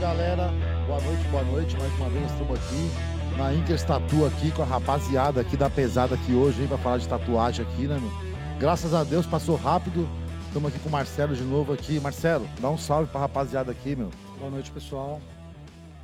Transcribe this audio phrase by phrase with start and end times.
[0.00, 0.50] galera.
[0.86, 1.76] Boa noite, boa noite.
[1.76, 6.14] Mais uma vez estamos aqui na Inkers Tatu aqui com a rapaziada aqui da pesada
[6.14, 8.10] aqui hoje, hein, pra falar de tatuagem aqui, né, meu?
[8.58, 10.08] Graças a Deus passou rápido.
[10.46, 12.00] Estamos aqui com o Marcelo de novo aqui.
[12.00, 14.10] Marcelo, dá um salve pra rapaziada aqui, meu.
[14.38, 15.20] Boa noite, pessoal.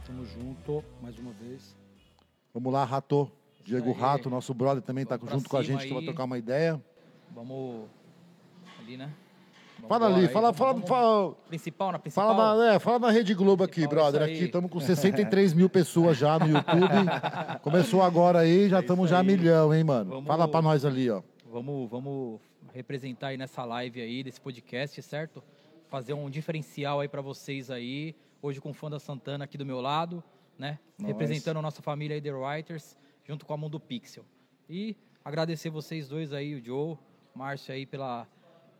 [0.07, 1.75] Tamo junto mais uma vez.
[2.53, 3.31] Vamos lá, Rato.
[3.65, 3.99] Diego aí.
[3.99, 6.05] Rato, nosso brother também tá Vamos pra junto com a gente, que vai aí.
[6.05, 6.81] trocar uma ideia.
[7.35, 7.87] Vamos
[8.79, 9.11] ali, né?
[9.79, 12.35] Vamos Fala ali, aí, fala, vamos- fala, vamos- fala, Principal, na principal.
[12.37, 14.23] Fala na, é, fala na Rede Globo aqui, Principal, brother.
[14.23, 16.89] Aqui estamos com 63 mil pessoas já no YouTube.
[17.63, 20.23] Começou agora aí, já É estamos isso já milhão, hein, mano?
[20.23, 21.23] Fala pra nós ali, ó.
[21.51, 22.41] Vamos, vamos
[22.73, 25.43] representar aí nessa live aí, desse podcast, certo?
[25.89, 28.15] Fazer um diferencial aí pra vocês aí.
[28.43, 30.23] Hoje com o Fã da Santana aqui do meu lado,
[30.59, 30.79] né?
[31.03, 34.25] Representando a nossa família aí, The Writers, junto com a Mundo Pixel.
[34.69, 36.99] E agradecer vocês dois aí, o Joe, o
[37.35, 38.27] Márcio aí, pela,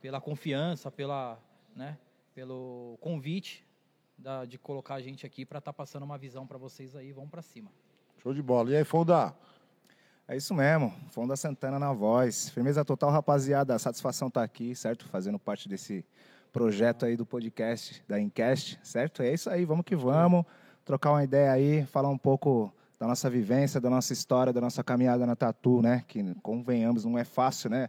[0.07, 1.37] pela confiança, pela,
[1.75, 1.99] né?
[2.33, 3.67] pelo convite
[4.17, 7.11] da- de colocar a gente aqui pra estar passando uma visão pra vocês aí.
[7.11, 7.69] Vamos pra cima.
[8.23, 8.71] Show de bola.
[8.71, 9.35] E aí, Fonda?
[10.29, 12.51] É isso mesmo, Fonda Santana na voz.
[12.51, 13.77] Firmeza total, rapaziada.
[13.81, 15.09] Satisfação estar aqui, certo?
[15.09, 16.05] Fazendo parte desse
[16.53, 19.23] projeto aí do podcast da Incast, certo?
[19.25, 20.45] É isso aí, vamos que vamos.
[20.85, 24.85] Trocar uma ideia aí, falar um pouco da nossa vivência, da nossa história, da nossa
[24.85, 26.05] caminhada na Tatu, né?
[26.07, 27.89] Que, convenhamos, não é fácil, né?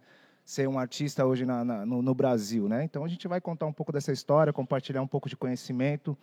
[0.50, 2.82] Ser um artista hoje na- na- no, no Brasil, né?
[2.86, 6.18] Então a gente vai contar um pouco dessa história, compartilhar um pouco de conhecimento.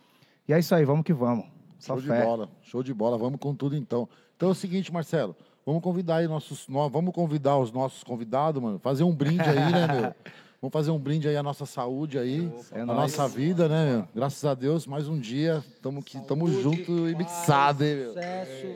[0.49, 1.45] E é isso aí, vamos que vamos.
[1.79, 2.25] Só Show de fé.
[2.25, 2.49] bola.
[2.63, 3.19] Show de bola.
[3.19, 4.09] Vamos com tudo então.
[4.35, 5.37] Então é o seguinte, Marcelo.
[5.67, 6.65] Vamos convidar aí nossos.
[6.91, 8.79] Vamos convidar os nossos convidados, mano.
[8.79, 10.15] Fazer um brinde aí, né, meu?
[10.63, 12.99] Vamos fazer um brinde aí à nossa saúde aí, É à nóis.
[13.19, 14.09] nossa vida, né, meu?
[14.15, 15.63] Graças a Deus, mais um dia.
[15.83, 18.09] Tamo aqui, tamo junto e mixado, hein, meu?
[18.15, 18.67] Sucesso.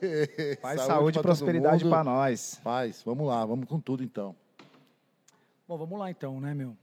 [0.62, 2.58] Paz, saúde, pra e prosperidade para nós.
[2.64, 4.34] Paz, vamos lá, vamos com tudo então.
[5.66, 6.76] Bom, vamos lá então, né, meu?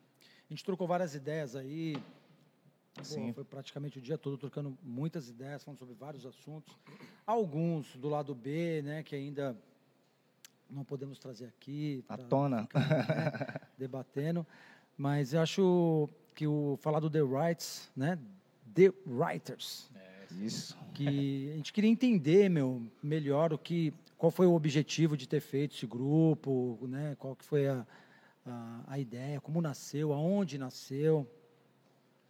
[0.50, 1.96] A gente trocou várias ideias aí.
[2.96, 3.32] Pô, Sim.
[3.32, 6.76] Foi praticamente o dia todo trocando muitas ideias, falando sobre vários assuntos.
[7.26, 9.56] Alguns do lado B, né, que ainda
[10.68, 12.04] não podemos trazer aqui.
[12.10, 12.64] À pra tona.
[12.64, 14.46] ficar, né, debatendo.
[14.98, 18.18] Mas eu acho que o falar do The Rights, né?
[18.74, 19.92] The Writers.
[20.32, 20.76] Isso.
[20.94, 25.42] que a gente queria entender, meu, melhor o que, qual foi o objetivo de ter
[25.42, 27.16] feito esse grupo, né?
[27.20, 27.86] Qual que foi a,
[28.46, 31.28] a, a ideia, como nasceu, aonde nasceu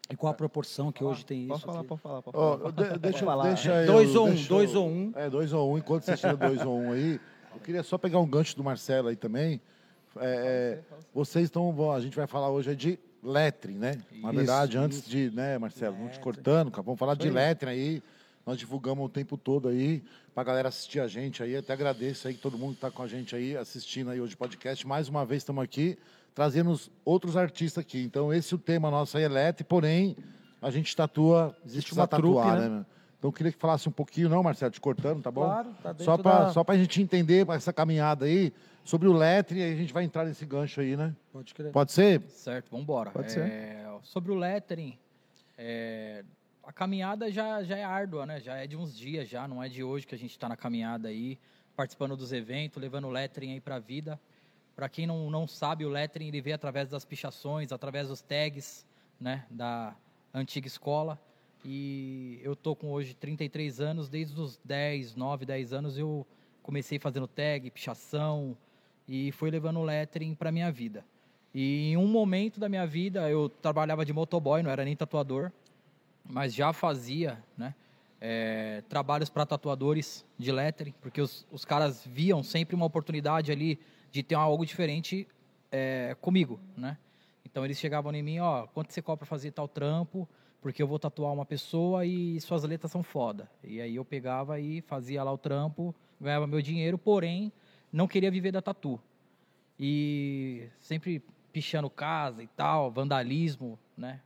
[0.09, 1.65] e qual a proporção que hoje tem Pode isso.
[1.65, 1.87] falar, aqui.
[1.87, 2.71] pode falar, pode falar.
[2.93, 3.43] de- deixa, falar.
[3.43, 5.11] deixa eu- Dois ou um, deixa eu- dois ou um.
[5.15, 5.77] É, dois ou um.
[5.77, 7.19] Enquanto você tira dois ou um aí,
[7.53, 9.61] eu queria só pegar um gancho do Marcelo aí também.
[10.17, 11.91] É, é, vocês estão.
[11.93, 14.01] A gente vai falar hoje é de lettering, né?
[14.11, 17.71] Na Isso, verdade, antes de, né, Marcelo, não te cortando, cara, vamos falar de lettering
[17.71, 18.03] aí.
[18.45, 20.03] Nós divulgamos o tempo todo aí
[20.33, 21.55] pra galera assistir a gente aí.
[21.55, 24.33] Até agradeço aí que todo mundo que tá com a gente aí assistindo aí hoje
[24.33, 24.85] o podcast.
[24.87, 25.97] Mais uma vez estamos aqui
[26.33, 28.01] trazendo os outros artistas aqui.
[28.01, 30.15] Então esse é o tema nosso aí é lettering, porém
[30.61, 32.69] a gente tatua, Existe uma trupe, tatuar, né?
[32.69, 32.85] meu?
[33.19, 35.43] Então eu queria que falasse um pouquinho, não, Marcelo, te cortando, tá bom?
[35.43, 38.51] Claro, tá dentro só para da- só pra gente entender essa caminhada aí
[38.83, 41.13] sobre o lettering, aí a gente vai entrar nesse gancho aí, né?
[41.31, 41.71] Pode crer.
[41.71, 42.21] Pode ser?
[42.29, 43.11] Certo, vamos embora.
[43.11, 43.85] Pode ser.
[44.01, 44.97] Sobre o lettering,
[45.55, 46.23] é,
[46.63, 48.39] a caminhada já, já é árdua, né?
[48.39, 50.55] Já é de uns dias já, não é de hoje que a gente está na
[50.55, 51.37] caminhada aí,
[51.75, 54.19] participando dos eventos, levando o lettering aí para a vida.
[54.75, 58.85] Para quem não, não sabe, o lettering ele vem através das pichações, através dos tags,
[59.19, 59.45] né?
[59.49, 59.95] Da
[60.33, 61.19] antiga escola.
[61.63, 66.25] E eu tô com hoje 33 anos, desde os 10, 9, 10 anos eu
[66.63, 68.57] comecei fazendo tag, pichação
[69.07, 71.05] e fui levando o lettering para minha vida.
[71.53, 75.51] E em um momento da minha vida eu trabalhava de motoboy, não era nem tatuador,
[76.23, 77.73] mas já fazia, né?
[78.21, 83.79] é, trabalhos para tatuadores de lettering, porque os, os caras viam sempre uma oportunidade ali
[84.11, 85.27] de ter algo diferente
[85.71, 86.97] é, comigo, né?
[87.43, 90.29] Então eles chegavam em mim, ó, quanto você cobra para fazer tal trampo?
[90.61, 93.49] Porque eu vou tatuar uma pessoa e suas letras são foda.
[93.63, 97.51] E aí eu pegava e fazia lá o trampo, ganhava meu dinheiro, porém
[97.91, 98.99] não queria viver da tatu.
[99.79, 104.21] E sempre pichando casa e tal, vandalismo, né?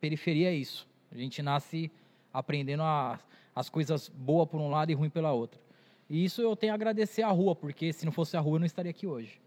[0.00, 0.88] Periferia é isso.
[1.10, 1.90] A gente nasce
[2.32, 3.18] aprendendo a-
[3.54, 5.60] as coisas boas por um lado e ruim pela outra.
[6.08, 8.60] E isso eu tenho a agradecer à rua, porque se não fosse a rua eu
[8.60, 9.40] não estaria aqui hoje.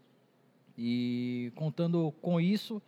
[0.76, 2.82] E contando com isso,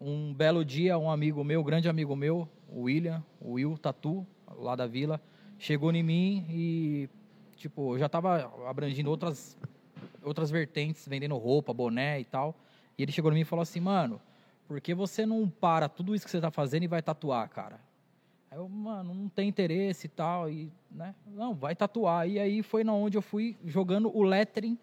[0.00, 4.26] um belo dia, um amigo meu, grande amigo meu, o William, o Will Tatu,
[4.56, 5.20] lá da vila,
[5.58, 7.08] chegou em mim e,
[7.56, 9.56] tipo, eu já estava abrangindo outras,
[10.22, 12.54] outras vertentes, vendendo roupa, boné e tal.
[12.96, 14.20] E ele chegou em mim e falou assim, mano,
[14.66, 17.80] por que você não para tudo isso que você está fazendo e vai tatuar, cara?
[18.50, 21.14] Aí eu, mano, não tem interesse e tal, e, né?
[21.26, 22.28] Não, vai tatuar.
[22.28, 24.78] E aí foi na onde eu fui jogando o lettering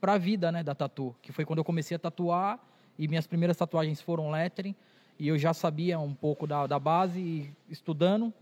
[0.00, 1.14] pra vida, né, da tatu.
[1.22, 2.58] Que foi quando eu comecei a tatuar
[2.98, 4.74] e minhas primeiras tatuagens foram lettering.
[5.18, 8.32] E eu já sabia um pouco da, da base, e estudando,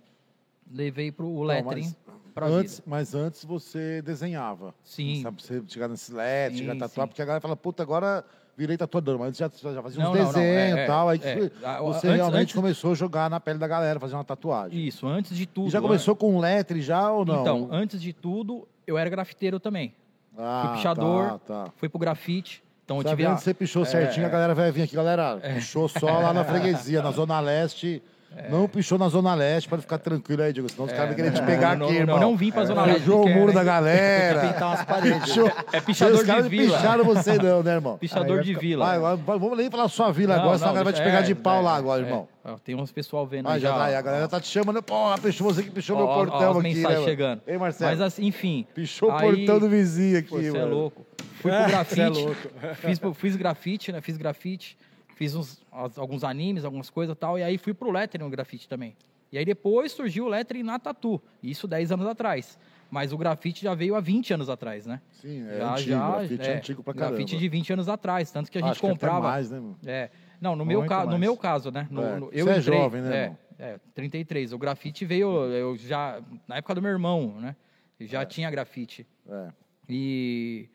[0.71, 1.95] levei pro Não, lettering
[2.35, 2.85] pra Antes, vida.
[2.87, 4.75] mas antes você desenhava.
[4.83, 5.23] Sim.
[5.23, 7.09] Sabe, você chegar nesse Sim, chegar tatuar, sim.
[7.11, 8.25] porque a galera fala, puta, agora
[8.57, 11.09] virei tatuador, mas já, já fazia uns Não, não, desenhos é, e tal.
[11.09, 11.37] Aí é, é.
[11.81, 14.87] você Antes- realmente antes- começou a jogar na pele da galera, fazer uma tatuagem.
[14.87, 15.69] Isso, antes de tudo.
[15.69, 17.41] E já começou com letre já ou não?
[17.41, 19.95] Então, antes de tudo, eu era grafiteiro também.
[20.39, 21.71] ah, fui pichador, Tá, tá.
[21.77, 22.63] Fui pro grafite.
[22.85, 23.37] Então eu Sabe, tive a...
[23.37, 25.39] você pichou certinho, a galera vai vir aqui, galera.
[25.55, 28.03] Pichou só lá na freguesia, na Zona Leste.
[28.51, 30.69] Não pichou na Zona Leste, pode ficar tranquilo aí, Diego.
[30.71, 32.21] Senão os caras vão querer te pegar não, aqui, não, irmão.
[32.21, 33.01] não vim pra Zona Leste.
[33.01, 34.41] Pichou o muro da galera.
[34.49, 35.23] Pintar umas paredes.
[35.25, 35.51] Pichou.
[35.73, 36.77] É pichador Os de caras vila.
[36.77, 37.99] picharam você não, né, irmão?
[37.99, 38.99] Pichador Aí de vila.
[38.99, 41.35] Vai, vamos nem falar sua vila agora, senão a galera vai te pegar é, de
[41.35, 42.05] pau é, lá agora, é.
[42.05, 42.29] irmão.
[42.45, 43.77] Ó, Tem uns pessoal vendo Ah, aí já já.
[43.79, 44.83] vai, a ó, galera ó, tá te chamando.
[44.83, 47.05] Pô, pichou você que pichou meu ó, ó, portão as aqui, né, mano?
[47.05, 47.41] chegando.
[47.47, 47.91] Ei, Marcelo.
[47.91, 48.67] Mas assim, enfim.
[48.75, 50.75] Pichou o portão do vizinho aqui, Pô, Você é mano.
[50.75, 51.07] louco.
[51.41, 52.01] Fui pro É, grafite.
[52.01, 52.37] é louco.
[52.75, 54.01] Fiz, fiz grafite, né?
[54.03, 54.77] Fiz grafite.
[55.15, 57.39] Fiz uns, alguns animes, algumas coisas e tal.
[57.39, 58.97] E aí fui pro lettering no grafite também.
[59.31, 61.21] E aí depois surgiu o lettering na tatu.
[61.43, 62.59] Isso 10 anos atrás.
[62.91, 65.01] Mas o grafite já veio há 20 anos atrás, né?
[65.13, 67.17] Sim, é já, antigo, já, grafite é, antigo pra caramba.
[67.17, 68.31] Grafite de 20 anos atrás.
[68.31, 69.29] Tanto que a gente Acho que até comprava.
[69.29, 69.77] mais, né, mano?
[69.85, 70.11] É.
[70.41, 71.05] Não, no meu, ca...
[71.05, 71.89] no meu caso, né?
[71.91, 74.53] No, É, no- você é jovem, né, É, é, 33.
[74.53, 77.57] O grafite veio, eu já, na época do meu irmão, né?
[77.99, 79.07] Eu já tinha grafite.
[79.29, 79.49] É.
[79.89, 80.69] E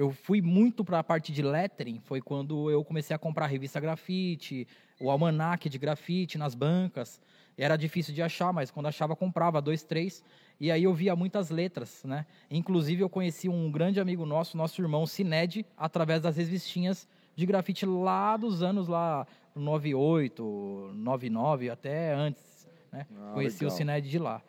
[0.00, 3.48] eu fui muito para a parte de lettering, foi quando eu comecei a comprar a
[3.48, 4.66] revista grafite,
[4.98, 7.20] o almanac de grafite nas bancas.
[7.54, 10.24] Era difícil de achar, mas quando achava, comprava dois, três.
[10.58, 12.24] E aí eu via muitas letras, né?
[12.50, 17.06] Inclusive eu conheci um grande amigo nosso, nosso irmão Cined, através das revistinhas
[17.36, 23.06] de grafite lá dos anos lá 98, 99, até antes, né?
[23.18, 23.74] Ah, Conheci legal.
[23.74, 24.40] o Cined de lá.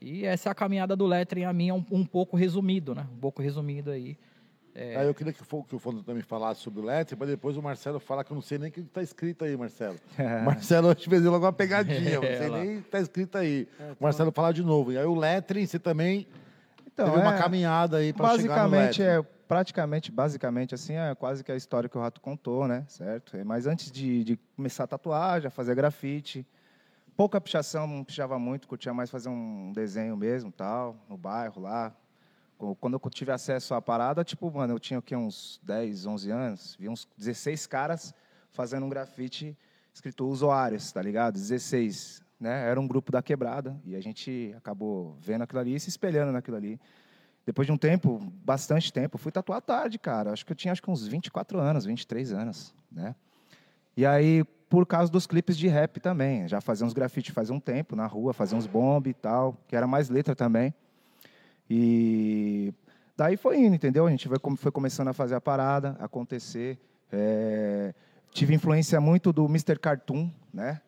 [0.00, 3.06] E essa é a caminhada do lettering, a minha um, um pouco resumido, né?
[3.14, 4.16] Um pouco resumido aí.
[4.74, 4.96] É.
[4.96, 7.62] Aí eu queria que, que o Fondo também falasse sobre o letre, para depois o
[7.62, 9.96] Marcelo falar que eu não sei nem o que está escrito aí, Marcelo.
[10.44, 13.38] Marcelo hoje fez logo uma pegadinha, eu não sei É, nem o que está escrito
[13.38, 13.68] aí.
[14.00, 14.90] O Marcelo falar de novo.
[14.92, 16.26] E aí o lettering, você também
[16.92, 21.14] Então, teve uma é- caminhada aí para chegar no Basicamente, é, praticamente, basicamente, assim, é
[21.14, 22.84] quase que a história que o Rato contou, né?
[22.88, 23.36] Certo?
[23.36, 26.44] É, Mas antes de, de começar a tatuar, já fazer grafite,
[27.16, 31.94] pouca pichação, não pichava muito, curtia mais fazer um desenho mesmo, tal, no bairro lá.
[32.64, 36.06] Co- Quando eu tive acesso à parada, tipo, mano, eu tinha o quê, uns 10,
[36.06, 38.14] 11 anos, vi uns 16 caras
[38.52, 39.56] fazendo um grafite
[39.92, 41.34] escrito usuários, tá ligado?
[41.34, 42.68] 16, né?
[42.68, 46.32] Era um grupo da quebrada e a gente acabou vendo aquilo ali e se espelhando
[46.32, 46.80] naquilo ali.
[47.46, 50.32] Depois de um tempo, bastante tempo, fui tatuar tarde, cara.
[50.32, 53.14] Acho que eu tinha acho que uns 24 anos, 23 anos, né?
[53.96, 57.60] E aí, por causa dos clipes de rap também, já fazia uns grafite faz um
[57.60, 60.74] tempo na rua, fazia uns bombe e tal, que era mais letra também.
[61.68, 62.72] E
[63.16, 64.06] daí foi indo, entendeu?
[64.06, 66.78] A gente foi, foi começando a fazer a parada, acontecer.
[67.12, 67.94] É,
[68.32, 69.78] tive influência muito do Mr.
[69.78, 70.80] Cartoon, né?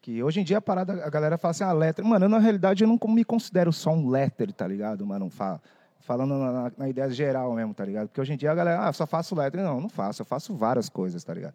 [0.00, 2.04] Que hoje em dia a parada, a galera fala assim, ah, letter.
[2.04, 5.28] Mano, eu, na realidade eu não me considero só um letter, tá ligado, mano?
[5.30, 5.60] Fa-
[6.00, 8.08] Falando na, na- na ideia geral mesmo, tá ligado?
[8.08, 9.62] Porque hoje em dia a galera, ah, só faço letter.
[9.62, 11.54] Não, não faço, eu faço várias coisas, tá ligado?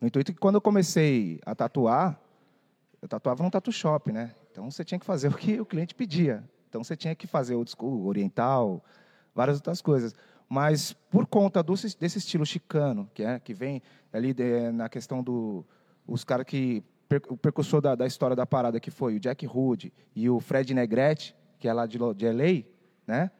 [0.00, 2.16] No intuito que quando eu comecei a tatuar,
[3.02, 4.30] eu tatuava num tatu shop, né?
[4.52, 6.44] Então você tinha que fazer o que o cliente pedia.
[6.68, 8.84] Então você tinha que fazer school, oriental,
[9.34, 10.14] várias outras coisas.
[10.48, 13.82] Mas por conta do, desse estilo chicano, que é que vem
[14.12, 15.64] ali de- na questão do
[16.06, 19.46] os caras que per- o percussor da, da história da parada que foi o Jack
[19.46, 22.64] Hood e o Fred Negrete, que é lá de, de LA,
[23.06, 23.30] né?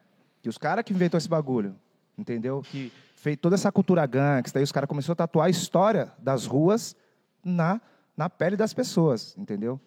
[0.42, 1.74] Que os caras que inventou esse bagulho,
[2.16, 2.60] entendeu?
[2.62, 6.46] Que fez toda essa cultura gangsta, aí os caras começaram a tatuar a história das
[6.46, 6.94] ruas
[7.44, 7.80] na,
[8.16, 9.80] na pele das pessoas, entendeu?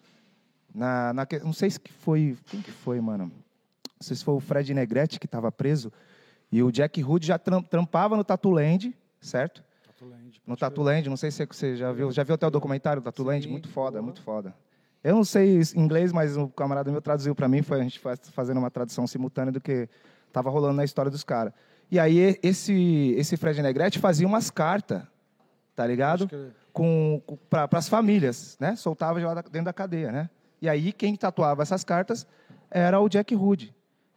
[0.74, 2.36] Na, na, não sei se que foi.
[2.46, 3.24] Quem que foi, mano?
[3.26, 3.32] Não
[4.00, 5.92] sei se foi o Fred Negrete que estava preso.
[6.50, 9.62] E o Jack Hood já tram- trampava no Tatuland, certo?
[10.46, 12.10] No Tatuland, não sei se você já viu.
[12.10, 13.44] Já viu até o documentário do Tatuland?
[13.44, 14.02] Sim, Muito foda, boa.
[14.02, 14.54] muito foda.
[15.04, 17.62] Eu não sei inglês, mas o camarada meu traduziu para mim.
[17.62, 19.88] Foi a gente faz- fazendo uma tradução simultânea do que
[20.28, 21.52] estava rolando na história dos caras.
[21.90, 25.02] E aí esse, esse Fred Negrete fazia umas cartas,
[25.76, 26.26] tá ligado?
[26.28, 28.74] Que- com, para as famílias, né?
[28.76, 30.30] Soltava de lá dentro da cadeia, né?
[30.62, 32.24] E aí quem tatuava essas cartas
[32.70, 33.74] era o Jack Hood,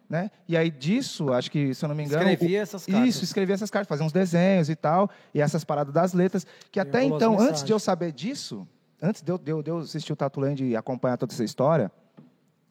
[0.08, 0.30] né?
[0.48, 3.10] E aí disso, acho que se eu não me engano, Escrevia essas cartas.
[3.10, 6.80] Isso, escrevia essas cartas, fazia uns desenhos e tal, e essas paradas das letras, que
[6.80, 8.68] até então, antes de eu saber disso,
[9.02, 11.92] antes de eu, de eu, de eu assistir o Tatuland e acompanhar toda essa história,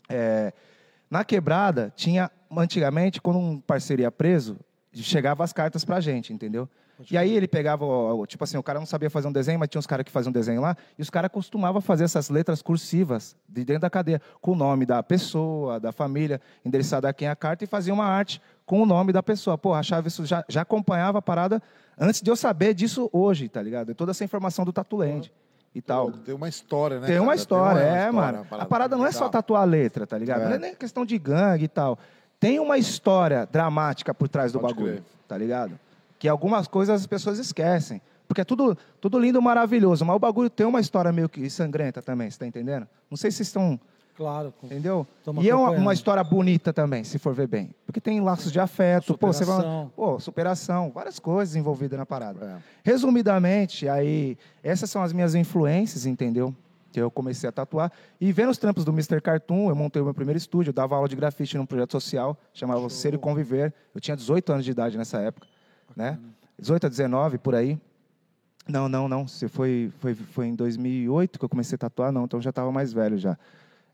[0.08, 0.52] é,
[1.10, 4.56] na quebrada, tinha, antigamente, quando um parceiro ia preso,
[4.92, 6.68] chegava as cartas pra gente, entendeu?
[7.10, 7.84] E aí ele pegava,
[8.26, 10.30] tipo assim, o cara não sabia fazer um desenho, mas tinha uns caras que faziam
[10.30, 14.20] um desenho lá, e os caras costumavam fazer essas letras cursivas de dentro da cadeia,
[14.40, 17.92] com o nome da pessoa, da família, endereçada a quem é a carta, e fazia
[17.92, 19.58] uma arte com o nome da pessoa.
[19.58, 21.62] Pô, achava isso, já, já acompanhava a parada
[21.98, 23.94] antes de eu saber disso hoje, tá ligado?
[23.94, 25.32] Toda essa informação do Tatuland.
[25.74, 26.12] e tal.
[26.12, 27.06] Tem uma história, né?
[27.06, 28.46] Tem uma história, uma é, história, mano.
[28.50, 30.42] uma A parada não é só tatuar a letra, tá ligado?
[30.42, 30.44] É.
[30.44, 31.98] Não é nem questão de gangue e tal.
[32.38, 35.04] Tem uma história dramática por trás do Pode bagulho, crer.
[35.26, 35.78] tá ligado?
[36.24, 38.00] Que algumas coisas as pessoas esquecem.
[38.26, 42.00] Porque é tudo, tudo lindo, maravilhoso, mas o bagulho tem uma história meio que sangrenta
[42.00, 42.88] também, você tá entendendo?
[43.10, 43.78] Não sei se vocês estão
[44.16, 44.54] Claro.
[44.62, 45.06] Entendeu?
[45.42, 47.74] E é uma, uma história bonita também, se for ver bem.
[47.84, 49.92] Porque tem laços de afeto, pô, você vai, Superação.
[49.94, 52.42] pô, superação, várias coisas envolvidas na parada.
[52.42, 52.56] É.
[52.82, 56.54] Resumidamente, aí, essas são as minhas influências, entendeu?
[56.90, 57.92] Que eu comecei a tatuar.
[58.18, 59.20] E vendo os trampos do Mr.
[59.20, 62.88] Cartoon, eu montei o meu primeiro estúdio, dava aula de grafite num projeto social, chamava
[62.88, 63.74] Ser e Conviver.
[63.94, 65.46] Eu tinha 18 anos de idade nessa época,
[65.96, 66.18] né?
[66.58, 67.78] 18 a 19, por aí.
[68.68, 69.26] Não, não, não.
[69.28, 72.12] Você foi, foi, foi em 2008 que eu comecei a tatuar?
[72.12, 73.36] Não, então eu já estava mais velho já.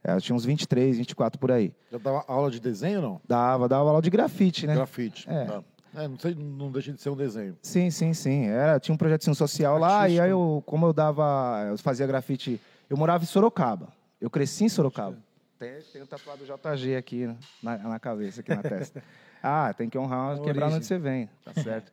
[0.03, 1.75] É, eu tinha uns 23, 24 por aí.
[1.91, 3.21] Já dava aula de desenho ou não?
[3.27, 4.75] Dava, dava aula de grafite, né?
[4.75, 5.29] Grafite.
[5.29, 5.45] É.
[5.45, 5.63] Tá.
[5.95, 7.57] É, não, sei, não deixa de ser um desenho.
[7.63, 8.47] Sim, sim, sim.
[8.47, 12.61] Era, tinha um projetinho social lá, e aí eu, como eu dava, eu fazia grafite,
[12.89, 13.89] eu morava em Sorocaba.
[14.21, 15.19] Eu cresci em Sorocaba.
[15.59, 17.29] Tem, tem o tatuado JG aqui
[17.63, 19.03] na, na cabeça, aqui na testa.
[19.43, 21.93] Ah, tem que honrar, A quebrar onde você vem, tá certo?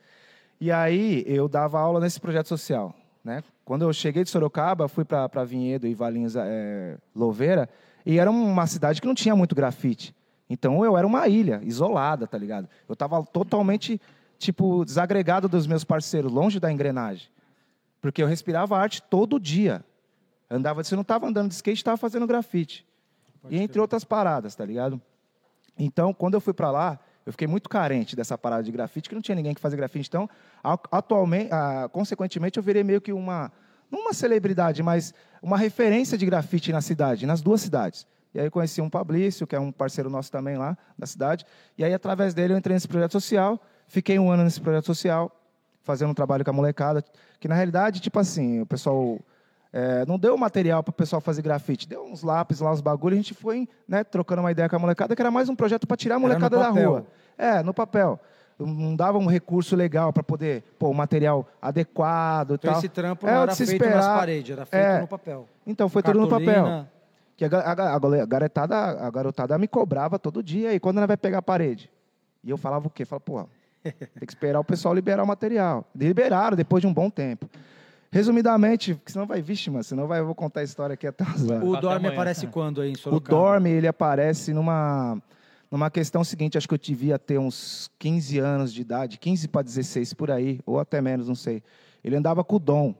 [0.59, 3.43] e aí eu dava aula nesse projeto social, né?
[3.63, 7.69] Quando eu cheguei de Sorocaba, fui para Vinhedo e Valinhos é, Louveira,
[8.05, 10.15] e era uma cidade que não tinha muito grafite.
[10.49, 12.69] Então eu era uma ilha, isolada, tá ligado?
[12.87, 13.99] Eu tava totalmente,
[14.39, 17.27] tipo, desagregado dos meus parceiros, longe da engrenagem.
[18.01, 19.83] Porque eu respirava arte todo dia.
[20.49, 22.85] Andava, você não tava andando de skate, estava fazendo grafite.
[23.49, 25.01] e entre outras paradas, tá ligado?
[25.77, 29.13] Então, quando eu fui para lá, eu fiquei muito carente dessa parada de grafite, que
[29.13, 30.07] não tinha ninguém que fazia grafite.
[30.07, 30.29] Então,
[30.89, 33.51] atualmente, ah, consequentemente, eu virei meio que uma,
[33.91, 38.07] não uma celebridade, mas uma referência de grafite na cidade, nas duas cidades.
[38.33, 41.45] E aí conheci um Pablício, que é um parceiro nosso também lá da cidade.
[41.77, 43.61] E aí, através dele, eu entrei nesse projeto social.
[43.87, 45.29] Fiquei um ano nesse projeto social,
[45.83, 47.03] fazendo um trabalho com a molecada.
[47.41, 49.19] Que, na realidade, tipo assim, o pessoal
[49.71, 51.87] é, não deu material para o pessoal fazer grafite.
[51.87, 53.13] Deu uns lápis lá, uns bagulho.
[53.13, 55.85] A gente foi né, trocando uma ideia com a molecada, que era mais um projeto
[55.85, 57.05] para tirar a molecada da rua.
[57.37, 58.19] É, no papel.
[58.59, 62.79] Não dava um recurso legal para poder pôr o material adequado e Então tal.
[62.79, 64.17] esse trampo É, não era feito nas esperar.
[64.17, 65.01] paredes, era feito É.
[65.01, 65.47] no papel.
[65.65, 66.45] Então, foi tudo no papel.
[66.63, 66.91] Cartolina,
[67.35, 70.73] Que a, a, a garotada, a garotada me cobrava todo dia.
[70.73, 71.91] E quando ela vai pegar a parede?
[72.43, 73.05] E eu falava o quê?
[73.05, 73.47] Falava, pô,
[73.83, 73.93] tem
[74.25, 75.85] que esperar o pessoal liberar o material.
[75.95, 77.47] Liberaram depois de um bom tempo.
[78.17, 81.23] Resumidamente, porque senão vai, vixe, mano, senão vai, eu vou contar a história aqui até
[81.23, 81.63] umas horas.
[81.63, 82.13] O Até Dorme amanhã.
[82.13, 83.37] aparece quando aí em O Sorocaba?
[83.37, 85.21] Dorme, ele aparece numa,
[85.69, 89.61] numa questão seguinte, acho que eu devia ter uns 15 anos de idade, 15 para
[89.61, 91.61] 16 por aí, ou até menos, não sei.
[92.03, 92.95] Ele andava com o Dom.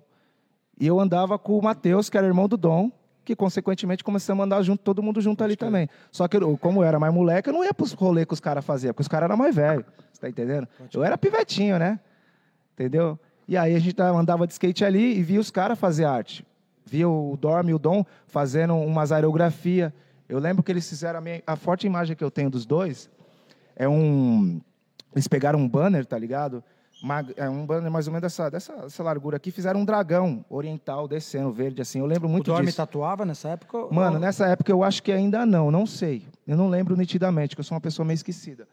[0.79, 2.91] E eu andava com o Matheus, que era irmão do Dom,
[3.25, 5.89] que consequentemente começamos a andar junto, todo mundo junto ali também.
[6.12, 8.39] Só que eu, como eu era mais moleque, eu não ia pros rolês que os
[8.39, 9.83] caras faziam, porque os caras eram mais velhos.
[10.13, 10.67] Você tá entendendo?
[10.93, 12.00] Eu era pivetinho, né?
[12.75, 13.19] Entendeu?
[13.48, 16.46] E aí a gente tava- andava de skate ali e via os caras fazer arte.
[16.86, 19.94] Via o Dorme e o Dom fazendo umas aerografia.
[20.27, 23.10] Eu lembro que eles fizeram a, minha, a forte imagem que eu tenho dos dois
[23.75, 24.60] é um
[25.16, 26.63] eles pegaram um banner, tá ligado?
[27.36, 31.08] É um banner mais ou menos dessa, dessa, dessa largura aqui, fizeram um dragão oriental
[31.08, 32.00] descendo verde assim.
[32.00, 32.77] Eu lembro O muito Dorme disso.
[32.77, 33.77] tatuava nessa época?
[33.92, 36.24] Mano, Ou- nessa época eu acho que ainda não, não sei.
[36.46, 38.68] Eu não lembro nitidamente, porque eu sou uma pessoa meio esquecida.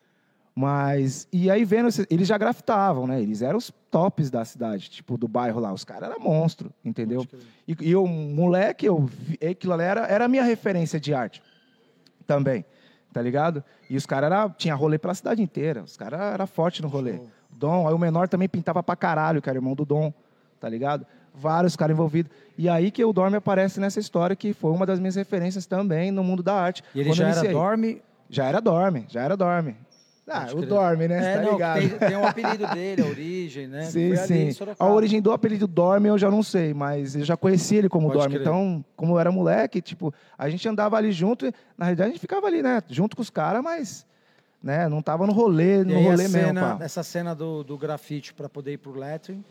[0.54, 3.20] Mas, e aí vendo, eles já grafitavam, né?
[3.20, 5.72] Eles eram os tops da cidade, tipo, do bairro lá.
[5.72, 7.26] Os caras eram monstro, entendeu?
[7.66, 9.10] E, e eu, moleque, eu,
[9.50, 11.42] aquilo ali era, era a minha referência de arte
[12.24, 12.64] também,
[13.12, 13.64] tá ligado?
[13.90, 15.82] E os caras tinha rolê pela cidade inteira.
[15.82, 17.18] Os caras eram fortes no rolê.
[17.50, 20.12] Dom, aí o menor também pintava pra caralho, que era irmão do Dom,
[20.60, 21.04] tá ligado?
[21.34, 22.30] Vários caras envolvidos.
[22.56, 26.12] E aí que o Dorme aparece nessa história, que foi uma das minhas referências também
[26.12, 26.84] no mundo da arte.
[26.94, 27.52] E ele Quando já era.
[27.52, 28.02] Dorme?
[28.30, 29.76] Já era Dorme, já era Dorme.
[30.26, 30.62] Ah, o.
[30.62, 31.22] Dorme, né?
[31.22, 31.80] Você É, tá não, ligado?
[31.80, 33.82] tem, tem um apelido dele, a origem, né?
[33.90, 34.50] Sim, Foi sim.
[34.78, 38.06] A origem do apelido Dorme eu já não sei, mas eu já conheci ele como
[38.06, 38.34] Pode Dorme.
[38.36, 38.40] crer.
[38.46, 41.46] Então, como eu era moleque, tipo, a gente andava ali junto.
[41.46, 42.82] e, Na realidade, a gente ficava ali, né?
[42.88, 44.06] Junto com os caras, mas
[44.62, 46.84] né, não tava no rolê, E no aí a rolê mesmo, cena, pá.
[46.84, 49.44] essa cena do, do grafite para poder ir pro lettering,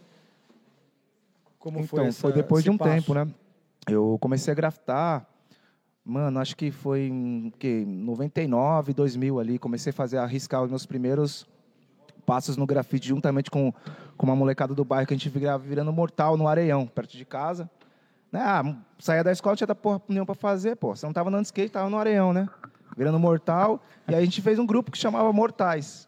[1.60, 2.92] como Então, foi foi, essa- depois esse de um passo?
[2.96, 3.28] tempo, né?
[3.88, 5.28] Eu comecei a grafitar,
[6.06, 9.60] mano, acho que foi em que, 99, 2000 ali.
[9.60, 11.48] Comecei a fazer, a arriscar os meus primeiros
[12.26, 13.74] passos no grafite, juntamente com,
[14.18, 17.26] com uma molecada do bairro que a gente virava virando mortal no Areião, perto de
[17.26, 17.70] casa.
[18.32, 18.42] Né?
[18.42, 20.96] Ah, saía da escola, tinha da porra nenhuma pra fazer, pô.
[20.96, 22.50] Você não tava andando de skate, tava no Areião, né?
[22.98, 23.82] Virando mortal.
[24.08, 26.08] E aí a gente fez um grupo que chamava Mortais.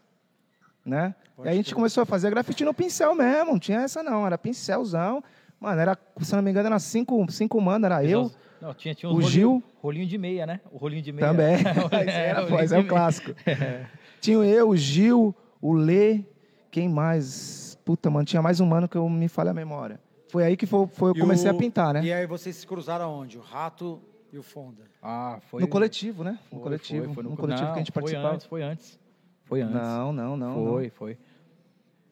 [0.85, 1.15] Né?
[1.43, 4.25] e aí a gente começou a fazer grafite no pincel mesmo, não tinha essa não,
[4.25, 5.23] era pincelzão.
[5.59, 8.31] Mano, era, se não me engano, era cinco, cinco mano, era eu,
[8.61, 10.59] Não, tinha, tinha o uns Gil- rolinho, rolinho de meia, né?
[10.71, 11.27] O rolinho de meia.
[11.27, 11.55] também.
[11.91, 13.31] É, Esse era, pô, esse é rolinho o de clássico.
[14.21, 16.23] Tinha eu, o Gil, o Lê,
[16.71, 17.77] quem mais?
[17.85, 19.99] Puta, mano, tinha mais um mano que eu me falha a memória.
[20.29, 22.03] foi aí que foi, foi- eu comecei o- a pintar, né?
[22.03, 23.37] E aí vocês se cruzaram aonde?
[23.37, 24.01] O Rato
[24.33, 24.83] e o Fonda.
[25.03, 25.61] Ah, foi.
[25.61, 26.39] No coletivo, né?
[26.49, 27.05] Foi, no coletivo.
[27.05, 28.33] Foi, foi no, no coletivo não, que a gente foi participava.
[28.33, 28.99] Antes, foi antes.
[29.43, 29.75] Foi antes.
[29.75, 30.55] Não, não, não.
[30.65, 30.89] não.
[30.89, 31.17] foi,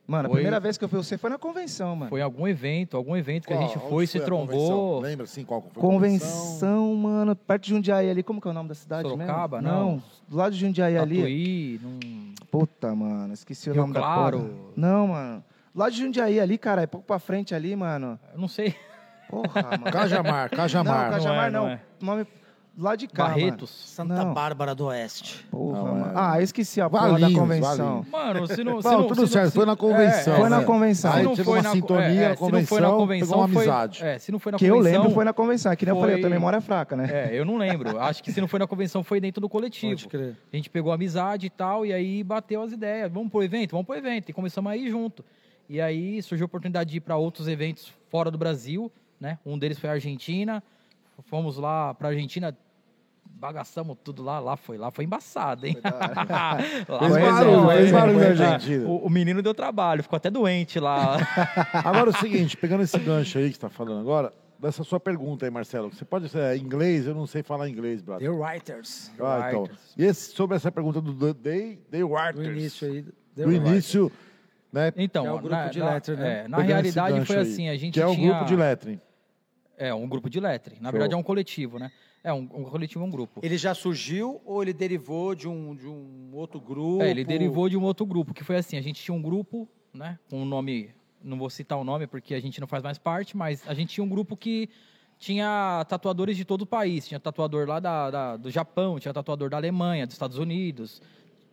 [0.06, 0.12] foi.
[0.12, 2.10] Mano, a Foi- primeira vez que eu vi você foi na convenção, mano.
[2.10, 3.68] Foi algum evento, algum evento que a Qual?
[3.70, 4.48] gente foi, se a convenção?
[4.58, 5.00] trombou.
[5.00, 8.22] Lembra assim qual foi a Convenção, mano, perto de Jundiaí ali.
[8.24, 9.76] Como que é o nome da cidade Sorocaba, mesmo?
[9.78, 10.04] não.
[10.28, 11.18] do lado de Jundiaí ali.
[11.18, 12.34] Tatuí, num...
[12.52, 14.40] Puta, mano, esqueci o Rio nome da Claro.
[14.40, 14.52] porra.
[14.76, 15.44] Não, mano.
[15.74, 18.20] Do lado de Jundiaí ali, cara, é pouco pra frente ali, mano.
[18.34, 18.76] eu não sei.
[19.30, 19.84] Porra, mano.
[19.92, 21.06] Cajamar, Cajamar.
[21.06, 21.70] Não, Cajamar não não.
[21.70, 22.28] é, Nome
[22.78, 23.70] lado de cá, Barretos.
[23.70, 24.34] Santa Não.
[24.34, 25.46] Bárbara do Oeste.
[25.52, 25.66] mano.
[25.66, 26.06] Porra, Não, mano.
[26.08, 27.78] é- Ah, eu esqueci a porra da Valinhos, convenção.
[28.02, 28.08] Valinhos.
[28.10, 28.82] Mano, se não.
[28.82, 30.34] se Não, não- tudo se não- certo, foi na convenção.
[30.34, 30.66] É, Foi na né?
[30.66, 31.12] convenção.
[31.12, 33.28] Aí Se não teve foi uma na- sintonia é, na se não foi na convenção,
[33.28, 34.04] pegou uma foi- amizade.
[34.04, 35.00] É, se não foi na Que eu convenção.
[35.02, 35.76] lembro foi na convenção.
[35.76, 37.10] Que nem eu falei, eu tenho foi- memória fraca, né?
[37.12, 38.00] É, eu não lembro.
[38.00, 39.92] Acho que se não foi na convenção, foi dentro do coletivo.
[39.96, 40.36] Pode crer.
[40.52, 43.12] A gente pegou amizade e tal, e aí bateu as ideias.
[43.12, 43.72] Vamos pro evento?
[43.72, 44.30] Vamos pro evento.
[44.30, 45.24] E começamos a ir junto.
[45.70, 49.38] E aí surgiu a oportunidade de ir para outros eventos fora do Brasil, né?
[49.46, 50.62] Um deles foi a Argentina.
[51.22, 52.56] Fomos lá pra Argentina,
[53.26, 54.40] bagaçamos tudo lá.
[54.40, 55.78] Lá foi, lá foi embaçado, hein?
[56.88, 58.88] lá Fez foi- barulho, fez barulho na Argentina.
[58.88, 61.18] O, o menino deu trabalho, ficou até doente lá.
[61.84, 65.46] Agora o seguinte, pegando esse gancho aí que você está falando agora, dessa sua pergunta
[65.46, 67.06] aí, Marcelo, você pode ser é, inglês?
[67.06, 68.30] Eu não sei falar inglês, brother.
[68.30, 69.12] The Writers.
[69.20, 69.62] Ah, então.
[69.64, 69.80] Writers.
[69.98, 72.36] E esse, sobre essa pergunta do Day, Day Writers.
[72.36, 73.04] Do início aí.
[73.36, 74.12] The Do início,
[74.72, 74.94] né?
[74.96, 76.44] Então, É o grupo na, de na- lettering, né?
[76.44, 78.30] é, na pegando realidade foi aí, assim, a gente Que é o tinha...
[78.30, 79.02] grupo de lettering.
[79.78, 80.78] É, um grupo de lettering.
[80.78, 80.92] Na Show.
[80.94, 81.92] verdade é um coletivo, né?
[82.24, 83.40] É, um, um coletivo é um grupo.
[83.44, 87.04] Ele já surgiu ou ele derivou de um, de um outro grupo?
[87.04, 89.68] É, ele derivou de um outro grupo, que foi assim, a gente tinha um grupo,
[89.94, 92.98] né, com um nome, não vou citar o nome porque a gente não faz mais
[92.98, 94.70] parte, mas a gente tinha um grupo que
[95.20, 99.50] tinha tatuadores de todo o país, tinha tatuador lá da, da- do Japão, tinha tatuador
[99.50, 101.02] da Alemanha, dos Estados Unidos,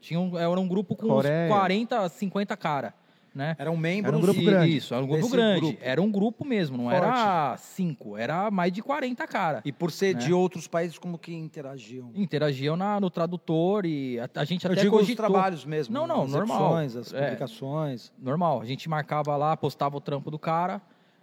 [0.00, 1.48] tinha um, era um grupo com uns Coreia.
[1.48, 2.94] 40, 50 cara,
[3.34, 3.54] né?
[3.58, 4.08] Eram membros.
[4.08, 4.76] Era um grupo E- grande.
[4.76, 5.60] Isso, era um grupo desse grande.
[5.60, 5.78] grupo.
[5.82, 9.62] Era um grupo mesmo, não era cinco, era mais de 40 cara.
[9.64, 10.20] E por ser né?
[10.20, 12.10] de outros países, como que interagiam?
[12.14, 15.26] Interagiam na, no tradutor e a, a gente Eu até digo os cogitou.
[15.26, 15.94] trabalhos mesmo.
[15.94, 16.76] Não, não, as normal.
[16.76, 17.24] As É.
[17.24, 18.12] publicações.
[18.18, 20.80] Normal, a gente marcava lá, postava o trampo do cara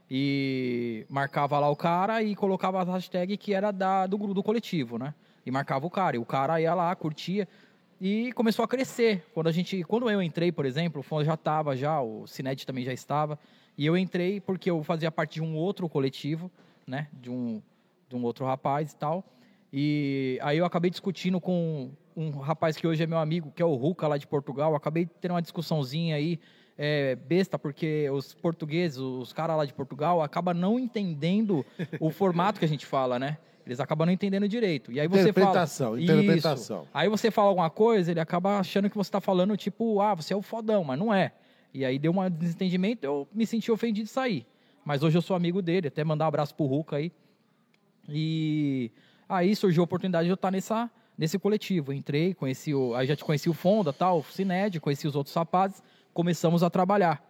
[0.10, 4.98] e marcava lá o cara e colocava a hashtag que era da, do, do coletivo,
[4.98, 5.13] né?
[5.46, 6.15] E marcava o cara.
[6.15, 7.48] E o cara ia lá, curtia
[8.00, 9.26] e começou a crescer.
[9.34, 12.66] Quando a gente, quando eu entrei, por exemplo, o Fon já estava já, o Cined
[12.66, 13.40] também já estava.
[13.78, 16.52] E eu entrei porque eu fazia parte de um outro coletivo,
[16.86, 17.08] né?
[17.14, 17.62] De um,
[18.08, 19.24] de um outro rapaz e tal.
[19.72, 23.66] E aí eu acabei discutindo com um rapaz que hoje é meu amigo, que é
[23.66, 24.72] o Ruca lá de Portugal.
[24.72, 26.40] Eu acabei tendo uma discussãozinha aí
[26.78, 31.66] é, besta, porque os portugueses, os caras lá de Portugal, acabam não entendendo
[32.00, 33.38] o formato que a gente fala, né?
[33.67, 34.93] Eles acabam não entendendo direito.
[34.93, 36.01] E aí você Interpretação, fala...
[36.01, 36.82] interpretação.
[36.84, 36.89] Isso.
[36.93, 40.34] Aí você fala alguma coisa, ele acaba achando que você está falando, tipo, ah, você
[40.34, 41.34] é o fodão, mas não é.
[41.73, 44.45] E aí deu um desentendimento, eu me senti ofendido de sair.
[44.86, 47.12] Mas hoje eu sou amigo dele, até mandar um abraço pro Ruca aí.
[48.08, 48.89] E
[49.27, 51.91] aí surgiu a oportunidade de eu estar nessa, nesse coletivo.
[51.91, 55.36] Entrei, conheci o, aí já te conheci o Fonda, tal, o Cined, conheci os outros
[55.36, 57.21] rapazes, começamos a trabalhar.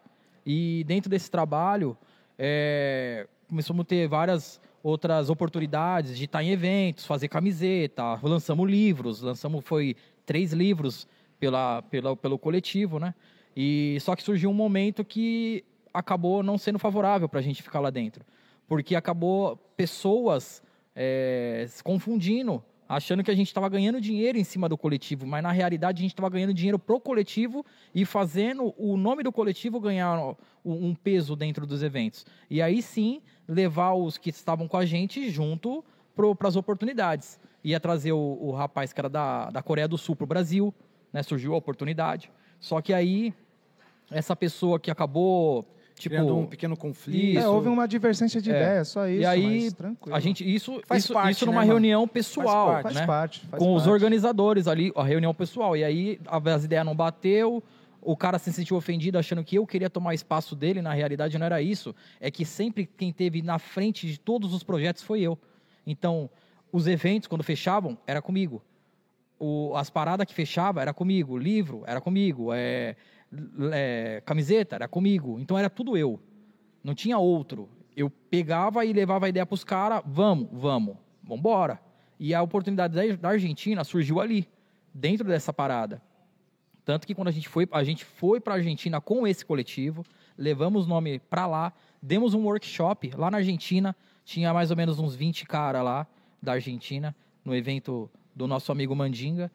[0.45, 1.97] E dentro desse trabalho,
[2.37, 9.21] é, começamos a ter várias outras oportunidades de estar em eventos, fazer camiseta, lançamos livros,
[9.21, 11.05] lançamos foi três livros
[11.37, 13.13] pela, pela, pelo coletivo, né?
[13.55, 17.81] E só que surgiu um momento que acabou não sendo favorável para a gente ficar
[17.81, 18.23] lá dentro,
[18.65, 20.63] porque acabou pessoas
[20.95, 25.43] é, se confundindo, achando que a gente estava ganhando dinheiro em cima do coletivo, mas
[25.43, 29.79] na realidade a gente estava ganhando dinheiro pro coletivo e fazendo o nome do coletivo
[29.79, 32.25] ganhar um, peso dentro dos eventos.
[32.49, 35.83] E aí sim levar os que estavam com a gente junto
[36.15, 37.39] para as oportunidades.
[37.63, 40.73] Ia trazer o, o rapaz que era da, da Coreia do Sul para o Brasil,
[41.11, 41.21] né?
[41.23, 42.31] surgiu a oportunidade.
[42.59, 43.33] Só que aí
[44.09, 45.65] essa pessoa que acabou
[45.97, 47.39] tipo Criando um pequeno conflito.
[47.39, 48.55] É, houve uma divergência de É.
[48.55, 49.21] ideias, só isso.
[49.21, 50.15] e aí mas tranquilo.
[50.15, 51.71] a gente isso Faz isso, parte, isso né, numa mano?
[51.71, 52.83] reunião pessoal, parte.
[52.83, 53.05] faz né?
[53.05, 53.45] parte.
[53.47, 53.93] faz com os parte.
[53.93, 55.75] organizadores ali, a reunião pessoal.
[55.75, 57.63] E aí a- as ideias não bateu,
[58.01, 61.45] o cara se sentiu ofendido achando que eu queria tomar espaço dele, na realidade não
[61.45, 61.93] era isso.
[62.21, 65.37] É que sempre quem teve na frente de todos os projetos foi eu.
[65.85, 66.29] Então,
[66.71, 68.61] os eventos quando fechavam era comigo.
[69.39, 72.95] O- as paradas que fechava era comigo, livro era comigo, é,
[73.71, 75.39] é, camiseta era comigo.
[75.39, 76.19] Então era tudo eu.
[76.83, 77.69] Não tinha outro.
[77.95, 81.79] Eu pegava e levava a ideia para os caras, vamos, vamos, vamos embora.
[82.19, 84.47] E a oportunidade da- Argentina surgiu ali,
[84.93, 86.01] dentro dessa parada.
[86.85, 90.05] Tanto que quando a gente foi, a gente foi para a Argentina com esse coletivo,
[90.37, 94.97] levamos o nome para lá, demos um workshop lá na Argentina, tinha mais ou menos
[94.99, 96.07] uns 20 cara lá
[96.41, 99.51] da Argentina, no evento do nosso amigo Mandinga.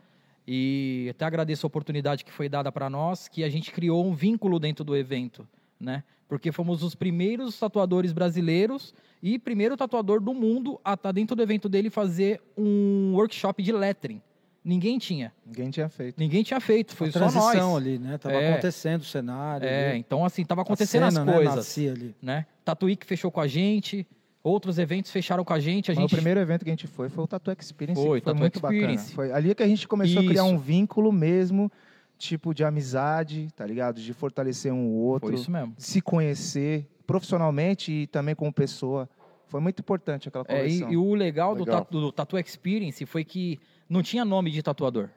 [0.47, 4.13] E até agradeço a oportunidade que foi dada para nós, que a gente criou um
[4.15, 5.47] vínculo dentro do evento,
[5.79, 6.03] né?
[6.29, 11.43] Porque fomos os primeiros tatuadores brasileiros e primeiro tatuador do mundo a estar dentro do
[11.43, 14.21] evento dele fazer um workshop de lettering.
[14.65, 15.33] Ninguém tinha.
[15.45, 16.19] Ninguém tinha feito.
[16.19, 17.83] Ninguém tinha feito, foi a só transição nós.
[17.83, 18.17] ali, né?
[18.17, 18.53] Tava É.
[18.53, 19.67] acontecendo o cenário.
[19.67, 19.99] É, ali.
[19.99, 22.15] então assim, tava A acontecendo cena, as né, coisas, nascia ali.
[22.23, 22.47] né?
[22.65, 24.07] Tatuí que fechou com a gente,
[24.43, 26.87] outros eventos fecharam com a gente, a Mas gente O primeiro evento que a gente
[26.87, 28.01] foi foi o Tattoo Experience.
[28.03, 29.11] Foi, que foi Tattoo muito Experience.
[29.11, 29.15] bacana.
[29.15, 30.53] Foi ali que a gente começou a criar Isso.
[30.55, 31.71] um vínculo mesmo,
[32.19, 34.01] tipo de amizade, tá ligado?
[34.01, 35.75] De fortalecer um outro, foi isso mesmo.
[35.79, 39.09] se conhecer profissionalmente e também como pessoa.
[39.47, 40.93] Foi muito importante aquela É, e, conversa.
[40.95, 41.81] e o legal, Do, Legal.
[41.85, 45.09] tatu, do Tattoo Experience foi que não tinha nome de tatuador.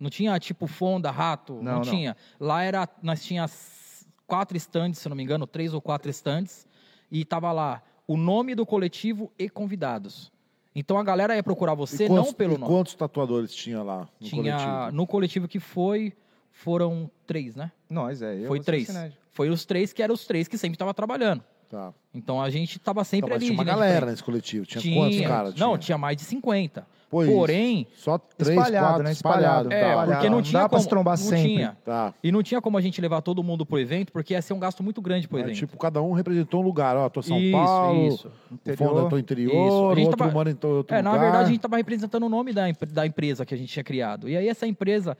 [0.00, 1.80] Não tinha tipo Fonda, Rato, não, Não, não.
[1.82, 2.16] tinha.
[2.40, 6.66] Lá era, nós tínhamos quatro stands, se não me engano, três ou quatro stands,
[7.10, 10.30] e tava lá o nome do coletivo e convidados.
[10.74, 12.70] Então a galera ia procurar você E quantos, não pelo e nome.
[12.72, 14.92] quantos tatuadores tinha lá no tinha coletivo?
[14.92, 16.12] no coletivo que foi
[16.52, 17.70] foram três, né?
[17.88, 18.34] Nós, é.
[18.38, 18.88] Eu, foi você, três.
[19.30, 21.42] Foi os três que eram os três que sempre estavam trabalhando.
[21.68, 21.92] Tá.
[22.14, 23.46] Então a gente tava sempre mas ali.
[23.46, 24.64] tinha uma galera nesse coletivo.
[24.64, 25.54] Tinha, Tinha, quantos caras?
[25.56, 26.86] Não, tinha mais de 50.
[27.08, 27.32] Pô, isso.
[27.32, 29.12] Porém, Só três, Espalhado, quatro, né?
[29.12, 29.68] espalhado.
[29.68, 29.72] Espalhado.
[29.72, 30.12] é, Trabalhava.
[30.12, 30.82] porque não Não tinha dá pra como.
[30.82, 31.42] se trombar não sempre.
[31.54, 31.76] tinha.
[31.84, 32.14] Tá.
[32.22, 34.58] E não tinha como a gente levar todo mundo pro evento, porque ia ser um
[34.58, 35.54] gasto muito grande pro É, evento.
[35.56, 36.96] tipo, cada um representou um lugar.
[36.96, 38.32] Ó, tô São isso, Paulo, isso.
[38.50, 38.88] o Interior.
[38.94, 40.02] Fonda tô interior, Isso.
[40.06, 41.22] Outro tava- mora em outro É, na lugar.
[41.22, 44.28] verdade, a gente tava representando o nome da, da empresa que a gente tinha criado.
[44.28, 45.16] E aí essa empresa,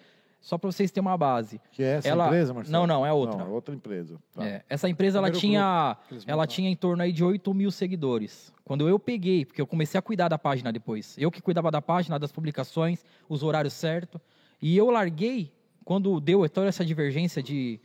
[0.47, 1.61] só para vocês terem uma base.
[1.73, 2.73] Que é essa ela- empresa, Marcelo?
[2.73, 3.37] Não, não, é outra.
[3.37, 4.17] Não, é outra empresa.
[4.33, 4.47] Tá.
[4.47, 8.55] É, essa empresa ela tinha, ela tinha em torno aí de 8 mil seguidores.
[8.65, 11.17] Quando eu peguei, porque eu comecei a cuidar da página depois.
[11.19, 14.21] Eu que cuidava da página, das publicações, os horários certos.
[14.63, 15.53] E eu larguei,
[15.85, 17.81] quando deu toda essa divergência de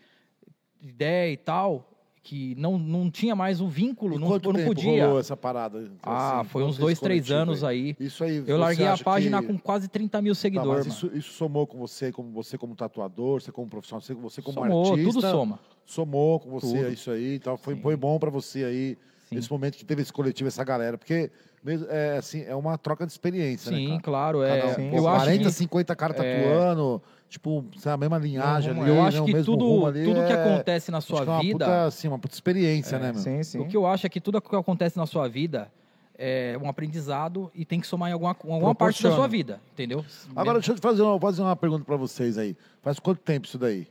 [0.79, 1.90] ideia e tal,
[2.23, 5.05] que não, não tinha mais o vínculo, E não, quanto não podia.
[5.05, 5.91] rolou essa parada?
[6.03, 7.95] Ah, assim, foi uns dois, três anos aí.
[7.99, 8.43] Isso aí.
[8.45, 10.85] Eu larguei a página que- com quase 30 mil Tá, seguidores.
[10.85, 14.41] mas isso, isso somou com você, como você como tatuador, você como profissional, você, você
[14.41, 15.11] como Somou, artista.
[15.11, 15.59] tudo soma.
[15.83, 16.93] Somou com você Tudo.
[16.93, 17.81] isso aí, então foi, Sim.
[17.81, 19.37] foi bom pra você aí Sim.
[19.37, 21.31] esse momento que teve esse coletivo, essa galera, porque
[21.63, 24.01] mesmo, é assim é uma troca de experiência, né, Sim, cara?
[24.01, 24.39] claro.
[24.41, 24.89] Cada É, um, Sim.
[24.91, 26.19] pô, eu acho 40, que 50 caras é.
[26.23, 27.01] tatuando,
[27.31, 30.33] tipo, sabe, a mesma linhagem Não, ali, eu né, acho que tudo, ali, tudo que
[30.33, 31.65] é- acontece na acho sua que é uma vida.
[31.65, 33.21] puta, assim, uma puta experiência, né, meu?
[33.21, 33.59] Sim, sim.
[33.59, 35.71] O que eu acho é que tudo que acontece na sua vida
[36.17, 40.05] é um aprendizado e tem que somar em alguma, alguma parte da sua vida, entendeu?
[40.35, 42.55] Agora, deixa eu te fazer uma, fazer uma pergunta pra vocês aí.
[42.81, 43.87] Faz quanto tempo isso daí?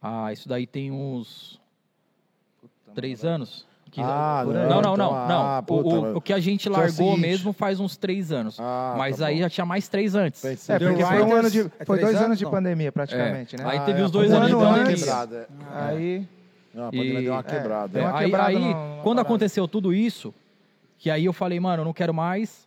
[0.00, 1.60] Ah, isso daí tem uns
[2.92, 3.66] três anos.
[3.92, 5.42] Que- Ah, não, não, não, então, não, não.
[5.42, 8.32] ah, O- puta, o, o que a gente é o largou mesmo faz uns três
[8.32, 8.56] anos.
[8.58, 10.40] Ah, mas tá aí já tinha mais três antes.
[10.40, 12.26] Pensei É, que porque foi- um ano de, é foi dois anos?
[12.26, 13.64] anos de pandemia, praticamente, né?
[13.66, 14.96] Aí Ah, teve é, os a dois anos de deu uma pandemia.
[14.96, 15.36] quebrada.
[15.36, 15.46] é.
[15.74, 16.28] Aí,
[16.74, 17.88] Não, a pandemia E- deu uma é, quebrada.
[17.88, 19.20] deu É, uma aí, quebrada aí, quando parada.
[19.20, 20.34] aconteceu tudo isso,
[20.98, 22.66] que aí eu falei, mano, eu não quero mais.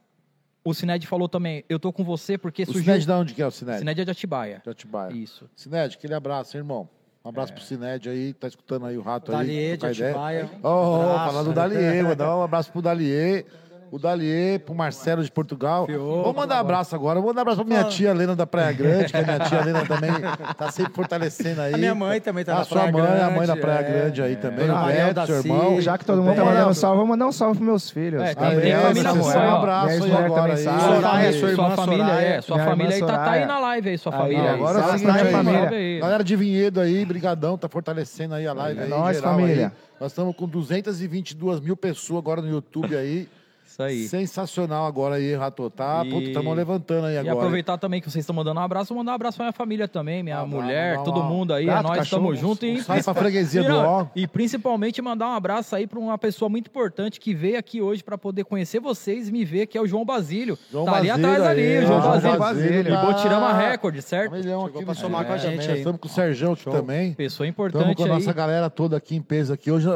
[0.64, 2.84] O Cined falou também, eu tô com você porque O surgiu...
[2.94, 3.80] Cined de onde que é o Cined?
[3.80, 4.62] Cined é de Atibaia.
[4.64, 5.12] De Atibaia.
[5.12, 5.50] Isso.
[5.56, 6.88] Cined, aquele abraço, irmão.
[7.26, 7.32] Um É.
[7.32, 9.38] abraço pro Cined aí, tá escutando aí o rato aí.
[9.38, 9.86] Dalier de.
[9.88, 10.50] Atibaia.
[10.62, 11.26] Ô, oh, Abraço.
[11.26, 13.46] falando do Dalier, mandar um abraço pro Dalier.
[13.92, 15.88] O Dalier, pro Marcelo de Portugal.
[15.88, 17.20] Vou mandar um abraço agora.
[17.20, 19.60] Vou mandar um abraço pra minha tia Helena da Praia Grande, que a minha tia
[19.60, 20.10] Helena também
[20.58, 21.74] tá sempre fortalecendo aí.
[21.74, 23.80] A minha mãe também tá a na sua Praia mãe, a mãe da Grande, Praia
[23.80, 23.84] é.
[23.92, 24.68] Grande aí também.
[24.68, 25.82] Dona O Beto, da seu irmão.
[25.82, 28.22] já que todo mundo tá mandando salve, vou mandar um salve pros meus filhos.
[28.22, 30.82] É, tem- tem família sua, um abraço aí agora também aí.
[30.96, 33.98] Soraya, sua, sua irmã família, é, sua família aí tá, tá aí na live aí,
[33.98, 36.00] sua Aí, família agora é aí, família.
[36.02, 39.68] Galera de Vinhedo aí, brigadão, tá fortalecendo aí a live É aí, nóis, geral família.
[39.68, 39.72] aí.
[40.00, 43.30] Nós estamos com 222 mil pessoas agora no YouTube aí.
[43.76, 44.08] Isso aí.
[44.08, 46.04] Sensacional agora aí, Ratotá.
[46.06, 47.36] E- Puta, estamos levantando aí E agora.
[47.36, 49.86] aproveitar também que vocês estão mandando um abraço, vou mandar um abraço pra minha família
[49.86, 52.64] também, minha Ah, mulher, todo mundo aí, gato, é nós cachorro, estamos juntos.
[52.64, 54.08] E, Sai pra freguesia e, do Ó.
[54.16, 58.02] e principalmente mandar um abraço aí pra uma pessoa muito importante que veio aqui hoje
[58.02, 60.58] pra poder conhecer vocês e me ver, que é o João Basílio.
[60.72, 62.40] João tá ali Basílio atrás ali, o João ó, Basílio.
[62.40, 62.94] Basílio.
[62.94, 64.32] E Botirama Record, certo?
[64.32, 65.70] Milhão Chegou aqui pra somar com a gente.
[65.70, 67.14] Estamos com o Serjão aqui também.
[67.14, 69.70] Pessoa Estamos importante com a nossa galera toda aqui em peso aqui.
[69.70, 69.88] Hoje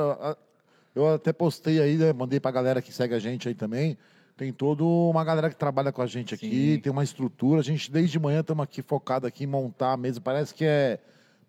[0.99, 3.97] eu até postei aí, né, mandei pra galera que segue a gente aí também.
[4.37, 6.79] Tem toda uma galera que trabalha com a gente aqui, Sim.
[6.79, 7.59] tem uma estrutura.
[7.59, 10.21] A gente, desde de manhã, estamos aqui focado aqui em montar a mesa.
[10.21, 10.97] Parece que é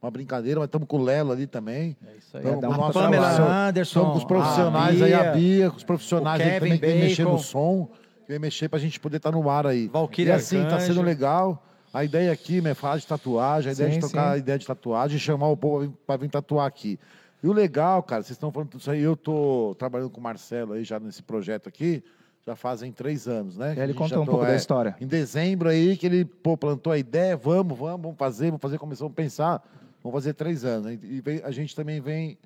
[0.03, 1.97] uma brincadeira, mas estamos com o Lelo ali também.
[2.05, 2.43] É isso aí.
[2.43, 5.85] Tamo nosso Pamela Anderson, Estamos com os profissionais a aí, a Bia, Bia, com os
[5.85, 7.89] profissionais aí também que vem mexer no som,
[8.27, 9.87] que vem mexer pra gente poder estar no ar aí.
[9.87, 10.87] Valquíria e assim, tá Arcanjo.
[10.87, 11.63] sendo legal.
[11.93, 14.35] A ideia aqui, né, falar de tatuagem, a ideia Sim, de tocar sim.
[14.35, 16.99] a ideia de tatuagem e chamar o povo pra vir tatuar aqui.
[17.43, 20.23] E o legal, cara, vocês estão falando tudo isso aí, eu tô trabalhando com o
[20.23, 22.03] Marcelo aí já nesse projeto aqui,
[22.47, 23.71] já fazem três anos, né?
[23.73, 24.97] Aí ele contou um tô, pouco é, da história.
[25.01, 28.79] Em dezembro aí, que ele pô, plantou a ideia, vamos, vamos, vamos fazer, vamos fazer,
[28.79, 29.65] começamos a pensar,
[30.03, 30.93] vamos fazer três anos.
[31.03, 32.37] E vem- a gente também vem,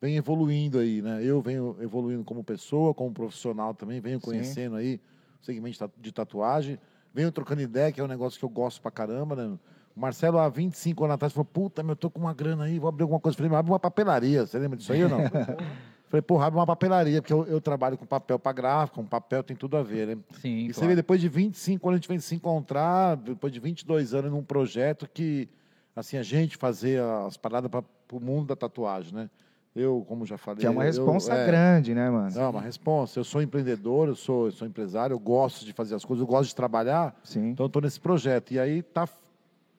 [0.00, 1.20] vem evoluindo aí, né?
[1.24, 5.00] Eu venho evoluindo como pessoa, como profissional também, venho conhecendo aí
[5.42, 6.78] o segmento de tatuagem,
[7.12, 9.58] venho trocando ideia, que é um negócio que eu gosto pra caramba, né?
[9.96, 12.78] O Marcelo, há 25 anos atrás, falou: Puta, meu, eu tô com uma grana aí,
[12.78, 13.34] vou abrir alguma coisa.
[13.34, 14.46] Eu falei, abre uma papelaria.
[14.46, 15.20] Você lembra disso aí ou não?
[16.08, 19.42] falei, porra, abre uma papelaria, porque eu, eu trabalho com papel para gráfico, com papel
[19.42, 20.16] tem tudo a ver, né?
[20.40, 20.88] Sim, E você claro.
[20.90, 24.42] vê, depois de 25 anos, a gente vem se encontrar, depois de 22 anos, num
[24.44, 25.48] projeto que,
[25.96, 27.82] assim, a gente fazer as paradas para
[28.12, 29.30] o mundo da tatuagem, né?
[29.74, 30.60] Eu, como já falei...
[30.60, 32.30] Que é uma eu- responsa é, grande, né, mano?
[32.34, 33.18] Não, uma responsa.
[33.18, 36.26] Eu sou empreendedor, eu sou, eu sou empresário, eu gosto de fazer as coisas, eu
[36.26, 37.50] gosto de trabalhar, Sim.
[37.50, 38.52] então eu tô nesse projeto.
[38.52, 39.08] E aí tá...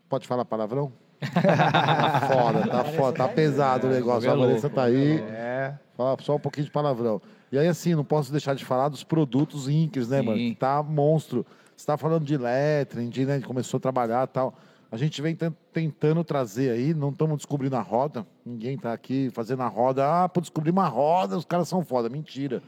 [0.10, 0.92] Pode falar palavrão?
[1.20, 4.30] tá foda, tá foda, tá pesado o negócio.
[4.30, 5.20] A Louco, Vanessa tá aí.
[5.30, 5.74] É.
[5.96, 7.22] Fala só um pouquinho de palavrão.
[7.52, 10.26] E aí, assim, não posso deixar de falar dos produtos Inkers, né, Sim.
[10.26, 10.38] mano?
[10.38, 11.46] Que tá monstro.
[11.76, 14.54] Você tá falando de lettering, de, né, a começou a trabalhar e tal.
[14.92, 18.26] A gente vem ten- tentando trazer aí, não estamos descobrindo a roda.
[18.46, 20.24] Ninguém tá aqui fazendo a roda.
[20.24, 22.08] Ah, pô, descobrir uma roda, os caras são foda.
[22.10, 22.62] Mentira.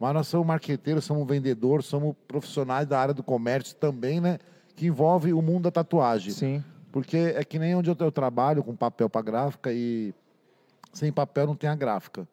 [0.00, 4.38] Mas nós somos marqueteiros, somos vendedores, somos profissionais da área do comércio também, né?
[4.74, 6.32] Que envolve o mundo da tatuagem.
[6.32, 6.64] Sim.
[6.96, 10.14] Porque é que nem onde eu, trabalho com papel para gráfica e
[10.94, 12.26] sem papel não tem a gráfica.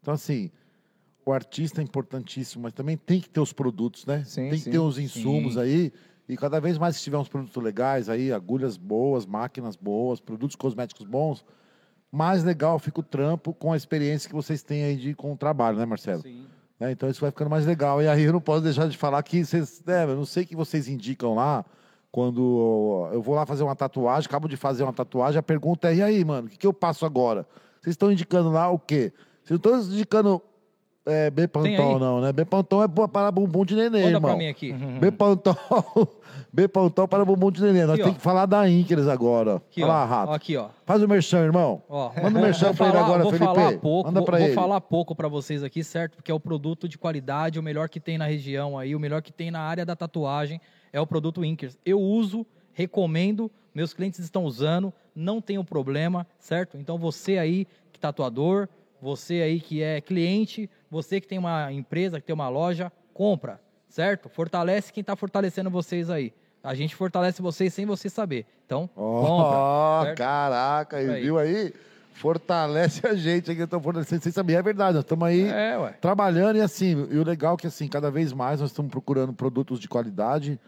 [0.00, 0.48] Então, assim,
[1.24, 4.22] o artista é importantíssimo, mas também tem que ter os produtos, né?
[4.24, 4.64] Sim, tem sim.
[4.64, 5.60] que ter os insumos Sim.
[5.60, 5.92] aí.
[6.28, 10.54] E cada vez mais que tiver uns produtos legais aí, agulhas boas, máquinas boas, produtos
[10.54, 11.44] cosméticos bons,
[12.08, 15.36] mais legal fica o trampo com a experiência que vocês têm aí de, com o
[15.36, 16.22] trabalho, né, Marcelo?
[16.22, 16.46] Sim.
[16.78, 16.92] né?
[16.92, 18.00] Então isso vai ficando mais legal.
[18.00, 19.82] E aí eu não posso deixar de falar que vocês.
[19.84, 21.64] né, eu não sei o que vocês indicam lá.
[22.16, 25.96] Quando eu vou lá fazer uma tatuagem, acabo de fazer uma tatuagem, a pergunta é:
[25.96, 27.46] e aí, mano, o que, que eu passo agora?
[27.82, 29.12] Vocês estão indicando lá o quê?
[29.44, 30.40] Vocês não estão indicando
[31.04, 32.32] é, Bepantol, não, né?
[32.32, 34.30] Bepantol é para bumbum de neném, Manda irmão.
[34.30, 34.72] pra mim aqui.
[34.98, 35.54] Bepantol,
[36.50, 37.84] Bepantol para bumbum de neném.
[37.84, 39.56] Nós temos que falar da Inkeres agora.
[39.56, 39.94] Aqui, Olha ó.
[39.94, 40.30] lá, rato.
[40.30, 40.68] Ó, Aqui, ó.
[40.86, 41.82] Faz o merchan, irmão.
[41.86, 43.54] Ó, Manda um merchan vou pra ele falar- agora, vou Felipe.
[43.54, 44.54] falar pouco, Manda vou, pra vou ele.
[44.54, 46.16] falar pouco para vocês aqui, certo?
[46.16, 49.20] Porque é o produto de qualidade, o melhor que tem na região aí, o melhor
[49.20, 50.58] que tem na área da tatuagem
[50.96, 51.78] é o produto Inkers.
[51.84, 56.78] Eu uso, recomendo, meus clientes estão usando, não tenho problema, certo?
[56.78, 58.66] Então você aí que é tatuador,
[59.00, 63.60] você aí que é cliente, você que tem uma empresa, que tem uma loja, compra,
[63.90, 64.30] certo?
[64.30, 66.32] Fortalece quem está fortalecendo vocês aí.
[66.62, 68.46] A gente fortalece vocês sem você saber.
[68.64, 69.58] Então, compra.
[69.58, 70.16] Ó, certo?
[70.16, 71.74] caraca, aí, viu aí?
[72.14, 74.22] Fortalece a gente aqui, estão fortalecendo.
[74.22, 77.56] Sem saber, é verdade, nós estamos aí É, trabalhando e assim, e o legal é
[77.58, 80.58] que assim, cada vez mais nós estamos procurando produtos de qualidade,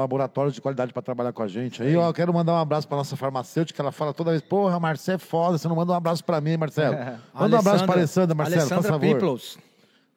[0.00, 1.82] laboratórios de qualidade para trabalhar com a gente.
[1.82, 4.78] Aí, ó, eu quero mandar um abraço para nossa farmacêutica, ela fala toda vez, porra,
[4.78, 6.96] Marcelo é foda, você não manda um abraço para mim, Marcelo.
[7.34, 9.14] Manda um abraço para Alessandra, Marcelo, Alessandra por favor.
[9.14, 9.58] Peoples,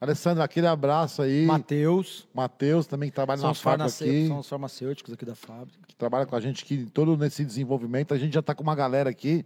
[0.01, 1.45] Alessandra, aquele abraço aí.
[1.45, 4.27] Matheus, Matheus também que trabalha são na fábrica aqui.
[4.27, 5.77] são os farmacêuticos aqui da fábrica.
[5.87, 8.13] que trabalha com a gente aqui, todo nesse desenvolvimento.
[8.13, 9.45] A gente já está com uma galera aqui.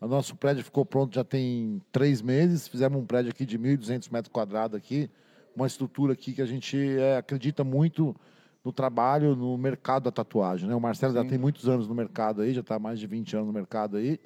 [0.00, 2.66] O nosso prédio ficou pronto já tem três meses.
[2.66, 5.10] Fizemos um prédio aqui de 1.200 metros quadrados aqui.
[5.54, 8.16] Uma estrutura aqui que a gente é, acredita muito
[8.64, 10.68] no trabalho, no mercado da tatuagem.
[10.68, 10.74] Né?
[10.74, 13.46] O Marcelo já tem muitos anos no mercado aí, já está mais de 20 anos
[13.48, 14.20] no mercado aí.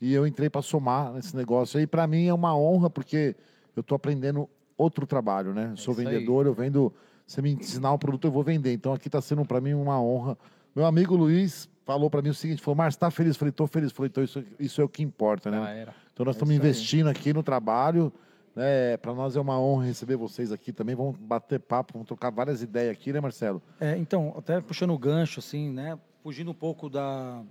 [0.00, 1.86] E eu entrei para somar nesse negócio aí.
[1.86, 3.36] Para mim é uma honra, porque
[3.76, 5.70] eu estou aprendendo outro trabalho, né?
[5.72, 6.06] Eu sou isso aí.
[6.06, 6.92] vendedor, eu vendo.
[7.26, 8.72] Você me ensinar um produto, eu vou vender.
[8.72, 10.36] Então aqui está sendo para mim uma honra.
[10.74, 13.34] Meu amigo Luiz falou para mim o seguinte: falou, Márcio, está feliz?
[13.34, 13.92] Eu falei, estou feliz.
[13.92, 15.80] Falei, então isso, isso é o que importa, né?
[15.82, 15.94] Era.
[16.12, 18.12] Então nós estamos investindo aqui no trabalho.
[18.54, 18.96] Né?
[18.96, 20.94] Para nós é uma honra receber vocês aqui também.
[20.94, 23.60] Vamos bater papo, vamos trocar várias ideias aqui, né, Marcelo?
[23.80, 25.98] É, então, até puxando o gancho, assim, né?
[26.22, 27.42] Fugindo um pouco da,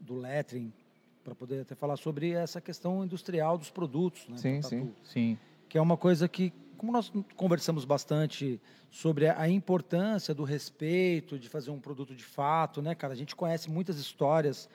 [0.00, 0.72] do lettering,
[1.22, 4.36] para poder até falar sobre essa questão industrial dos produtos, né?
[4.36, 4.94] Sim, do sim.
[5.04, 5.38] Sim.
[5.68, 11.48] Que é uma coisa que, como nós conversamos bastante sobre a importância do respeito, de
[11.48, 13.12] fazer um produto de fato, né, cara?
[13.12, 14.68] A gente conhece muitas histórias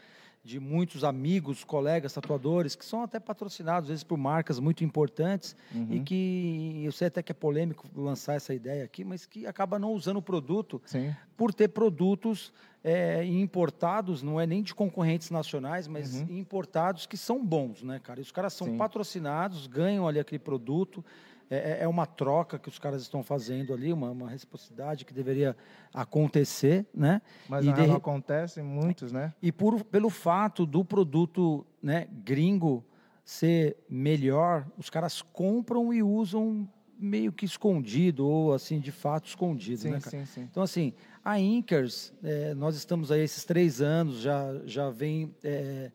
[0.44, 5.56] de muitos amigos, colegas tatuadores que são até patrocinados às vezes por marcas muito importantes
[5.90, 9.80] e que eu sei até que é polêmico lançar essa ideia aqui, mas que acaba
[9.80, 11.16] não usando o produto Sim.
[11.38, 12.52] por ter produtos
[12.84, 18.20] é, importados, não é nem de concorrentes nacionais, mas importados que são bons, né, cara?
[18.20, 18.78] E os caras são Sim.
[18.78, 21.04] patrocinados, ganham ali aquele produto.
[21.50, 25.14] É, é- é uma troca que os caras estão fazendo ali, uma, uma reciprocidade que
[25.14, 25.56] deveria
[25.94, 27.22] acontecer, né?
[27.50, 29.34] Mas E na de não acontece muitos, né?
[29.42, 32.84] E por, pelo fato do produto né, gringo
[33.26, 39.82] ser melhor, os caras compram e usam meio que escondido, ou assim, de fato escondido,
[39.82, 40.12] Sim, né, cara?
[40.12, 40.48] sim, sim.
[40.50, 45.92] Então, assim, a Inkers, eh, nós estamos aí esses três anos, já, já vem eh,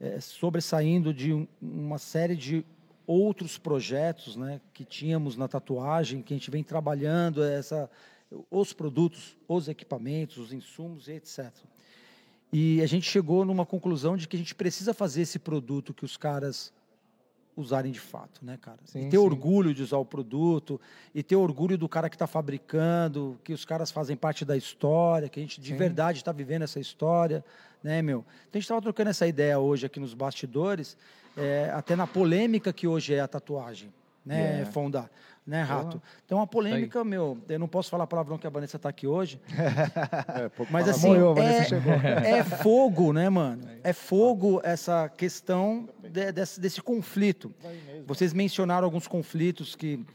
[0.00, 2.66] eh, sobressaindo de um- uma série de
[3.06, 7.90] outros projetos né, que tínhamos na tatuagem, que a gente vem trabalhando, essa,
[8.50, 11.52] os produtos, os equipamentos, os insumos e etc.
[12.52, 16.04] E a gente chegou numa conclusão de que a gente precisa fazer esse produto que
[16.04, 16.72] os caras
[17.56, 18.78] usarem de fato, né, cara?
[18.84, 19.22] Sim, e ter sim.
[19.22, 20.80] orgulho de usar o produto,
[21.14, 25.28] e ter orgulho do cara que está fabricando, que os caras fazem parte da história,
[25.28, 25.76] que a gente de Sim.
[25.76, 27.44] verdade está vivendo essa história,
[27.82, 28.20] né, meu?
[28.20, 30.96] Então a gente estava trocando essa ideia hoje aqui nos bastidores,
[31.36, 33.92] é, até na polêmica que hoje é a tatuagem,
[34.24, 34.64] né, É.
[34.66, 35.10] Fonda?
[35.44, 36.00] Né, Rato?
[36.24, 39.40] Então a polêmica, meu, eu não posso falar palavrão que a Vanessa está aqui hoje,
[39.58, 41.74] É, mas assim, Vanessa
[42.24, 43.68] é, é fogo, né, mano?
[43.82, 47.52] É fogo essa questão de- desse, desse conflito.
[48.06, 50.06] Vocês mencionaram alguns conflitos que,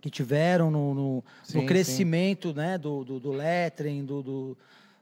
[0.00, 4.58] que tiveram no, no- no Sim, crescimento né, do, do, do lettering, do, do,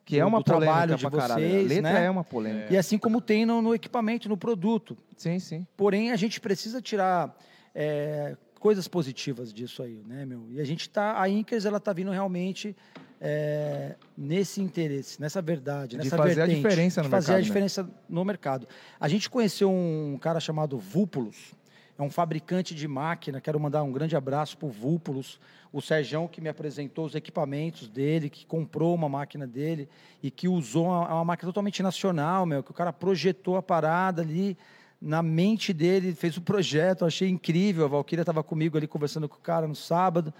[0.09, 1.47] Que é uma do trabalho polêmica de pra caralho.
[1.47, 2.05] vocês, A letra né?
[2.07, 2.73] é uma polêmica.
[2.73, 4.97] E assim como tem no, no equipamento, no produto.
[5.19, 5.67] Sim, sim.
[5.77, 7.37] Porém, a gente precisa tirar
[7.75, 10.47] é, coisas positivas disso aí, né, meu?
[10.49, 12.75] E a gente tá, a Inkers, ela tá vindo realmente
[13.21, 17.35] é, nesse interesse, nessa verdade, De nessa fazer a vertente, diferença no de fazer a
[17.35, 17.47] mercado, né?
[17.47, 18.69] diferença no mercado.
[18.99, 21.55] A gente conheceu um cara chamado Vúpulos,
[21.99, 23.41] é um fabricante de máquina.
[23.41, 25.41] Quero mandar um grande abraço para o Vúpulos,
[25.73, 29.89] o Serjão que me apresentou os equipamentos dele, que comprou uma máquina dele
[30.23, 34.23] e que usou uma, uma máquina totalmente nacional, meu, que o cara projetou a parada
[34.23, 34.57] ali
[35.01, 37.85] na mente dele, fez o projeto, achei incrível.
[37.85, 40.33] A Valquíria estava comigo ali conversando com o cara no sábado.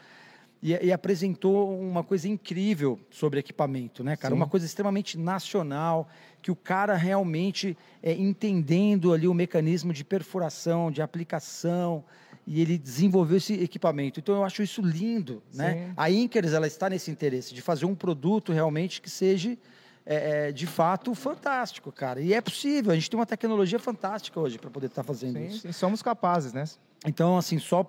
[0.63, 4.35] E, e apresentou uma coisa incrível sobre equipamento, né, cara?
[4.35, 4.41] Sim.
[4.41, 6.09] Uma coisa extremamente nacional,
[6.43, 12.05] que o cara realmente é, entendendo ali o mecanismo de perfuração, de aplicação,
[12.47, 14.19] e ele desenvolveu esse equipamento.
[14.19, 15.75] Então eu acho isso lindo, né?
[15.75, 15.93] Sim.
[15.97, 19.57] A Inkers ela está nesse interesse de fazer um produto realmente que seja
[20.07, 22.23] é, é, de fato fantástico, cara.
[22.23, 22.91] E é possível.
[22.91, 25.59] A gente tem uma tecnologia fantástica hoje para poder estar fazendo Sim, isso.
[25.61, 26.65] sim, somos capazes, né?
[27.05, 27.85] Então, assim, só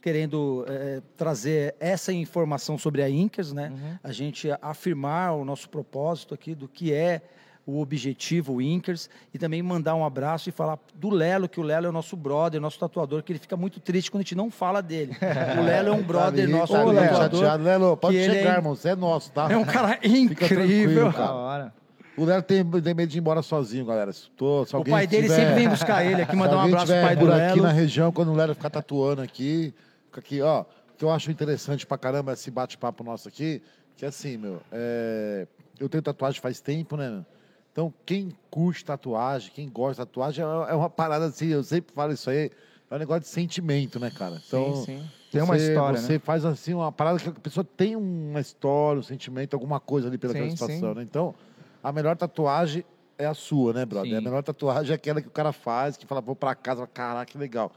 [0.00, 3.70] querendo é, trazer essa informação sobre a Incas, né?
[3.70, 3.98] Uhum.
[4.02, 7.20] A gente afirmar o nosso propósito aqui do que é
[7.66, 11.62] o objetivo o Inkers e também mandar um abraço e falar do Lelo, que o
[11.62, 14.34] Lelo é o nosso brother, nosso tatuador, que ele fica muito triste quando a gente
[14.34, 15.14] não fala dele.
[15.60, 17.40] O Lelo é um brother Sabe, nosso tá meio tatuador.
[17.40, 17.62] chateado.
[17.64, 18.74] Lelo, pode ele chegar, é- irmão.
[18.74, 19.46] Você é nosso, tá?
[19.52, 21.12] É um cara incrível.
[21.12, 21.24] cara.
[21.26, 21.74] Da hora.
[22.16, 24.12] O Lelo tem, tem medo de ir embora sozinho, galera.
[24.12, 26.60] Se tô- se O alguém pai dele tiver- sempre vem buscar ele aqui, mandar um
[26.60, 27.62] abraço pro pai do por aqui Lelo.
[27.62, 29.72] na região, quando o Lelo ficar tatuando aqui,
[30.18, 30.64] aqui, ó.
[30.96, 33.62] Que eu acho interessante pra caramba esse bate-papo nosso aqui,
[33.96, 35.46] que assim, meu, é,
[35.78, 37.24] eu tenho tatuagem faz tempo, né?
[37.72, 41.94] Então, quem curte tatuagem, quem gosta de tatuagem, é é uma parada assim, eu sempre
[41.94, 42.50] falo isso aí,
[42.90, 44.42] é um negócio de sentimento, né, cara?
[44.46, 45.10] Então, sim, sim.
[45.30, 46.18] Tem uma você- história, Você né?
[46.18, 50.18] faz assim uma parada que a pessoa tem uma história, um sentimento, alguma coisa ali
[50.18, 51.02] pela Sim, situação, né?
[51.02, 51.34] Então,
[51.82, 52.84] a melhor tatuagem
[53.16, 54.18] é a sua, né, brother?
[54.18, 57.30] A melhor tatuagem é aquela que o cara faz, que fala, vou pra casa, caraca,
[57.30, 57.70] que legal.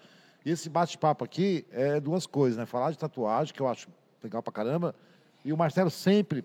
[0.45, 2.65] E esse bate-papo aqui é duas coisas, né?
[2.65, 3.87] Falar de tatuagem, que eu acho
[4.21, 4.93] legal pra caramba,
[5.43, 6.43] e o Marcelo sempre,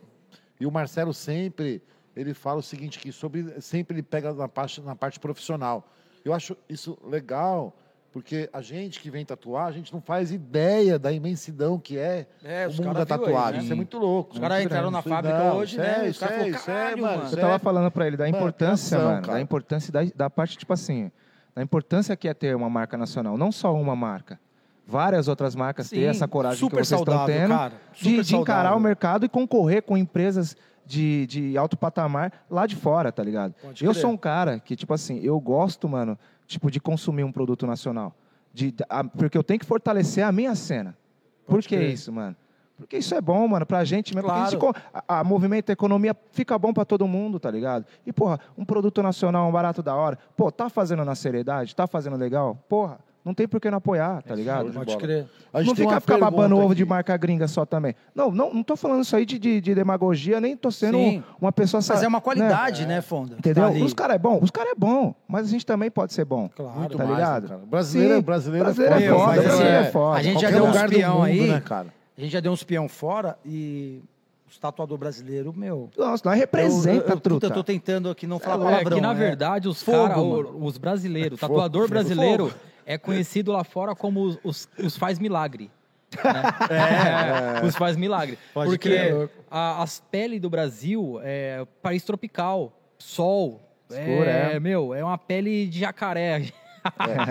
[0.60, 1.82] e o Marcelo sempre,
[2.16, 5.84] ele fala o seguinte aqui, sobre, sempre ele pega na parte, na parte profissional.
[6.24, 7.76] Eu acho isso legal,
[8.12, 12.26] porque a gente que vem tatuar, a gente não faz ideia da imensidão que é,
[12.42, 13.58] É, o mundo da viu aí, tatuagem.
[13.58, 13.64] né?
[13.64, 14.32] Isso é muito louco.
[14.34, 16.06] Os caras entraram na fábrica não, hoje, isso né?
[16.06, 18.16] é, Os caras isso é, falaram, é, "Caralho, mano, mano." Eu tava falando pra ele
[18.16, 19.32] da Mano, importância, mano, cara.
[19.34, 21.10] da importância da, da parte, tipo assim,
[21.58, 24.38] da importância que é ter uma marca nacional, não só uma marca.
[24.86, 28.36] Várias outras marcas ter Sim, essa coragem que vocês estão saudável, tendo cara, de, de
[28.36, 33.24] encarar o mercado e concorrer com empresas de, de alto patamar lá de fora, tá
[33.24, 33.54] ligado?
[33.60, 36.16] Pode eu sou um cara que, tipo assim, eu gosto, mano,
[36.46, 38.14] tipo, de consumir um produto nacional.
[38.54, 40.96] De, a- porque eu tenho que fortalecer a minha cena.
[41.44, 41.90] Por Pode que crer.
[41.92, 42.36] isso, mano?
[42.78, 44.28] Porque isso é bom, mano, pra gente mesmo.
[44.28, 44.48] porque Claro.
[44.48, 47.84] isso co- a, a movimento, a economia fica bom pra todo mundo, tá ligado?
[48.06, 50.16] E, porra, um produto nacional, um barato da hora.
[50.36, 51.74] Pô, tá fazendo na seriedade?
[51.74, 52.56] Tá fazendo legal?
[52.68, 54.72] Porra, não tem por que não apoiar, tá ligado?
[54.72, 55.26] show de Pode crer.
[55.52, 57.94] A gente Não fica pergunta babando ovo de marca gringa só também.
[58.14, 61.22] Não, não, não tô falando isso aí de, de, de demagogia, nem tô sendo Sim.
[61.40, 61.82] uma pessoa...
[61.86, 62.22] Mas é uma né?
[62.22, 63.34] qualidade, né, Fonda?
[63.34, 63.64] que Entendeu?
[63.72, 66.24] tá os caras é bom, os caras é bom, mas a gente também pode ser
[66.24, 66.48] bom.
[66.54, 66.78] Claro.
[66.78, 67.42] Muito tá mais, ligado?
[67.42, 67.60] né, cara?
[67.66, 69.18] Brasileiro, Sim, brasileiro, brasileiro é é foda.
[69.18, 70.16] foda, Mas brasileiro é é foda.
[70.16, 71.46] A gente já qualquer deu lugar do peão mundo, aí.
[71.48, 71.97] né, cara?
[72.18, 74.02] A gente já deu uns peão fora e
[74.50, 75.88] os tatuador brasileiro, meu.
[75.96, 77.46] Nossa, nós representa, eu, eu, truta.
[77.46, 78.96] eu tô tentando aqui não falar É palavrão.
[78.96, 79.20] que, na né?
[79.20, 81.90] verdade, os Fogo, caras, os brasileiros, o Fogo, tatuador fogo.
[81.94, 82.52] brasileiro
[82.84, 85.70] é conhecido lá fora como os, os, os faz milagre.
[86.16, 87.60] né?
[87.68, 88.38] Os faz milagre.
[88.54, 89.30] Pode Porque crer.
[89.50, 93.60] a- as peles do Brasil é país tropical, sol.
[93.90, 94.60] Escuro, é, é.
[94.60, 96.46] meu, é uma pele de jacaré.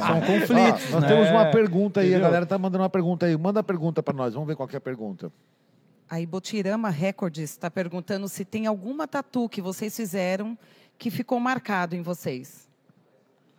[0.05, 1.07] São conflitos, Ó, nós né?
[1.07, 2.25] temos uma pergunta aí, a Entendeu?
[2.27, 3.37] galera tá mandando uma pergunta aí.
[3.37, 5.31] Manda a pergunta pra nós, vamos ver qual que é a pergunta.
[6.09, 10.57] A Ibotirama Records está perguntando se tem alguma tatu que vocês fizeram
[10.97, 12.66] que ficou marcado em vocês.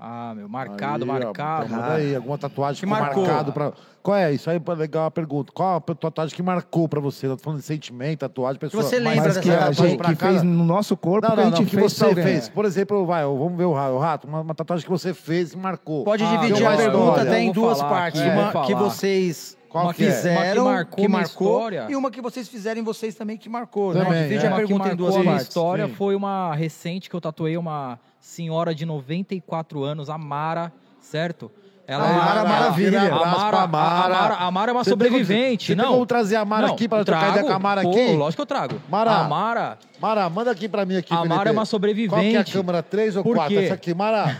[0.00, 1.66] Ah, meu, marcado, Aí, ó, marcado.
[1.66, 3.24] então manda aí, alguma tatuagem que, marcou.
[3.26, 3.72] marcado pra.
[4.00, 4.32] Qual é?
[4.32, 5.50] Isso aí é legal a pergunta.
[5.52, 7.26] Qual a tatuagem que marcou pra você?
[7.26, 8.80] Eu tô falando de sentimento, tatuagem, pessoa.
[8.80, 11.40] você lembra Mas dessa que a tatuagem gente que fez no nosso corpo, Não, que
[11.40, 12.48] a não, gente não, que fez você fez.
[12.48, 15.12] Por exemplo, vai, ó, vamos ver o ra- o rato, uma, uma tatuagem que você
[15.12, 16.04] fez e marcou.
[16.04, 18.20] Pode Ah, dividir a pergunta até em duas falar partes.
[18.20, 20.10] eu Uma que vocês Qual que é?
[20.10, 21.86] fizeram, Uma que marcou que marcou, história.
[21.90, 23.92] e uma que vocês fizeram em vocês também que marcou.
[23.94, 24.04] né?
[24.04, 24.48] Também, Divide é.
[24.48, 25.48] a Uma que pergunta em duas marcou a minha partes.
[25.48, 25.94] história Sim.
[25.94, 31.50] foi uma recente que eu tatuei uma senhora de 94 anos, a Mara, certo?
[31.86, 33.00] Ela A Mara, ela- maravilha.
[33.00, 34.08] A Mara, a Mara.
[34.14, 35.66] Mara, a Mara é uma Você tem como- sobrevivente.
[35.68, 35.92] tem não.
[35.92, 37.48] como trazer a Mara Não, aqui pra trocar ideia trago.
[37.48, 38.12] com a Mara Pô, aqui?
[38.12, 38.74] Lógico que eu trago.
[38.90, 39.10] Mara.
[39.10, 41.34] A Mara, Mara, manda aqui pra mim aqui, A Felipe.
[41.34, 42.10] Mara é uma sobrevivente.
[42.10, 42.82] Qual que é a câmera?
[42.82, 43.54] Três ou Por quatro?
[43.56, 43.64] quê?
[43.64, 43.94] Essa aqui.
[43.94, 44.36] Mara,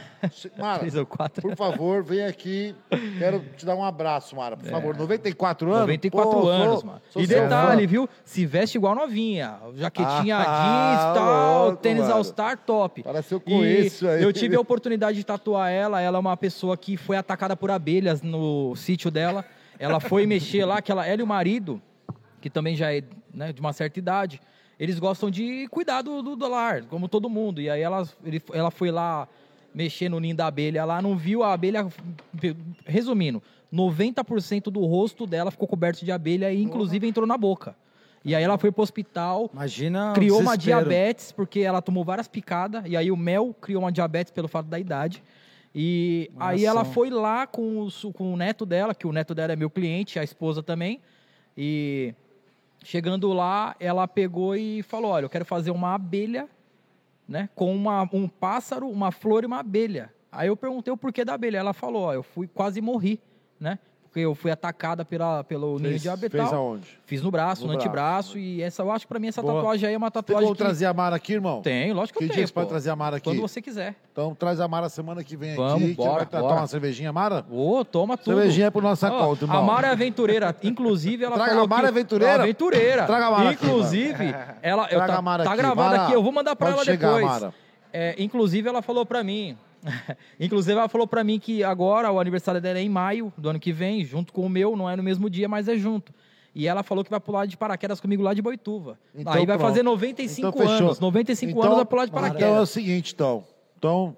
[0.58, 1.42] Mara, três ou quatro.
[1.42, 2.74] por favor, vem aqui.
[3.18, 4.96] Quero te dar um abraço, Mara, por favor.
[4.96, 5.80] 94 anos?
[5.80, 7.02] 94 Pô, sou- anos, mano.
[7.10, 7.86] sou E detalhe, fã.
[7.90, 8.08] viu?
[8.24, 9.58] Se veste igual novinha.
[9.74, 10.42] Jaquetinha Ah,
[11.04, 12.14] jeans, tal, louco, tênis mano.
[12.14, 13.02] All Star top.
[13.02, 14.22] Parece eu E conheço aí.
[14.22, 16.00] Eu tive a oportunidade de tatuar ela.
[16.00, 19.44] Ela é uma pessoa que foi atacada por abelhas no sítio dela.
[19.78, 21.80] Ela foi mexer lá, que ela, ela e o marido,
[22.40, 23.02] que também já é
[23.32, 24.40] né, de uma certa idade,
[24.80, 27.60] eles gostam de cuidar do, do, do lar, como todo mundo.
[27.60, 29.28] E aí ela, ele- ela foi lá
[29.74, 31.86] mexer no ninho da abelha lá, não viu a abelha.
[32.84, 33.42] Resumindo,
[33.72, 37.76] 90% do rosto dela ficou coberto de abelha e inclusive entrou na boca.
[38.24, 40.12] E aí ela foi pro hospital, Imagina.
[40.14, 44.32] criou uma diabetes, porque ela tomou várias picadas, e aí o mel criou uma diabetes
[44.32, 45.22] pelo fato da idade.
[45.74, 49.34] E Uma aí ela foi lá com o, com o neto dela, que o neto
[49.34, 51.00] dela é meu cliente, a esposa também.
[51.56, 52.14] E
[52.82, 56.48] chegando lá, ela pegou e falou: Olha, eu quero fazer uma abelha,
[57.28, 57.48] né?
[57.54, 60.12] Com uma, um pássaro, uma flor e uma abelha.
[60.32, 61.58] Aí eu perguntei o porquê da abelha.
[61.58, 63.20] Ela falou: Ó, eu fui quase morri,
[63.60, 63.78] né?
[64.08, 66.54] Porque eu fui atacada pela, pelo ninho Fez, de fez abetal.
[66.54, 66.98] aonde?
[67.04, 68.38] Fiz no braço, No no, braço, antebraço.
[68.38, 69.56] E essa, eu acho que pra mim essa Boa.
[69.56, 70.62] tatuagem aí é uma Tem tatuagem como que...
[70.62, 71.60] trazer a Mara aqui, irmão?
[71.60, 73.24] Tem, lógico que, Que eu tenho, você pode trazer a Mara aqui?
[73.28, 73.94] Quando você quiser.
[74.10, 75.90] Então traz a Mara semana que vem Vamos, aqui.
[75.90, 76.52] que bora, tra- bora.
[76.52, 77.44] tomar uma cervejinha, Mara?
[77.50, 78.34] Ô, toma tudo.
[78.36, 79.58] Cervejinha é pro nossa Ó, conta, irmão.
[79.58, 80.56] A Mara é aventureira.
[80.62, 81.88] Inclusive, ela Traga a Mara que...
[81.88, 82.42] aventureira?
[82.42, 83.04] Aventureira.
[83.04, 84.84] Traga a Mara Inclusive, ela...
[84.84, 86.12] Eu Traga tá, a Mara tá gravada aqui.
[86.14, 87.44] Eu vou mandar pra ela depois.
[87.92, 89.54] É, inclusive, ela falou pra mim...
[90.40, 93.58] inclusive, ela falou pra mim que agora o aniversário dela é em maio do ano
[93.60, 94.76] que vem, junto com o meu.
[94.76, 96.12] Não é no mesmo dia, mas é junto.
[96.54, 98.98] E ela falou que vai pular de paraquedas comigo lá de Boituva.
[99.14, 99.68] Então, Aí vai pronto.
[99.68, 100.86] fazer 95 Então, fechou.
[100.86, 100.98] anos.
[101.00, 102.70] 95 Então, anos vai pular de Então é o paraquedas.
[102.70, 103.44] seguinte, então.
[103.78, 104.16] Então,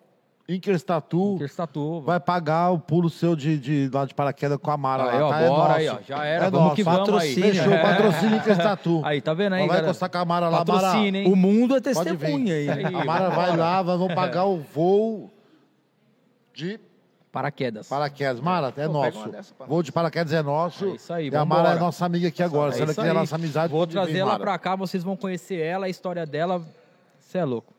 [0.49, 2.01] Inkers Tatu Inkers Tatu.
[2.01, 5.27] vai pagar o pulo seu de, de lá de paraquedas com a Mara Aí, lá,
[5.27, 5.41] ó, tá?
[5.41, 5.73] É bora nosso.
[5.79, 5.99] aí, ó.
[6.09, 6.47] Já era.
[6.47, 6.77] É vamos nosso.
[6.77, 7.45] que vamos Patrocínio.
[7.45, 7.53] aí.
[7.53, 7.83] Fechou, É.
[7.83, 9.01] patrocínio Inkers Tatu.
[9.05, 9.87] Aí, tá vendo aí, Vai galera?
[9.87, 10.93] encostar com a Mara lá, Mara.
[11.29, 12.69] O mundo é testemunha aí.
[12.71, 15.31] Aí, A Mara vai lá, vamos pagar o voo
[16.61, 16.81] de
[17.33, 17.89] Paraquedas.
[17.89, 18.41] paraquedas.
[18.41, 19.29] Mara, é pega nosso.
[19.29, 20.85] dessa pra Voo de paraquedas é nosso.
[20.85, 21.77] É isso aí, E a Mara vambora.
[21.77, 22.71] é nossa amiga aqui agora.
[22.71, 25.87] É Se ela quiser nossa amizade, Vou trazer ela pra cá, vocês vão conhecer ela,
[25.87, 26.61] a história dela.
[27.21, 27.73] Você é louco.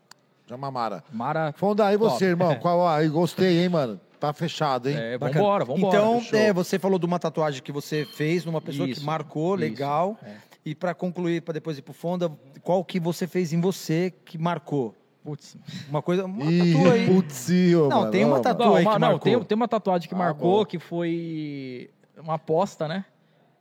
[0.48, 1.04] Chama Mara.
[1.12, 1.54] Mara.
[1.58, 2.26] Fonda, aí você, Top.
[2.26, 2.56] irmão.
[2.60, 4.00] Qual, aí, gostei, hein, mano.
[4.20, 4.96] Tá fechado, hein?
[4.98, 5.40] É, Bacana.
[5.42, 5.98] vambora, vambora.
[5.98, 9.56] Então, é, você falou de uma tatuagem que você fez numa pessoa Isso, que marcou,
[9.56, 10.18] isso, legal.
[10.24, 10.36] é.
[10.64, 14.38] E para concluir, para depois ir pro Fonda, qual que você fez em você que
[14.38, 14.94] marcou?
[15.24, 15.56] Putz.
[15.88, 17.06] Uma coisa, uma Ih, tatu aí.
[17.08, 18.72] putz, ô, Não, mano, tem uma ô, tatu- mano.
[18.74, 19.20] Não, que não, marcou.
[19.20, 20.66] tem, tem uma tatuagem que Ah, marcou, bom.
[20.66, 23.06] que foi uma aposta, né?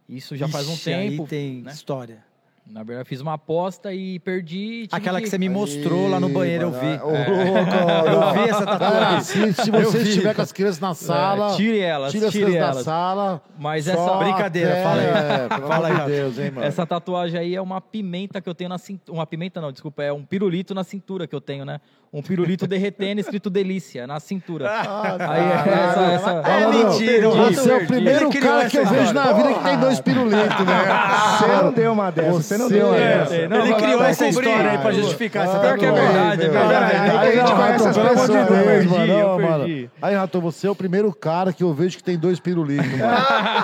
[0.08, 1.26] Isso já faz um Ixi, aí tempo.
[1.26, 1.70] tem né?
[1.70, 2.24] história.
[2.72, 4.82] Na verdade, eu fiz uma aposta e perdi.
[4.86, 6.86] tive Aquela que você me mostrou lá no banheiro, eu vi.
[6.86, 7.70] é, ô, louco,
[8.06, 9.20] Eu vi essa tatuagem.
[9.22, 10.08] se, se Eu você vi.
[10.10, 12.84] estiver com as crianças na sala, É, tire elas, tire as tire crianças da elas.
[12.84, 13.42] sala.
[13.58, 15.06] Mas essa- Brincadeira, até- fala aí.
[15.08, 16.10] É, pelo Fala aí.
[16.10, 16.66] Deus, hein, mano.
[16.66, 19.18] Essa tatuagem aí é uma pimenta que eu tenho na cintura.
[19.18, 21.80] Uma pimenta não, desculpa, é um pirulito na cintura que eu tenho, né?
[22.12, 24.68] Um pirulito derretendo escrito delícia na cintura.
[24.68, 26.30] aí é essa, essa...
[26.50, 29.78] É mentira, o Você é o primeiro cara que eu vejo na vida que tem
[29.78, 30.80] dois pirulitos, né?
[31.38, 33.34] Você não deu uma dessa, você não Você deu uma é, dessa.
[33.36, 36.96] Ele criou essa história aí pra Ah, justificar essa pior que é verdade, é verdade.
[36.96, 39.90] Aí, a gente conhece as pessoas.
[40.02, 43.16] Aí, Rato, você é o primeiro cara que eu vejo que tem dois pirulitos, mano.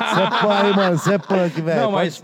[0.07, 0.99] Você é punk, mano.
[0.99, 1.81] Você é punk, velho.
[1.81, 2.23] Não, mas-.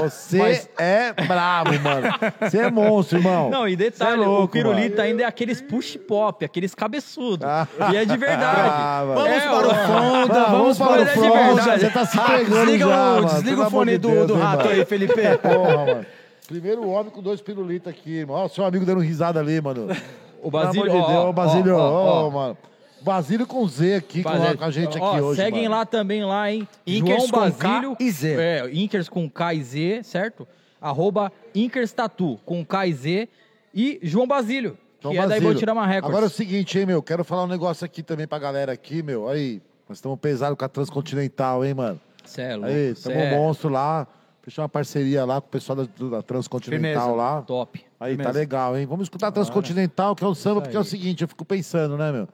[0.00, 2.06] Você mas- é brabo, mano.
[2.40, 3.50] Você é monstro, irmão.
[3.50, 5.02] Não, e detalhe, é louco, o pirulito mano.
[5.02, 7.46] ainda é aqueles push pop, aqueles cabeçudos.
[7.48, 7.66] Ah.
[7.92, 8.70] E é de verdade.
[8.72, 9.20] Ah, mano.
[9.20, 9.74] Vamos É, para o ó.
[9.74, 11.82] Fonda, Vamos vamos para para o de Fonda, verdade.
[11.82, 13.26] já tá se Ah, pegando desliga já, o, mano.
[13.28, 14.70] desliga o fone de do, Deus, do hein, rato mano.
[14.70, 15.14] aí, Felipe.
[15.42, 16.06] Porra, mano.
[16.46, 18.36] Primeiro homem com dois pirulitos aqui, irmão.
[18.36, 19.88] Ó, seu amigo dando risada ali, mano.
[20.42, 22.30] O Basílio, amor de Deus, ó, ó, Basílio, ó, ó, ó, ó.
[22.30, 22.58] mano.
[23.02, 24.56] Basílio com Z aqui com, Basílio.
[24.58, 25.74] com a gente Ó, aqui hoje, Seguem mano.
[25.74, 26.66] lá também, lá, hein?
[26.86, 27.96] Inkers João com K Basílio.
[28.00, 28.36] e Z.
[28.40, 30.48] É, Inkers com K e Z, certo?
[30.80, 33.28] Arroba Inkers Tatu com K e Z.
[33.74, 36.08] E João Basílio, Então, que é da Basílio, Ibotirama Records.
[36.08, 37.02] Agora é o seguinte, hein, meu.
[37.02, 39.28] Quero falar um negócio aqui também pra galera aqui, meu.
[39.28, 42.00] Aí, nós estamos pesados com a Transcontinental, hein, mano.
[42.24, 44.06] Cê é louco, Aí, cê estamos é um monstro lá.
[44.42, 47.16] Fechou uma parceria lá com o pessoal da, da Transcontinental Firmeza.
[47.16, 47.42] lá.
[47.42, 47.84] top.
[47.98, 48.38] Aí, tá Firmeza.
[48.38, 48.86] legal, hein?
[48.86, 51.96] Vamos escutar a Transcontinental, que é um samba, porque é o seguinte, eu fico pensando,
[51.96, 52.28] né, meu?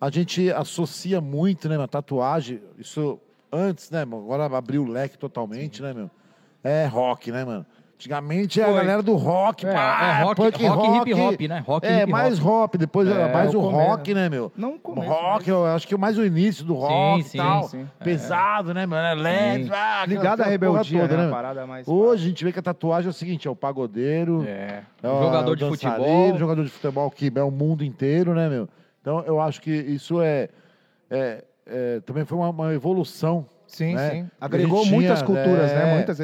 [0.00, 1.88] a gente associa muito, né, meu?
[1.88, 3.18] Tatuagem, isso
[3.52, 4.18] antes, né, meu?
[4.18, 6.10] Agora abriu o leque totalmente, né, meu?
[6.62, 7.66] É rock, né, mano?
[7.98, 11.40] Antigamente era a galera do rock, É, pá, é rock- punk rock e hip hop,
[11.48, 11.64] né?
[11.66, 12.44] Rock é, hip mais hop.
[12.46, 13.88] rock, depois era É, mais o o começo.
[13.90, 14.52] rock, né, meu?
[14.56, 17.64] Não o começo, rock, eu acho que mais o início do rock sim, e tal.
[17.64, 17.88] sim.
[17.98, 18.84] Pesado, né?
[18.84, 19.72] Elétrico, Sim.
[19.74, 21.24] ah, Ligado à rebeldia, toda, né?
[21.24, 21.30] né?
[21.32, 21.88] Parada mais...
[21.88, 24.84] Hoje a gente vê que a tatuagem é o seguinte, é o pagodeiro, É.
[25.02, 26.38] é O jogador o de futebol.
[26.38, 28.68] jogador de futebol que é o mundo inteiro, né, meu?
[29.00, 30.48] Então eu acho que isso é,
[31.10, 33.44] é- é- também foi uma, uma evolução.
[33.66, 34.10] Sim, né?
[34.10, 34.30] sim.
[34.40, 35.94] Agregou a gente muitas tinha, culturas, é, né?
[35.94, 36.20] Muitas,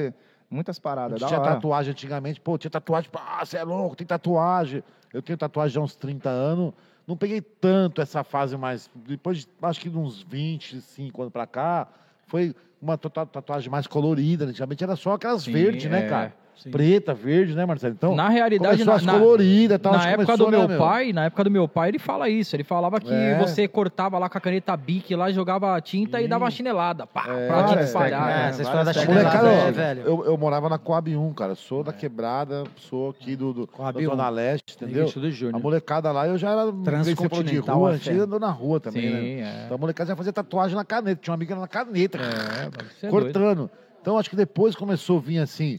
[0.54, 1.20] muitas paradas.
[1.20, 4.82] Da tinha tatuagem antigamente, pô, tinha tatuagem, ah, você é louco, tem tatuagem.
[5.12, 6.72] Eu tenho tatuagem há uns 30 anos,
[7.06, 8.88] não peguei tanto essa fase mais.
[8.94, 11.88] Depois, de, acho que de uns 25 anos pra cá,
[12.26, 14.44] foi uma tatu- tatuagem mais colorida.
[14.46, 16.08] Antigamente era só aquelas Sim, verdes, né, é.
[16.08, 16.34] cara?
[16.56, 16.70] Sim.
[16.70, 17.94] Preta, verde, né, Marcelo?
[17.94, 19.92] Então, na realidade, na, as na- coloridas e tal.
[19.92, 22.54] na época começou, do meu, né, pai, na época do meu pai, ele fala isso.
[22.56, 23.38] Ele falava que É.
[23.38, 27.06] você cortava lá com a caneta Bic lá, jogava tinta e dava uma chinelada.
[27.06, 28.30] Pá, É, pra tinta espalhar.
[28.30, 28.48] É, né?
[28.48, 30.02] essa história da chinelada molecada, é, velho.
[30.06, 31.54] eu, eu morava na Coab 1, cara.
[31.54, 34.30] Sou da quebrada, sou aqui do, do, Coab da Zona 1.
[34.34, 35.06] Leste, entendeu?
[35.06, 39.10] Do A molecada lá, eu já era de rua, a gente andou na rua também,
[39.10, 39.20] né?
[39.20, 39.62] Sim, é.
[39.64, 41.20] Então a molecada já fazia tatuagem na caneta.
[41.20, 43.70] Tinha uma amiga na caneta, É, é cortando.
[44.00, 45.78] Então acho que depois começou a vir assim,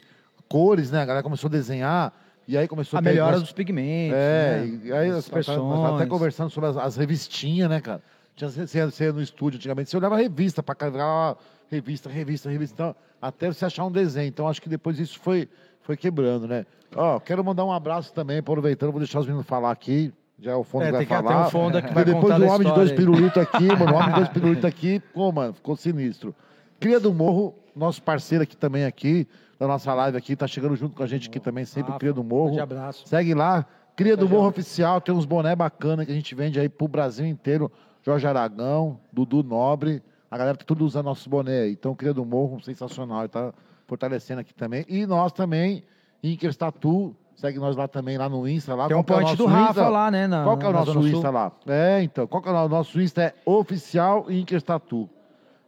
[0.55, 1.01] cores, né?
[1.01, 2.13] A galera começou a desenhar.
[2.47, 4.15] E aí começou A ter melhora dos pigmentos.
[4.17, 4.79] É, né?
[4.85, 8.01] e aí As tava até conversando sobre as, as revistinhas, né, cara?
[8.37, 11.35] Tinha, você, você ia no estúdio antigamente, você olhava revista para carregar
[11.69, 14.29] revista, revista, revista, então, até você achar um desenho.
[14.29, 15.49] Então acho que depois isso foi,
[15.81, 16.65] foi quebrando, né?
[16.95, 20.13] Ó, quero mandar um abraço também, aproveitando, vou deixar os meninos falar aqui.
[20.39, 21.47] Já é o Fonda É, vai falar.
[21.47, 22.91] um Fonda que vai depois do da Homem de Dois.
[22.93, 26.33] Pirulitos aqui, mano, o Homem de Dois Pirulitos aqui, pô, mano, ficou sinistro.
[26.79, 29.27] Cria do Morro, nosso parceiro aqui também aqui,
[29.59, 32.13] da nossa live aqui, tá chegando junto com a gente aqui também, sempre Rafa, Cria
[32.13, 32.55] do Morro.
[32.55, 33.07] grande abraço.
[33.07, 33.65] Segue lá.
[33.95, 37.25] Cria do Morro Oficial, tem uns boné bacana que a gente vende aí pro Brasil
[37.25, 37.71] inteiro.
[38.03, 41.71] Jorge Aragão, Dudu Nobre, a galera tá tudo usando nossos boné aí.
[41.71, 43.53] Então, Cria do Morro, sensacional, ele tá
[43.87, 44.85] fortalecendo aqui também.
[44.89, 45.83] E nós também,
[46.21, 48.75] Inkers Tatu, segue nós lá também, lá no Insta.
[48.75, 48.87] Lá.
[48.87, 49.89] Tem um Qual que é do Rafa Insta?
[49.89, 50.27] lá, né?
[50.27, 51.07] Na, Qual que é o nosso.
[51.07, 51.51] Insta lá?
[51.65, 53.21] É, então, qual que é o nosso Insta?
[53.23, 55.09] É Oficial Inkers Tatu.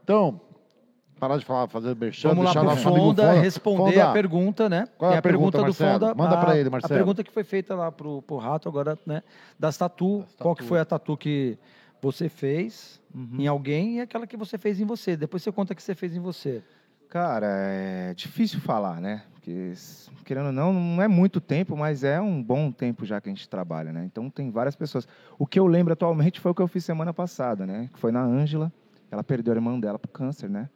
[0.03, 0.39] Então,
[1.19, 3.31] parar de falar, fazer merchan, Vamos lá pro Fonda Fonda.
[3.33, 4.87] responder Fonda, a pergunta, né?
[4.97, 5.99] Qual é Tem a pergunta, do Marcelo?
[5.99, 6.15] Fonda.
[6.15, 6.93] Manda a- pra ele, Marcelo.
[6.93, 9.23] A pergunta que foi feita lá pro, pro Rato agora, né?
[9.59, 10.19] Das tatu.
[10.19, 10.69] Das Qual que tatu.
[10.69, 11.57] foi a tatu que
[12.01, 13.37] você fez Uhum.
[13.39, 15.17] em alguém e aquela que você fez em você?
[15.17, 16.63] Depois você conta que você fez em você.
[17.09, 19.23] Cara, é difícil falar, né?
[19.33, 19.71] Porque,
[20.25, 23.31] querendo ou não, não é muito tempo, mas é um bom tempo já que a
[23.33, 24.03] gente trabalha, né?
[24.05, 25.07] Então tem várias pessoas.
[25.39, 27.89] O que eu lembro atualmente foi o que eu fiz semana passada, né?
[27.93, 28.71] Que foi na Ângela.
[29.09, 30.69] Ela perdeu a irmã dela pro câncer, né?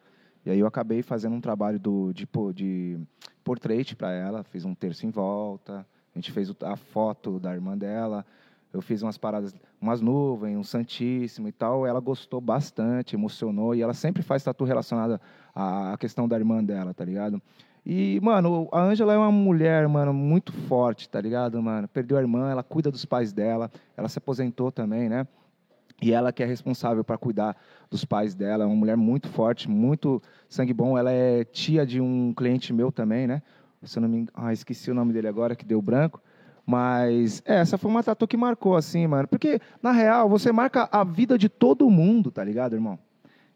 [0.46, 3.00] E aí eu acabei fazendo um trabalho do, de, de
[3.44, 7.78] portrait para ela, fiz um terço em volta, a gente fez a foto da irmã
[7.78, 8.26] dela,
[8.74, 11.86] eu fiz umas paradas, umas nuvens, um santíssimo e tal.
[11.86, 15.20] Ela gostou bastante, emocionou e ela sempre faz tatu relacionada
[15.54, 17.42] à questão da irmã dela, tá ligado?
[17.86, 21.88] E, mano, a Ângela é uma mulher, mano, muito forte, tá ligado, mano?
[21.88, 25.28] Perdeu a irmã, ela cuida dos pais dela, ela se aposentou também, né?
[26.02, 27.56] E ela que é responsável para cuidar
[27.90, 30.98] dos pais dela, é uma mulher muito forte, muito sangue bom.
[30.98, 33.44] Ela é tia de um cliente meu também, né?
[33.84, 36.20] Se eu não me ah, esqueci o nome dele agora, que deu branco.
[36.66, 39.28] Mas é, essa foi uma tatu que marcou, assim, mano.
[39.28, 42.98] Porque, na real, você marca a vida de todo mundo, tá ligado, irmão?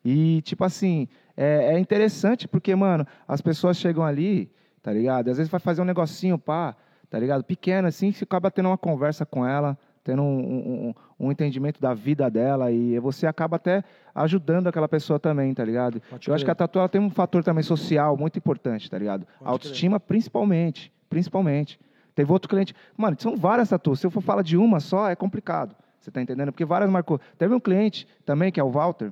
[0.04, 4.52] E, tipo assim, é, é interessante porque, mano, as pessoas chegam ali,
[4.84, 5.30] tá ligado?
[5.30, 6.76] Às vezes vai fazer um negocinho, pá,
[7.10, 7.43] tá ligado?
[7.43, 11.93] Pequeno, assim, você acaba tendo uma conversa com ela, tendo um, um- um- entendimento da
[11.95, 13.84] vida dela e você acaba até
[14.14, 15.99] ajudando aquela pessoa também, tá ligado?
[16.10, 16.51] Pode Eu acho que crer.
[16.51, 19.26] a tatu ela tem um fator também social muito importante, tá ligado?
[19.39, 20.93] Pode Autoestima, principalmente.
[21.10, 21.80] Principalmente.
[22.14, 22.74] Teve outro cliente.
[22.95, 23.99] Mano, são várias tatuas.
[23.99, 25.76] Se eu for falar de uma só, é complicado.
[25.99, 26.51] Você tá entendendo?
[26.51, 27.20] Porque várias marcou.
[27.38, 29.12] Teve um cliente também, que é o Walter.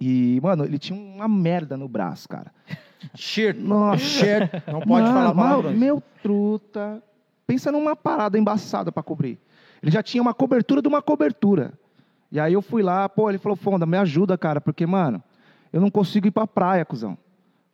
[0.00, 2.50] E, mano, ele tinha uma merda no braço, cara.
[3.14, 3.58] Shirt.
[3.58, 3.98] Nossa.
[4.02, 4.50] Shirt.
[4.66, 5.78] Não pode Mano, falar palavrões.
[5.78, 7.02] Meu truta.
[7.46, 9.38] Pensa numa parada embaçada pra cobrir.
[9.82, 11.72] Ele já tinha uma cobertura de uma cobertura.
[12.30, 15.22] E aí eu fui lá, pô, ele falou, Fonda, me ajuda, cara, porque, mano,
[15.72, 17.16] eu não consigo ir pra praia, cuzão.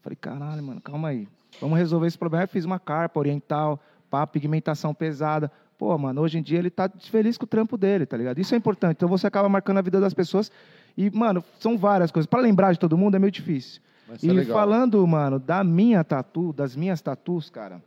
[0.02, 1.26] Falei, caralho, mano, calma aí.
[1.60, 2.42] Vamos resolver esse problema.
[2.42, 3.80] Aí eu fiz uma carpa oriental,
[4.10, 5.50] pá, pigmentação pesada.
[5.78, 8.38] Pô, mano, hoje em dia ele tá feliz com o trampo dele, tá ligado?
[8.38, 8.96] Isso é importante.
[8.96, 10.52] Então você acaba marcando a vida das pessoas.
[10.96, 12.26] E, mano, são várias coisas.
[12.28, 13.80] Pra lembrar de todo mundo é meio difícil.
[14.18, 14.56] Ser E legal.
[14.56, 17.82] falando, mano, da minha tatu, das minhas tatus, cara.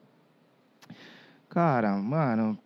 [1.50, 2.58] Cara, mano,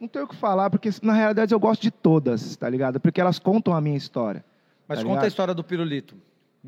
[0.00, 3.00] não tenho o que falar, porque na realidade eu gosto de todas, tá ligado?
[3.00, 4.44] Porque elas contam a minha história.
[4.88, 5.24] Mas tá conta ligado?
[5.24, 6.14] a história do pirulito.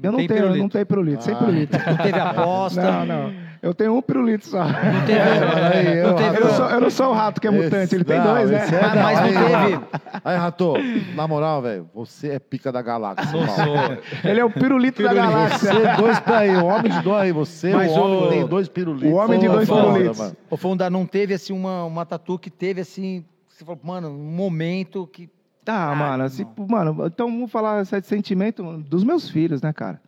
[0.01, 0.62] Eu não tem tenho, pirulito.
[0.62, 1.39] não tenho pirulito, sem Ah.
[1.39, 1.76] pirulito.
[1.76, 2.83] Não teve aposta.
[2.83, 3.47] Não, não.
[3.62, 4.62] Eu tenho um pirulito só.
[4.64, 7.46] Não teve, aí, não eu- teve- Eu não, sou, eu não sou o rato que
[7.46, 8.64] é mutante, ele tem Não, dois, né?
[8.64, 9.84] esse é- Ah, mas não teve.
[10.24, 10.74] Aí, Rato,
[11.14, 13.30] na moral, velho, você é pica da galáxia.
[13.32, 14.30] Não sou.
[14.30, 15.72] Ele é o pirulito, da galáxia.
[15.72, 18.68] Você, dois aí, o homem de dois aí, você, Mas o homem o- tem dois
[18.68, 19.11] pirulitos.
[19.12, 20.34] o homem de dois foda, pirulitos.
[20.50, 23.24] Ô, Fonda, não teve assim uma, uma tatu que teve assim.
[23.48, 25.28] Você falou, mano, um momento que.
[25.64, 30.00] Tá, Ah, mano, assim, mano, então vamos falar esse sentimento dos meus filhos, né, cara?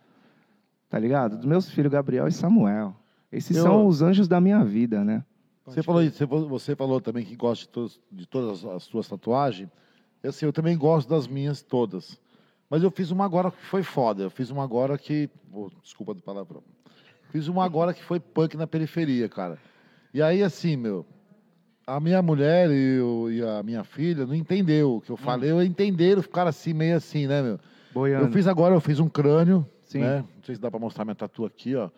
[0.89, 1.37] Tá ligado?
[1.37, 2.95] Dos meus filhos, Gabriel e Samuel.
[3.33, 5.25] Esses Eu- são os anjos da minha vida, né?
[5.67, 9.07] Você falou, isso, você- você falou também que gosta de, todos- de todas as suas
[9.09, 9.69] tatuagens.
[10.23, 12.19] Eu, assim, eu também gosto das minhas todas.
[12.69, 14.25] Mas eu fiz uma agora que foi foda.
[14.25, 15.29] Eu fiz uma agora que.
[15.53, 16.63] oh, desculpa do palavrão.
[17.31, 19.59] Fiz uma agora que foi punk na periferia, cara.
[20.13, 21.07] E aí, assim, meu.
[21.87, 25.51] A minha mulher e, o- e a minha filha não entendeu o que eu falei.
[25.51, 27.59] Eu entenderam, ficaram assim, meio assim, né, meu?
[27.93, 28.27] Boiando.
[28.27, 30.01] Eu fiz agora, eu fiz um crânio, Sim.
[30.01, 30.19] né?
[30.37, 31.91] Não sei se dá pra mostrar minha tatu aqui, ó.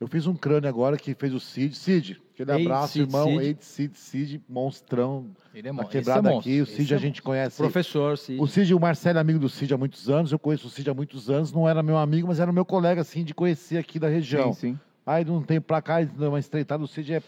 [0.00, 1.76] Eu fiz um crânio agora que fez o Cid.
[1.76, 3.26] Cid, aquele Ei, abraço, Cid, irmão.
[3.28, 3.42] Cid.
[3.44, 5.30] Ei, Cid, Cid, monstrão.
[5.54, 5.92] Ele é Tá monstro.
[5.92, 6.60] quebrado Esse é aqui.
[6.60, 6.66] O.
[6.66, 7.56] Cid Esse a é gente conhece.
[7.56, 8.40] Professor, sim.
[8.40, 10.32] O Cid, o Marcelo é amigo do Cid há muitos anos.
[10.32, 11.52] Eu conheço o Cid há muitos anos.
[11.52, 14.52] Não era meu amigo, mas era meu colega, assim, de conhecer aqui da região.
[14.52, 14.80] Sim, sim.
[15.06, 16.82] Aí de um tempo pra cá, deu uma estreitada.
[16.82, 17.22] O Cid é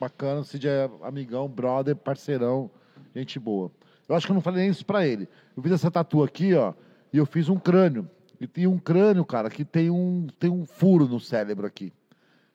[0.00, 2.70] bacana, o Cid é amigão, brother, parceirão,
[3.14, 3.70] gente boa.
[4.08, 5.28] Eu acho que eu não falei nem isso pra ele.
[5.56, 6.72] Eu fiz essa tatu aqui, ó,
[7.12, 8.08] e eu fiz um crânio.
[8.40, 11.92] E tem um crânio, cara, que tem um, tem um furo no cérebro aqui.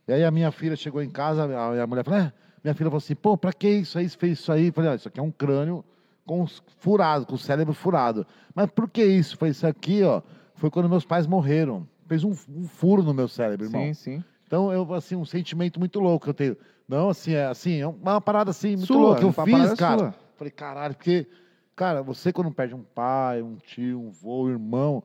[0.08, 2.34] E aí a minha filha chegou em casa, a minha mulher falou, é,
[2.64, 4.08] minha filha falou assim, pô, pra que isso aí?
[4.10, 4.68] Você fez isso aí?
[4.68, 5.84] Eu falei, ah, isso aqui é um crânio
[6.26, 6.45] com
[6.78, 8.26] furado, com o cérebro furado.
[8.54, 9.38] Mas por que isso?
[9.38, 10.22] Foi isso aqui, ó,
[10.56, 11.88] foi quando meus pais morreram.
[12.08, 13.82] Fez um, um furo no meu cérebro, irmão.
[13.86, 14.24] Sim, sim.
[14.45, 16.58] Então, eu, assim, um sentimento muito louco que eu tenho.
[16.88, 19.97] Não, assim, é assim, é uma parada assim, muito Sua, louca que eu fiz, cara.
[19.97, 20.16] sua.
[20.36, 21.26] Falei, caralho, porque,
[21.74, 25.02] cara, você quando perde um pai, um tio, um vô, um irmão,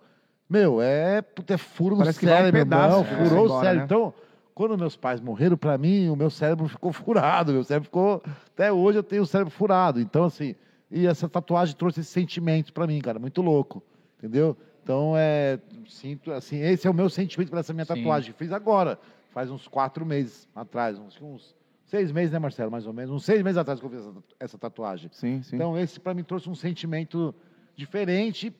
[0.50, 3.46] meu, é, é furo no Parece que vai um cérebro, pedaço, irmão, né, furou o
[3.46, 3.78] embora, cérebro.
[3.78, 3.84] né?
[3.84, 4.14] Então,
[4.56, 8.22] quando meus pais morreram, pra mim, o meu cérebro ficou furado, meu cérebro ficou,
[8.54, 10.00] até hoje eu tenho o cérebro furado.
[10.00, 10.54] Então, assim,
[10.90, 13.82] e essa tatuagem trouxe esse sentimento pra mim, cara, muito louco,
[14.16, 14.56] entendeu?
[14.82, 17.96] Então, é, sinto, assim, esse é o meu sentimento para essa minha Sim.
[17.96, 18.32] tatuagem.
[18.32, 18.98] Fiz agora,
[19.30, 21.54] faz uns quatro meses atrás, uns, uns
[21.84, 24.14] seis meses, né, Marcelo, mais ou menos, uns seis meses atrás que eu fiz essa,
[24.40, 25.10] essa tatuagem.
[25.12, 25.56] Sim, sim.
[25.56, 27.34] Então, esse para mim trouxe um sentimento
[27.76, 28.56] diferente,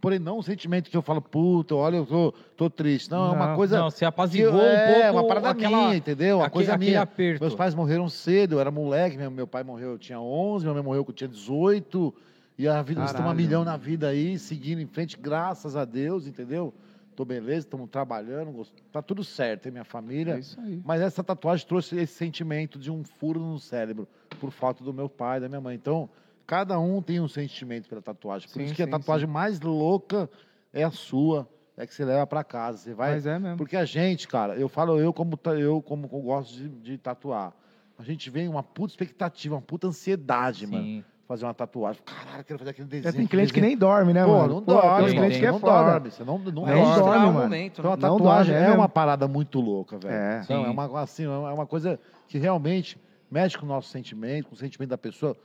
[0.00, 3.10] porém não um sentimento que eu falo, puta, olha, eu tô, tô triste.
[3.10, 3.78] Não, é uma Não, coisa...
[3.78, 6.38] Não, você eu- apaziguou um é, pouco uma parada aquela- minha, entendeu?
[6.38, 7.02] Uma aque- coisa aquele minha.
[7.02, 7.40] aperto.
[7.42, 10.74] Meus pais morreram cedo, eu era moleque, meu, meu pai morreu, eu tinha 11, minha
[10.74, 12.14] mãe morreu quando eu tinha 18,
[12.58, 13.46] e a vida, nós estamos Caralho.
[13.46, 16.72] milhão na vida aí, seguindo em frente, graças a Deus, entendeu?
[17.16, 20.34] Tô beleza, estamos trabalhando, tá tudo certo, hein, minha família.
[20.36, 20.80] É isso aí.
[20.84, 24.08] Mas essa tatuagem trouxe esse sentimento de um furo no cérebro,
[24.40, 25.74] por falta do meu pai, da minha mãe.
[25.74, 26.08] Então,
[26.50, 28.48] cada um tem um sentimento pela tatuagem.
[28.48, 30.28] Por Sim, isso que a sim, tatuagem mais louca
[30.72, 32.78] é a sua, é que você leva para casa.
[32.78, 33.12] Você vai.
[33.12, 33.56] Mas é mesmo.
[33.56, 37.52] Porque a gente, cara, eu falo eu como eu como eu gosto de, de tatuar.
[37.96, 40.82] A gente vem uma puta expectativa, uma puta ansiedade, mano.
[40.82, 41.04] Sim.
[41.28, 42.02] Fazer uma tatuagem.
[42.04, 43.14] Caralho, quero fazer aquele desenho.
[43.14, 44.54] Tem cliente que nem dorme, né, Pô, mano?
[44.54, 45.90] não Pô, dorme, Tem clientes que não é foda.
[45.92, 46.74] dorme, você não, não Não dorme.
[46.96, 47.32] dorme, mano.
[47.42, 47.78] momento.
[47.78, 50.12] Então a Não tatuagem dorme, é é, uma parada muito louca, velho.
[50.12, 50.40] É.
[50.42, 50.70] Então, é Sim.
[50.72, 54.90] uma assim, é uma coisa que realmente mexe com o nosso sentimento, com o sentimento
[54.90, 55.36] da pessoa,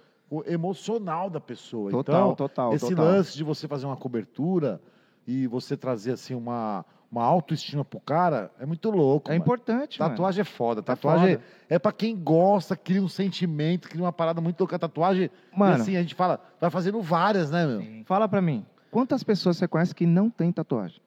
[0.45, 1.91] emocional da pessoa.
[1.91, 3.05] Total, então, total, esse total.
[3.05, 4.81] lance de você fazer uma cobertura
[5.27, 9.29] e você trazer assim uma uma autoestima pro cara é muito louco.
[9.29, 9.43] É mano.
[9.43, 10.11] importante, mano.
[10.11, 10.81] Tatuagem é foda.
[10.83, 11.45] Tatuagem foda.
[11.69, 14.77] é pra quem gosta, cria um sentimento, cria uma parada muito louca.
[14.77, 15.75] Tatuagem, Mano.
[15.75, 17.79] assim, a gente fala, vai fazendo várias, né, meu?
[17.79, 18.03] Sim.
[18.05, 20.99] Fala pra mim, quantas pessoas você conhece que não tem tatuagem?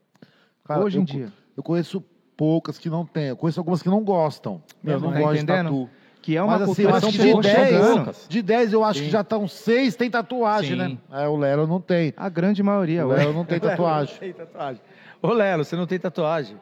[0.64, 1.32] Cara, Hoje eu em co- dia.
[1.54, 2.02] Eu conheço
[2.36, 3.24] poucas que não têm.
[3.26, 4.62] Eu conheço algumas que não gostam.
[4.82, 5.90] Eu Mesmo, não tá gosto de tatu.
[6.28, 8.14] Que é uma Mas assim, eu acho que de boa 10, chegando.
[8.28, 9.04] de 10 eu acho Sim.
[9.06, 10.76] que já estão 6 tem tatuagem, Sim.
[10.76, 10.98] né?
[11.10, 12.12] É, o Lero não tem.
[12.18, 13.08] A grande maioria, O.
[13.08, 14.14] Lero não tem tatuagem.
[14.18, 14.82] Tem tatuagem.
[15.22, 16.58] Ô, Lelo, você não tem tatuagem?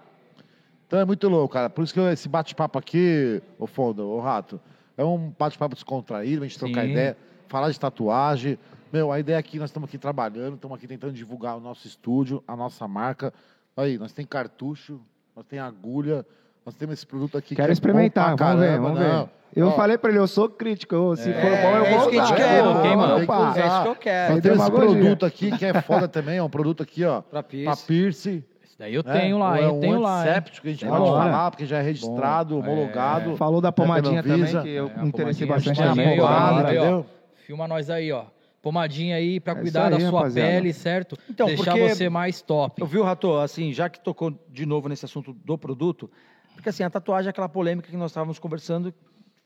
[0.87, 1.69] Então é muito louco, cara.
[1.69, 4.61] Por isso que eu- esse bate-papo aqui, ô Foda, ô Rato,
[4.97, 6.93] é um bate-papo descontraído, a gente trocar Sim.
[6.93, 7.17] ideia,
[7.49, 8.57] falar de tatuagem.
[8.93, 12.41] Meu, a ideia aqui, nós estamos aqui trabalhando, estamos aqui tentando divulgar o nosso estúdio,
[12.47, 13.35] a nossa marca.
[13.77, 15.01] Aí, nós tem cartucho,
[15.35, 16.25] nós tem agulha,
[16.67, 19.25] nós temos esse produto aqui Quero que é experimentar, bom pra vamos ver, vamos não.
[19.25, 19.31] ver.
[19.55, 21.91] Eu Ó, falei pra ele, eu sou crítico, eu- se É, for bom eu é
[21.91, 22.37] vou isso que a gente usar.
[22.37, 23.17] quer, Vamos, ok, mano.
[23.17, 23.59] Tem que usar.
[23.59, 24.33] É isso que eu quero.
[24.35, 25.01] Nós temos esse demagogia.
[25.01, 27.87] produto aqui que é foda também, é um produto aqui, ó, Pra pra piercing.
[27.87, 28.45] piercing.
[28.65, 29.19] Esse daí eu né?
[29.21, 30.17] tenho lá, é eu um tenho lá.
[30.17, 30.21] hein?
[30.29, 31.31] antisséptico que a gente Da pode hora.
[31.31, 33.37] falar, porque já é registrado, homologado.
[33.37, 34.59] Falou da pomadinha Anvisa.
[34.59, 35.81] também, que eu É, a me interessei pomadinha, bastante.
[35.83, 37.07] a na pomadinha aí, ó, pomada, entendeu?
[37.47, 38.25] Filma nós aí, ó.
[38.61, 40.51] Pomadinha aí pra É cuidar isso aí, da sua rapaziada.
[40.51, 41.17] pele, certo?
[41.31, 42.83] Então, Deixar porque- você mais top.
[42.83, 46.11] Eu vi o Rato, assim, já que tocou de novo nesse assunto do produto,
[46.57, 48.93] porque assim, a tatuagem é aquela polêmica que nós estávamos conversando,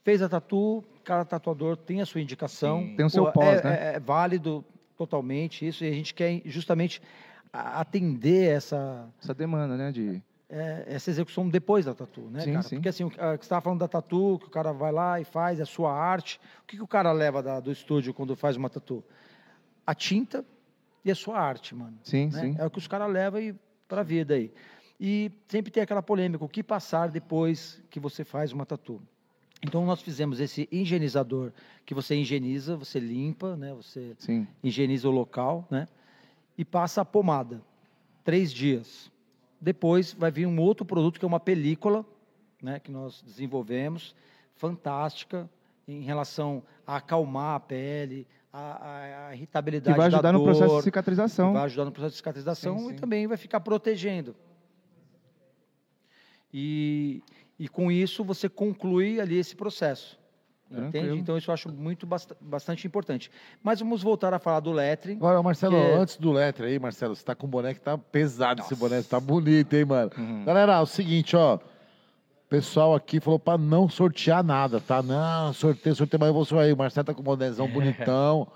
[0.02, 2.80] fez a tatu, cada tatuador tem a sua indicação.
[2.80, 2.96] Sim.
[2.96, 3.78] Tem o seu pós, é, né?
[3.92, 4.64] é- é válido
[4.96, 7.02] totalmente isso, e a gente quer justamente
[7.52, 9.08] atender essa...
[9.22, 10.22] Essa demanda, né, de...
[10.48, 12.62] é, essa execução depois da tatu, né, Sim, cara?
[12.62, 12.76] sim.
[12.76, 15.20] Porque assim, o- ah, que você estava falando da tatu, que o cara vai lá
[15.20, 16.40] e faz a sua arte.
[16.62, 19.02] O que, que o cara leva da- do estúdio quando faz uma tatu?
[19.86, 20.44] A tinta
[21.04, 21.98] e a sua arte, mano.
[22.04, 22.40] Sim, né?
[22.40, 22.56] sim.
[22.58, 23.58] É o que os caras levam
[23.88, 24.52] para a vida aí.
[25.00, 29.00] E sempre tem aquela polêmica, o que passar depois que você faz uma tatu.
[29.62, 31.52] Então nós fizemos esse higienizador,
[31.86, 33.72] que você higieniza, você limpa, né?
[33.74, 34.46] Você Sim.
[34.62, 35.86] higieniza o local, né?
[36.56, 37.62] E passa a pomada.
[38.24, 39.10] Três dias.
[39.60, 42.04] Depois vai vir um outro produto que é uma película,
[42.62, 42.78] né?
[42.78, 44.14] Que nós desenvolvemos,
[44.56, 45.48] fantástica
[45.88, 50.42] em relação a acalmar a pele, a, a- a Que irritabilidade vai da ajudar no
[50.44, 51.52] processo de dor, cicatrização.
[51.54, 52.96] vai ajudar no processo de cicatrização Sim, e sim.
[52.96, 54.34] também vai ficar protegendo.
[56.52, 57.22] E,
[57.58, 60.18] e com isso você conclui ali esse processo.
[60.70, 60.90] Entende?
[60.92, 61.16] Tranquilo.
[61.18, 63.28] Então isso eu acho muito basta- bastante importante.
[63.62, 65.16] Mas vamos voltar a falar do lettering.
[65.16, 67.98] Agora, Marcelo, Que- antes do letre aí, Marcelo, você tá com um boné que tá
[67.98, 70.10] pesado esse boné, tá bonito, hein, mano?
[70.16, 70.44] Uhum.
[70.44, 71.56] Galera, é o seguinte, ó.
[71.56, 75.02] O pessoal aqui falou pra não sortear nada, tá?
[75.02, 76.72] Não, sorteio, sorteio, mas eu vou sortear.
[76.74, 78.46] O Marcelo tá com um bonézão bonitão,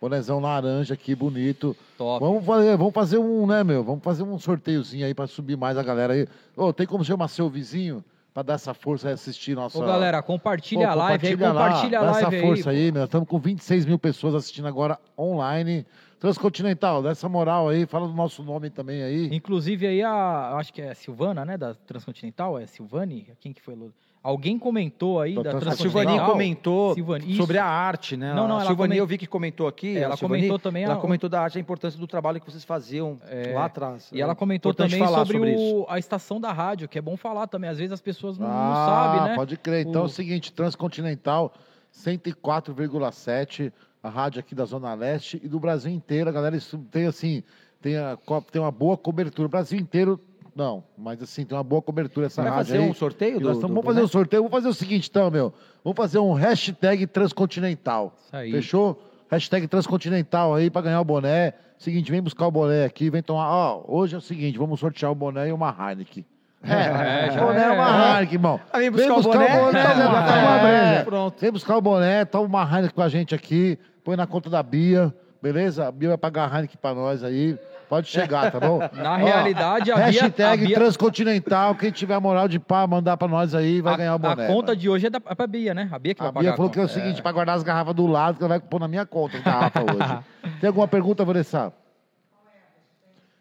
[0.00, 1.76] bonézão laranja aqui, bonito.
[1.96, 2.24] Top.
[2.24, 3.82] Vamos fazer, vamos fazer um, né, meu?
[3.82, 6.26] Vamos fazer um sorteiozinho aí pra subir mais a galera aí.
[6.56, 9.78] Ô, tem como chamar seu vizinho pra dar essa força e assistir nossa...
[9.78, 12.76] Ô, galera, compartilha Pô, a live aí, lá, compartilha a dá live essa força aí.
[12.86, 13.04] aí, meu.
[13.04, 15.86] Estamos com 26 mil pessoas assistindo agora online.
[16.18, 19.28] Transcontinental, dá essa moral aí, fala do nosso nome também aí.
[19.30, 23.28] Inclusive aí a, acho que é a Silvana, né, da Transcontinental, é Silvane?
[23.40, 23.76] Quem que foi?
[24.24, 25.76] Alguém comentou aí Da da, A Transcontinental.
[25.76, 26.32] Silvani Transcontinental.
[26.32, 28.32] comentou Silvani, sobre a arte, né?
[28.32, 29.98] Não, não, a ela Silvani comen- eu vi que comentou aqui.
[29.98, 32.50] Ela a Silvani, comentou também Ela a- comentou da arte, a importância do trabalho que
[32.50, 34.08] vocês faziam É, lá atrás.
[34.10, 35.76] E ela É comentou importante também sobre, isso.
[35.80, 37.68] o, a estação da rádio, que é bom falar também.
[37.68, 39.34] Às vezes as pessoas não, não ah, sabem, né?
[39.36, 39.86] pode crer.
[39.86, 41.52] Então é O- o seguinte, Transcontinental
[41.92, 43.72] 104,7,
[44.02, 46.28] a rádio aqui da Zona Leste e do Brasil inteiro.
[46.30, 46.56] A galera
[46.90, 47.42] tem assim,
[47.80, 48.16] tem, a,
[48.50, 49.46] tem uma boa cobertura.
[49.46, 50.18] O Brasil inteiro,
[50.54, 52.88] não, mas assim, tem uma boa cobertura essa Vai rádio fazer aí.
[52.90, 54.42] um sorteio do, tamo- do vamos fazer um sorteio.
[54.42, 55.52] Vamos fazer o seguinte, então, meu.
[55.82, 58.14] Vamos fazer um hashtag Transcontinental.
[58.26, 58.50] Isso aí.
[58.52, 59.02] Fechou?
[59.30, 61.54] Hashtag Transcontinental aí pra ganhar o boné.
[61.76, 63.50] Seguinte, vem buscar o boné aqui, vem tomar.
[63.50, 66.24] Ó, hoje é o seguinte, vamos sortear o boné e uma Heineken.
[66.66, 68.12] É, já o boné é uma é.
[68.14, 68.60] Heineken, irmão.
[68.72, 69.44] Ah, vem buscar o boné?
[69.68, 71.04] É, tá uma é, breja.
[71.04, 71.40] pronto.
[71.40, 74.62] Vem buscar o boné, toma uma Heineken com a gente aqui, põe na conta da
[74.62, 75.88] Bia, beleza?
[75.88, 77.58] A Bia vai pagar a Heineken pra nós aí.
[77.94, 78.80] Pode chegar, tá bom?
[78.92, 83.28] Na Ó, realidade, a Bia, Hashtag Bia, Transcontinental, quem tiver moral de pá, mandar pra
[83.28, 84.44] nós aí, vai a- ganhar o boné.
[84.44, 84.76] a conta mano.
[84.80, 85.88] de hoje é, da, é pra Bia, né?
[85.92, 87.54] A Bia que vai A pagar Bia a falou que é o seguinte, pra guardar
[87.56, 90.54] as garrafas do lado, que ela vai pôr na minha conta as garrafas hoje.
[90.60, 91.72] Tem alguma pergunta, Vanessa?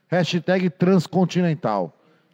[0.07, 1.91] Hashtag Transcontinental.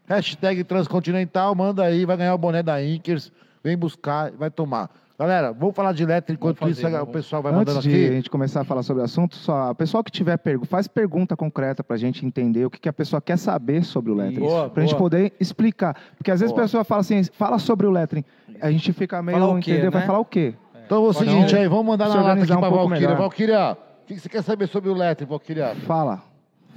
[0.08, 3.32] Hashtag Transcontinental, manda aí, vai ganhar o boné da Inkers,
[3.64, 4.90] vem buscar vai tomar.
[5.20, 7.94] Galera, vamos falar de letra enquanto Vamos isso fazer, o pessoal vai Antes mandando de
[7.94, 8.16] a aqui.
[8.16, 11.36] gente começar a falar sobre o assunto, só, o pessoal que tiver pergunta, faz pergunta
[11.36, 14.46] concreta pra gente entender o que, que a pessoa quer saber sobre o lettering.
[14.46, 15.94] Boa, pra gente poder explicar.
[16.16, 16.64] Porque às vezes Boa.
[16.64, 18.24] a pessoa fala assim, fala sobre o lettering.
[18.62, 19.92] A gente fica meio, Falar o quê, entendeu?
[19.92, 20.08] Vai né?
[20.08, 20.54] falar o quê?
[20.86, 23.16] Então é o seguinte aí, vamos mandar na lata aqui organizar um Valkyria.
[23.16, 25.76] Valkyria, o que que você quer saber sobre o letra, Valkyria?
[25.86, 26.29] Fala.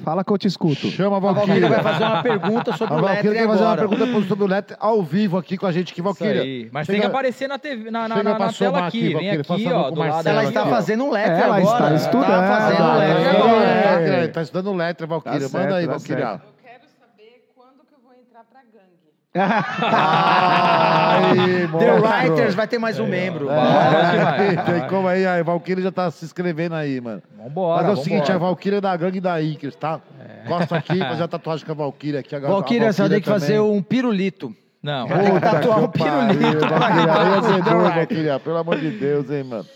[0.03, 0.90] Fala que eu te escuto.
[0.90, 1.68] Chama a A Valkyria Valkyria.
[1.68, 3.88] vai fazer uma pergunta sobre A o Valkyria lettering quer fazer uma agora.
[3.88, 6.68] pergunta sobre o letra ao vivo aqui com a gente aqui, Valkyria.
[6.72, 9.14] Mas Chega- tem que aparecer na, TV, na, na, chega na, na tela aqui.
[9.14, 10.12] aqui, Vem aqui, ó, do lado.
[10.14, 11.64] Marcelo Ela está fazendo um lettering Ela agora.
[11.74, 12.26] está Ela estudando.
[12.26, 13.20] Tá fazendo agora.
[13.20, 14.01] estudando É.
[14.11, 15.38] letra, Tá estudando letra, Valkyria.
[15.40, 16.24] Tá Manda certo, aí, tá Valkyria.
[16.24, 19.12] Eu quero saber quando que eu vou entrar pra gangue.
[19.34, 21.26] Ai,
[21.68, 21.92] The.
[22.00, 23.48] Writers vai ter mais um membro.
[23.50, 24.16] É, Vai,
[24.56, 24.64] vai.
[24.80, 27.22] Tem como aí, a Valkyria já tá se inscrevendo aí, mano.
[27.36, 28.50] Vambora, Mas é o seguinte, a vambora.
[28.50, 30.00] Valkyria é da gangue da Inkers, tá?
[30.46, 32.34] Gosta aqui, fazer a tatuagem com a Valkyria aqui.
[32.34, 34.54] A, a Valkyria, você vai ter que fazer um pirulito.
[34.82, 36.68] Não, Vai ter que tatuar um pirulito.
[36.68, 37.12] Valkyria,
[37.56, 37.94] aí com é.
[37.94, 39.66] Valkyria, pelo amor de Deus, hein, mano.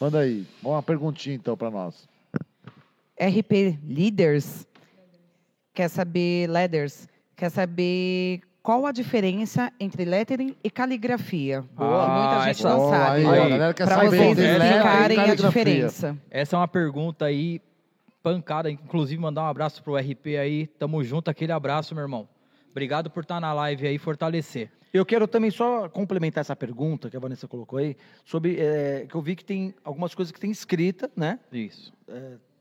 [0.00, 0.46] Manda aí.
[0.62, 2.06] Uma perguntinha, então, pra nós.
[3.20, 4.66] RP Leaders
[5.74, 11.64] quer saber, Leaders, quer saber qual a diferença entre lettering e caligrafia.
[11.74, 12.04] Boa.
[12.04, 13.22] que muita Ah, gente essa- não sabe.
[13.74, 16.18] Para vocês explicarem a diferença.
[16.30, 17.62] essa é uma pergunta aí
[18.22, 18.70] pancada.
[18.70, 20.66] Inclusive, mandar um abraço pro RP aí.
[20.78, 22.28] Tamo junto, aquele abraço, meu irmão.
[22.70, 24.70] Obrigado por estar na live aí, fortalecer.
[24.92, 29.14] Eu quero também só complementar essa pergunta que a Vanessa colocou aí, sobre eh, que
[29.14, 31.38] eu vi que tem algumas coisas que tem escrita, né?
[31.50, 31.90] Isso.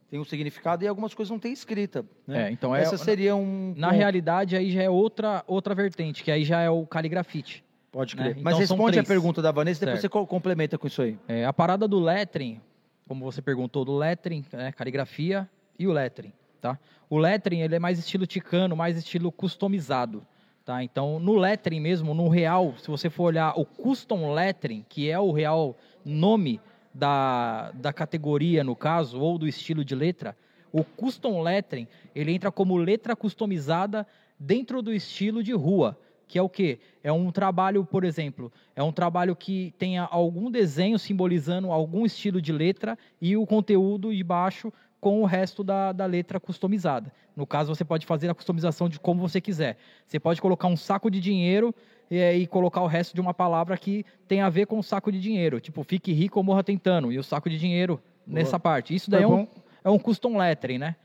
[0.10, 2.06] Tem um significado e algumas coisas não tem escrita.
[2.26, 2.48] Né?
[2.48, 3.74] É, então é- Essa seria um.
[3.76, 3.98] Na ponto.
[3.98, 7.64] realidade, aí já é outra, outra vertente, que aí já é o caligrafite.
[7.92, 8.22] Pode né?
[8.24, 8.32] crer.
[8.32, 11.18] Então Mas responde a pergunta da Vanessa, depois você co- complementa com isso aí.
[11.28, 12.62] É, a parada do lettering,
[13.08, 16.32] como você perguntou, do lettering, né, caligrafia e o lettering,
[16.62, 16.78] tá?
[17.10, 20.26] O lettering, ele é mais estilo ticano, mais estilo customizado,
[20.64, 20.84] tá?
[20.84, 25.20] Então, no lettering mesmo, no real, se você for olhar o custom lettering, que é
[25.20, 26.62] o real nome
[26.98, 30.36] da, da categoria, no caso, ou do estilo de letra,
[30.72, 34.06] o custom lettering, ele entra como letra customizada
[34.40, 36.80] dentro do estilo de rua, que é o quê?
[37.04, 42.42] É um trabalho, por exemplo, é um trabalho que tenha algum desenho simbolizando algum estilo
[42.42, 47.14] de letra e o conteúdo de baixo com o resto da, da letra customizada.
[47.36, 49.78] No caso, você pode fazer a customização de como você quiser.
[50.06, 51.74] Você pode colocar um saco de dinheiro
[52.10, 55.12] e, e colocar o resto de uma palavra que tem a ver com o saco
[55.12, 55.60] de dinheiro.
[55.60, 57.12] Tipo, fique rico ou morra tentando.
[57.12, 58.94] E o saco de dinheiro nessa parte.
[58.94, 59.48] Isso daí é um,
[59.84, 60.96] é um custom lettering, né?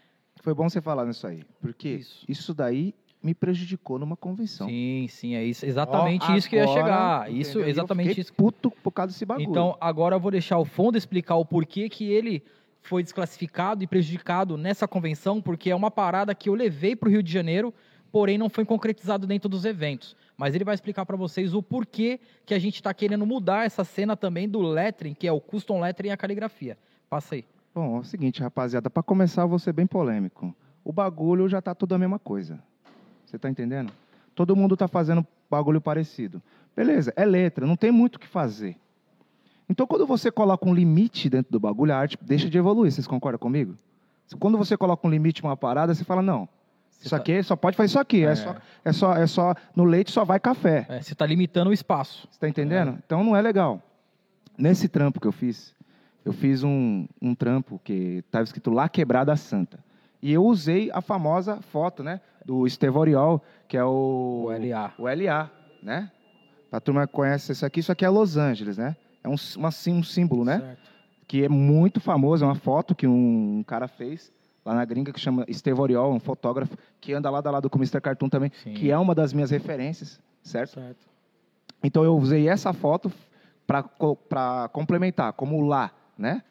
[0.42, 2.24] Foi bom você falar nisso aí, porque Isso.
[2.28, 2.92] isso, daí
[3.22, 4.66] me prejudicou numa convenção.
[4.66, 7.22] Sim, sim, é isso, exatamente Ó, isso que eu ia chegar.
[7.22, 7.40] entendeu?
[7.40, 8.34] Isso, eu exatamente fiquei isso.
[8.34, 9.48] puto por causa desse bagulho.
[9.48, 12.42] Então, agora eu vou deixar o fundo explicar o porquê que ele
[12.80, 17.12] foi desclassificado e prejudicado nessa convenção, porque é uma parada que eu levei para o
[17.12, 17.72] Rio de Janeiro,
[18.10, 20.16] porém não foi concretizado dentro dos eventos.
[20.42, 23.84] Mas ele vai explicar para vocês o porquê que a gente está querendo mudar essa
[23.84, 26.76] cena também do lettering, que é o custom lettering e a caligrafia.
[27.08, 27.44] Passa aí.
[27.72, 30.52] Bom, é o seguinte, rapaziada, para começar eu vou ser bem polêmico.
[30.84, 32.58] O bagulho já tá tudo a mesma coisa.
[33.24, 33.92] Você tá entendendo?
[34.34, 36.42] Todo mundo tá fazendo bagulho parecido.
[36.74, 38.76] Beleza, é letra, não tem muito o que fazer.
[39.68, 42.90] Então, quando você coloca um limite dentro do bagulho, a arte deixa de evoluir.
[42.90, 43.76] Vocês concordam comigo?
[44.40, 46.48] Quando você coloca um limite uma parada, você fala, não,
[47.02, 48.24] Você isso tá- aqui só pode fazer isso aqui.
[48.24, 48.30] É.
[48.30, 48.34] É.
[48.36, 50.86] só, é, só, é só, no leite só vai café.
[50.88, 52.28] É, você está limitando o espaço.
[52.30, 52.98] Você tá entendendo?
[53.04, 53.82] Então não é legal.
[54.56, 55.74] Nesse trampo que eu fiz,
[56.24, 59.78] eu fiz um, um trampo que estava escrito Lá Quebrada Santa.
[60.22, 62.20] E eu usei a famosa foto, né?
[62.44, 64.44] Do Estevoriol, que é o...
[64.46, 64.92] O LA.
[64.98, 65.50] O LA,
[65.82, 66.10] né?
[66.70, 68.96] A turma que conhece isso aqui, isso aqui é Los Angeles, né?
[69.24, 70.58] É um, uma, um símbolo, né?
[70.60, 70.90] Certo.
[71.26, 74.32] que é muito famoso, é uma foto que um cara fez
[74.64, 77.78] lá na gringa que chama Steve Oriol, um fotógrafo que anda lado a lado com
[77.78, 78.00] o Mr.
[78.00, 78.74] Cartoon também, Sim.
[78.74, 80.74] que é uma das minhas referências, certo?
[80.74, 81.06] Certo.
[81.82, 83.10] Então eu usei essa foto
[83.66, 86.42] para complementar, como lá, né?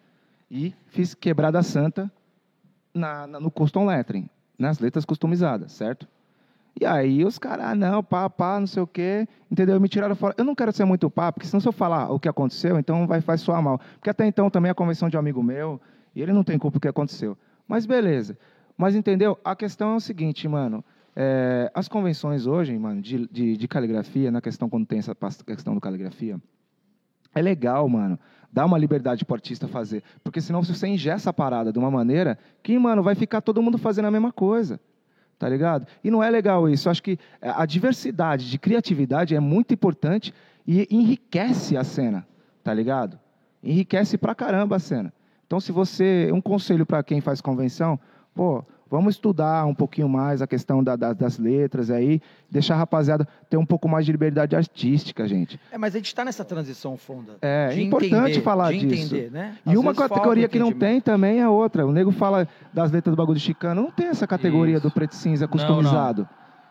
[0.49, 2.11] E fiz quebrada santa
[2.93, 6.07] na, na- no custom lettering, nas letras customizadas, certo?
[6.79, 9.79] E aí os caras, ah, não, pá, pá, não sei o quê, entendeu?
[9.79, 10.33] Me tiraram fora.
[10.37, 13.05] Eu não quero ser muito pá, porque senão se eu falar o que aconteceu, então
[13.05, 13.77] vai, vai soar mal.
[13.95, 15.79] Porque até então também a convenção de um amigo meu,
[16.15, 17.37] e ele não tem culpa do que aconteceu.
[17.71, 18.37] Mas beleza.
[18.77, 19.39] Mas entendeu?
[19.45, 20.83] A questão é o seguinte, mano.
[21.15, 25.15] é, as convenções hoje, mano, de, de, de caligrafia, na questão quando tem essa
[25.45, 26.37] questão do caligrafia,
[27.33, 28.19] é legal, mano.
[28.51, 30.03] Dá uma liberdade pro artista fazer.
[30.21, 33.61] Porque senão se você ingessa a parada de uma maneira que, mano, vai ficar todo
[33.61, 34.77] mundo fazendo a mesma coisa.
[35.39, 35.87] Tá ligado?
[36.03, 36.89] E não é legal isso.
[36.89, 40.33] Eu acho que a diversidade de criatividade é muito importante
[40.67, 42.27] e enriquece a cena.
[42.61, 43.17] Tá ligado?
[43.63, 45.13] Enriquece pra caramba a cena.
[45.51, 46.29] Então, se você.
[46.33, 47.99] Um conselho para quem faz convenção,
[48.33, 52.77] pô, vamos estudar um pouquinho mais a questão da- da- das letras aí, deixar a
[52.77, 55.59] rapaziada ter um pouco mais de liberdade artística, gente.
[55.69, 57.33] É, mas a gente está nessa transição funda.
[57.41, 59.13] É, de é importante entender, falar de disso.
[59.13, 59.57] entender, né?
[59.65, 61.85] E Às uma categoria que não tem também é outra.
[61.85, 64.87] O nego fala das letras do bagulho de chicano, não tem essa categoria Isso.
[64.87, 66.25] do preto e cinza Não, customizado.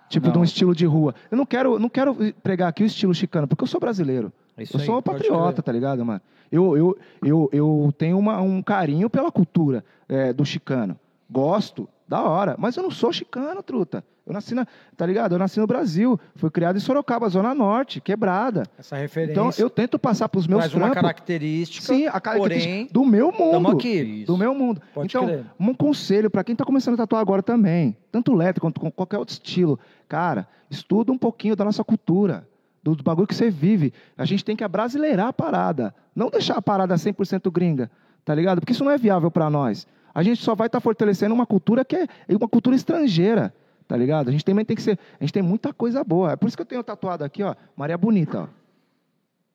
[0.08, 0.40] Tipo, de Não.
[0.40, 1.14] um estilo de rua.
[1.30, 4.32] Eu não quero, não quero pregar aqui o estilo chicano, porque eu sou brasileiro.
[4.60, 6.20] É isso eu aí, sou um patriota, tá ligado, mano?
[6.52, 10.98] Eu, eu, eu, eu tenho uma- um carinho pela cultura é, do chicano.
[11.30, 12.56] Gosto, da hora.
[12.58, 14.02] Mas eu não sou chicano, truta.
[14.26, 15.34] Eu nasci na, tá ligado?
[15.34, 16.18] Eu nasci no Brasil.
[16.36, 18.64] Fui criado em Sorocaba, Zona Norte, quebrada.
[18.78, 21.00] Essa referência Então, eu tento passar pros meus traz uma trampos.
[21.00, 21.86] característica.
[21.86, 23.70] Sim, a característica porém, do meu mundo.
[23.70, 24.24] Aqui.
[24.26, 24.80] Do meu mundo.
[24.92, 25.44] Pode então, crer.
[25.58, 29.18] um conselho para quem está começando a tatuar agora também, tanto letra quanto com qualquer
[29.18, 29.78] outro estilo.
[30.08, 32.46] Cara, estuda um pouquinho da nossa cultura,
[32.82, 33.92] do, do bagulho que você vive.
[34.16, 35.94] A gente tem que abrasileirar a parada.
[36.14, 37.90] Não deixar a parada 100% gringa,
[38.24, 38.60] tá ligado?
[38.60, 39.86] Porque isso não é viável para nós.
[40.14, 43.54] A gente só vai estar fortalecendo uma cultura que é uma cultura estrangeira,
[43.86, 44.28] tá ligado?
[44.28, 44.98] A gente também tem que ser.
[45.20, 46.32] A gente tem muita coisa boa.
[46.32, 48.46] É por isso que eu tenho tatuado aqui, ó, Maria Bonita, ó.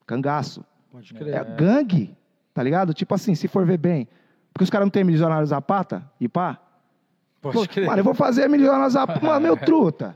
[0.06, 0.64] Cangaço.
[0.92, 1.46] Pode É crer.
[1.56, 2.16] gangue,
[2.54, 2.94] tá ligado?
[2.94, 4.08] Tipo assim, se for ver bem.
[4.54, 6.58] Porque os caras não têm milionário Zapata e pá.
[7.42, 7.88] Pode Pô, crer.
[7.88, 9.20] mano, eu vou fazer milionário Zapata.
[9.26, 10.16] Mano, meu truta.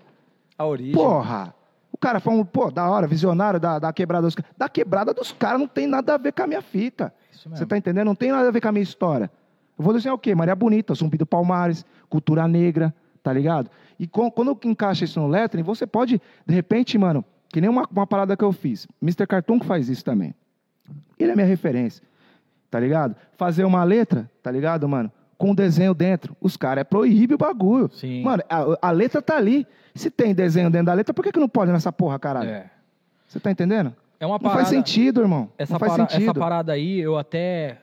[0.57, 0.93] A origem.
[0.93, 1.53] Porra.
[1.99, 4.51] O cara falou, pô, da hora, visionário da, da quebrada dos caras.
[4.57, 7.13] Da quebrada dos caras não tem nada a ver com a minha fita.
[7.57, 8.05] Você tá entendendo?
[8.07, 9.29] Não tem nada a ver com a minha história.
[9.77, 10.33] Eu vou desenhar o quê?
[10.33, 13.69] Maria Bonita, Zumbi do Palmares, cultura negra, tá ligado?
[13.99, 17.85] E com- quando encaixa isso no lettering, você pode, de repente, mano, que nem uma,
[17.91, 18.87] uma parada que eu fiz.
[19.01, 19.27] Mr.
[19.27, 20.33] Cartoon que faz isso também.
[21.17, 22.01] Ele é minha referência,
[22.71, 23.13] tá ligado?
[23.37, 25.11] Fazer uma letra, tá ligado, mano?
[25.39, 26.35] Com desenho dentro.
[26.41, 27.89] Os caras é proíbe o bagulho.
[27.93, 28.21] Sim.
[28.21, 29.65] Mano, a, a letra tá ali.
[29.95, 32.49] Se tem desenho dentro da letra, por que, que não pode nessa porra, caralho?
[32.49, 32.69] É.
[33.25, 33.95] Você tá entendendo?
[34.19, 34.59] É uma Não parada.
[34.59, 35.49] faz sentido, irmão.
[35.57, 36.29] Essa, não faz para- sentido.
[36.29, 37.77] essa parada aí, eu até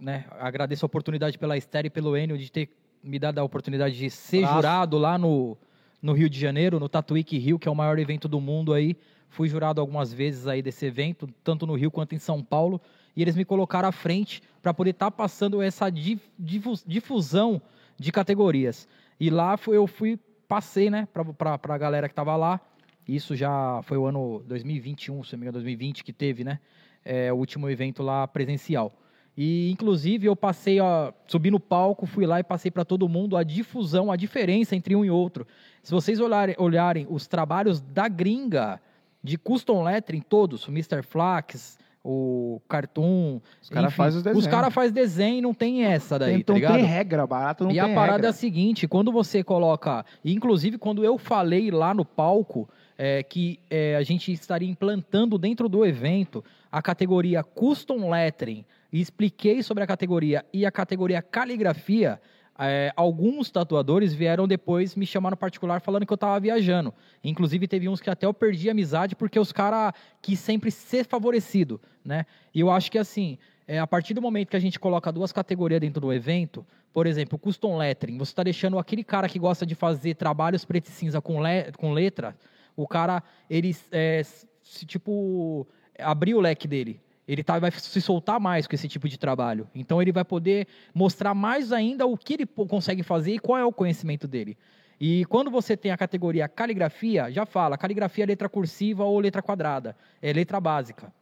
[0.00, 2.70] né, agradeço a oportunidade pela Esther e pelo Enio de ter
[3.04, 5.56] me dado a oportunidade de ser jurado lá no,
[6.02, 8.96] no Rio de Janeiro, no Tatuíque Rio, que é o maior evento do mundo aí.
[9.28, 12.80] Fui jurado algumas vezes aí desse evento, tanto no Rio quanto em São Paulo.
[13.16, 17.62] E eles me colocaram à frente para poder estar passando essa di- difu- difusão
[17.98, 18.88] de categorias.
[19.20, 22.60] E lá eu fui passei, né, pra, pra galera que tava lá.
[23.08, 26.58] Isso já foi o ano 2021, se não me engano, 2020 que teve, né?
[27.04, 28.92] É, o último evento lá presencial.
[29.36, 33.36] E, inclusive, eu passei, ó, subi no palco, fui lá e passei para todo mundo
[33.36, 35.46] a difusão, a diferença entre um e outro.
[35.82, 38.80] Se vocês olharem, olharem os trabalhos da gringa
[39.22, 41.02] de custom lettering, todos, o Mr.
[41.02, 43.40] Flax, o Cartoon.
[43.62, 44.46] Os cara enfim, faz os desenhos.
[44.46, 46.74] caras fazem desenho e não tem essa daí, então tá ligado?
[46.76, 48.26] tem regra, barato não e tem a parada regra.
[48.26, 52.68] é a seguinte, quando você coloca, e inclusive quando eu falei lá no palco
[52.98, 59.00] é, que é, a gente estaria implantando dentro do evento a categoria Custom Lettering e
[59.00, 62.20] expliquei sobre a categoria e a categoria Caligrafia,
[62.58, 66.92] é, alguns tatuadores vieram depois me chamar no particular falando que eu tava viajando.
[67.24, 71.04] Inclusive teve uns que até eu perdi a amizade porque os caras quis sempre ser
[71.04, 72.26] favorecido, né?
[72.54, 75.32] E eu acho que assim, é, a partir do momento que a gente coloca duas
[75.32, 79.64] categorias dentro do evento, por exemplo, custom lettering, você está deixando aquele cara que gosta
[79.64, 82.36] de fazer trabalhos preto e cinza com, le com letra,
[82.76, 84.22] o cara, ele, é,
[84.62, 85.66] se, tipo,
[85.98, 87.00] abrir o leque dele.
[87.26, 89.68] Ele tá, vai se soltar mais com esse tipo de trabalho.
[89.74, 93.64] Então, ele vai poder mostrar mais ainda o que ele consegue fazer e qual é
[93.64, 94.56] o conhecimento dele.
[95.00, 99.40] E quando você tem a categoria caligrafia, já fala, caligrafia é letra cursiva ou letra
[99.42, 99.96] quadrada.
[100.20, 101.12] É letra básica.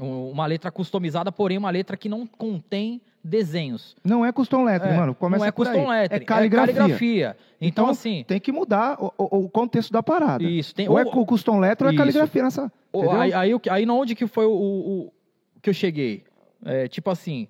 [0.00, 3.96] Um- Uma letra customizada, porém uma letra que não contém desenhos.
[4.04, 5.14] Não é custom lettering, É, mano.
[5.14, 5.52] Começa não é aí.
[5.52, 6.74] custom lettering, É caligrafia.
[6.74, 7.36] caligrafia.
[7.60, 10.42] Então, Então, assim, Tem que mudar o, o- contexto da parada.
[10.44, 10.74] isso.
[10.74, 12.72] Tem, Ou é ou- cu- custom lettering ou é caligrafia nessa.
[13.20, 15.12] aí, aí, aí na onde que foi o- o
[15.60, 16.24] que eu cheguei?
[16.64, 17.48] É, tipo assim,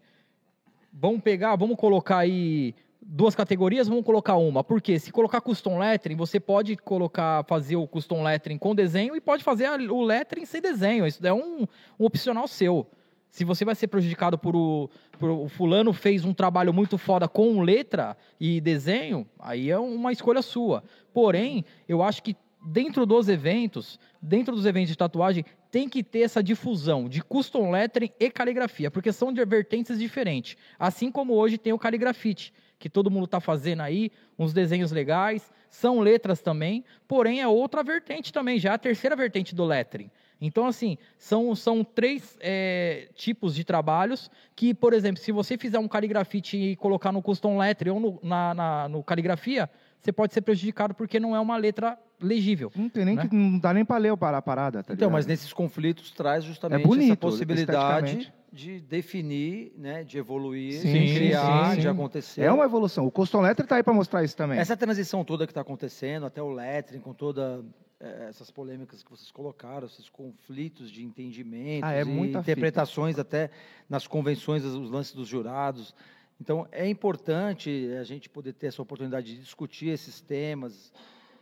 [0.93, 4.63] vamos pegar, vamos colocar aí duas categorias, vamos colocar uma.
[4.63, 9.21] Porque se colocar custom lettering, você pode colocar, fazer o custom lettering com desenho e
[9.21, 11.07] pode fazer o lettering sem desenho.
[11.07, 11.67] Isso é um,
[11.99, 12.87] um opcional seu.
[13.31, 17.29] Se você vai ser prejudicado por o, por o fulano fez um trabalho muito foda
[17.29, 20.83] com letra e desenho, aí é uma escolha sua.
[21.13, 26.21] Porém, eu acho que dentro dos eventos, dentro dos eventos de tatuagem, tem que ter
[26.21, 30.57] essa difusão de custom lettering e caligrafia, porque são de vertentes diferentes.
[30.79, 35.51] Assim como hoje tem o caligrafite, que todo mundo está fazendo aí, uns desenhos legais,
[35.71, 40.11] são letras também, porém é outra vertente também, já é a terceira vertente do lettering.
[40.41, 45.81] Então, assim, são, são três é, tipos de trabalhos que, por exemplo, se você fizer
[45.81, 49.69] um caligrafite e colocar no custom lettering ou no, na, na- no caligrafia,
[50.01, 52.71] você pode ser prejudicado porque não é uma letra legível.
[52.75, 53.27] Não tem nem né?
[53.29, 53.35] que.
[53.35, 55.13] Não dá nem pra ler o para- a parada, tá Então, ligado?
[55.13, 61.05] mas nesses conflitos traz justamente É bonito, essa possibilidade de definir, né, de evoluir, Sim,
[61.05, 61.89] de criar, sim, de sim.
[61.89, 62.41] acontecer.
[62.43, 63.07] É uma evolução.
[63.07, 64.59] O custom lettering tá aí pra mostrar isso também.
[64.59, 67.63] Essa transição toda que está acontecendo, até o lettering, com toda
[68.01, 72.53] eh, essas polêmicas que vocês colocaram, esses conflitos de entendimento, Ah, é muita fita.
[72.53, 73.51] interpretações até
[73.89, 75.95] nas convenções, os lances dos jurados.
[76.41, 80.93] Então, é importante a gente poder ter essa oportunidade de discutir esses temas,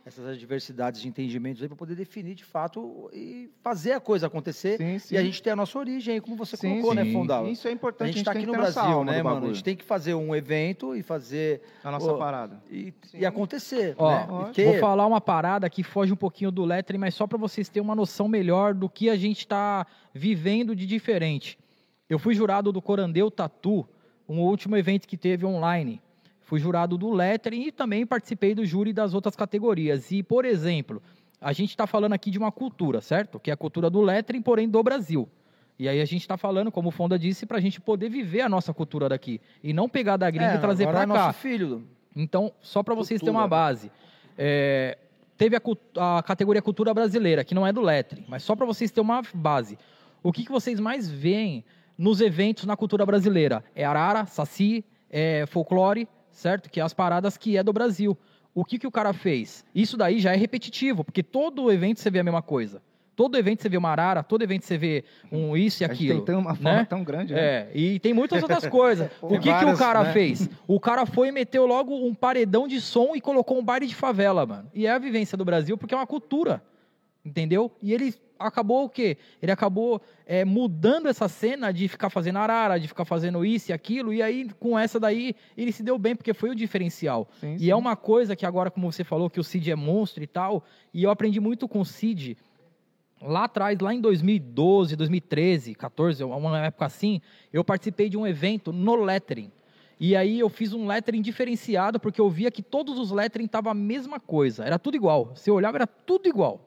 [0.03, 4.77] essas adversidades de entendimentos aí, para poder definir de fato e fazer a coisa acontecer.
[4.77, 5.15] Sim, sim.
[5.15, 7.13] E a gente ter a nossa origem, como você Sim, colocou, né, sim.
[7.13, 7.47] Fondal?
[7.47, 8.09] Isso é importante.
[8.09, 9.45] A gente está aqui no Brasil, né, mano?
[9.45, 12.59] A gente tem que fazer um evento e fazer A nossa parada.
[12.71, 14.09] e, e acontecer, Ó,
[14.47, 14.53] né?
[14.63, 17.83] Vou falar uma parada que foge um pouquinho do lettering, mas só para vocês terem
[17.85, 21.59] uma noção melhor do que a gente está vivendo de diferente.
[22.09, 23.85] Eu fui jurado do Corandeu Tatu,
[24.27, 26.01] um último evento que teve online.
[26.41, 30.11] Fui jurado do lettering e também participei do júri das outras categorias.
[30.11, 31.01] E, por exemplo,
[31.41, 33.39] a gente está falando aqui de uma cultura, certo?
[33.39, 35.27] Que é a cultura do lettering, porém do Brasil.
[35.77, 38.41] E aí a gente está falando, como o Fonda disse, para a gente poder viver
[38.41, 39.39] a nossa cultura daqui.
[39.63, 41.07] E não pegar da gringa É, e trazer para é cá.
[41.07, 41.83] nosso filho.
[42.15, 43.91] Então, só para vocês terem uma base.
[44.37, 44.97] é,
[45.37, 45.61] teve a,
[46.17, 49.21] a categoria cultura brasileira, que não é do lettering, mas só para vocês terem uma
[49.33, 49.77] base.
[50.23, 51.63] O que, que vocês mais veem
[51.97, 53.63] nos eventos na cultura brasileira?
[53.75, 56.69] É arara, saci, é folclore, certo?
[56.69, 58.17] Que é as paradas que é do Brasil.
[58.53, 59.63] O que, que o cara fez?
[59.73, 62.81] Isso daí já é repetitivo, porque todo evento você vê a mesma coisa.
[63.15, 65.95] Todo evento você vê uma arara, todo evento você vê um isso e A gente
[66.03, 66.21] aquilo.
[66.23, 66.57] tem tão- uma né?
[66.61, 67.39] forma tão grande, né?
[67.39, 69.09] É, e tem muitas outras coisas.
[69.21, 70.13] o que, que o várias, cara né?
[70.13, 70.47] fez?
[70.67, 73.95] O cara foi e meteu logo um paredão de som e colocou um baile de
[73.95, 74.69] favela, mano.
[74.71, 76.61] E é a vivência do Brasil porque é uma cultura.
[77.25, 77.71] Entendeu?
[77.81, 79.17] E ele acabou o quê?
[79.41, 83.73] Ele acabou é, mudando essa cena de ficar fazendo arara, de ficar fazendo isso e
[83.73, 84.13] aquilo.
[84.13, 87.27] E aí, com essa daí, ele se deu bem, porque foi o diferencial.
[87.39, 87.71] Sim, E sim.
[87.71, 90.63] é uma coisa que agora, como você falou, que o Cid é monstro e tal.
[90.93, 92.37] E eu aprendi muito com o Cid
[93.21, 97.21] lá atrás, lá em 2012, 2013, 14, uma época assim,
[97.51, 99.51] eu participei de um evento no lettering.
[99.99, 103.71] E aí eu fiz um lettering diferenciado, porque eu via que todos os lettering estavam
[103.71, 104.63] a mesma coisa.
[104.63, 105.31] Era tudo igual.
[105.35, 106.66] Você olhava, era tudo igual.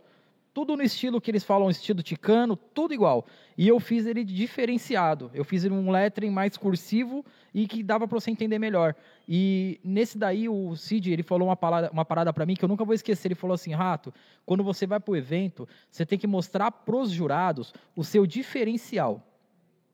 [0.52, 3.24] Tudo no estilo que eles falam, estilo ticano, tudo igual.
[3.56, 5.30] E eu fiz ele diferenciado.
[5.32, 7.24] Eu fiz ele um lettering mais cursivo
[7.54, 8.96] e que dava para você entender melhor.
[9.28, 12.68] E nesse daí, o Cid, ele falou uma parada, uma parada para mim que eu
[12.68, 13.28] nunca vou esquecer.
[13.28, 14.12] Ele falou assim, Rato,
[14.44, 19.24] quando você vai para o evento, você tem que mostrar pros jurados o seu diferencial.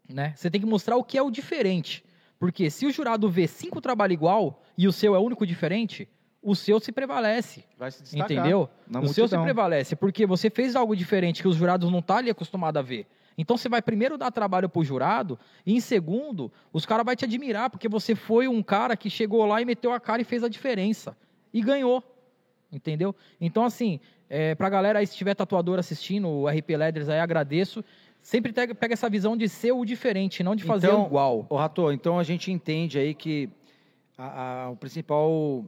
[0.09, 0.33] Né?
[0.35, 2.03] Você tem que mostrar o que é o diferente.
[2.39, 6.09] Porque se o jurado vê cinco trabalhos igual e o seu é único diferente,
[6.49, 7.65] o seu se prevalece.
[7.77, 8.31] Vai se destacar.
[8.31, 8.69] Entendeu?
[8.89, 9.43] na o seu se multidão.
[9.45, 13.07] prevalece, porque você fez algo diferente que os jurados não estão ali acostumados a ver.
[13.37, 17.25] Então você vai primeiro dar trabalho pro jurado, e em segundo, os caras vão te
[17.25, 20.43] admirar, porque você foi um cara que chegou lá e meteu a cara e fez
[20.45, 21.17] a diferença.
[21.53, 22.03] E ganhou.
[22.73, 23.15] Entendeu?
[23.41, 27.85] Então, assim, é, pra galera aí, se tiver tatuador assistindo, o RP Leathers aí, agradeço.
[28.23, 31.47] Sempre pega, essa visão de ser o diferente, não de fazer Então, o igual.
[31.49, 33.49] Ô, Rato, então a gente entende aí que
[34.19, 35.65] a- a- o principal,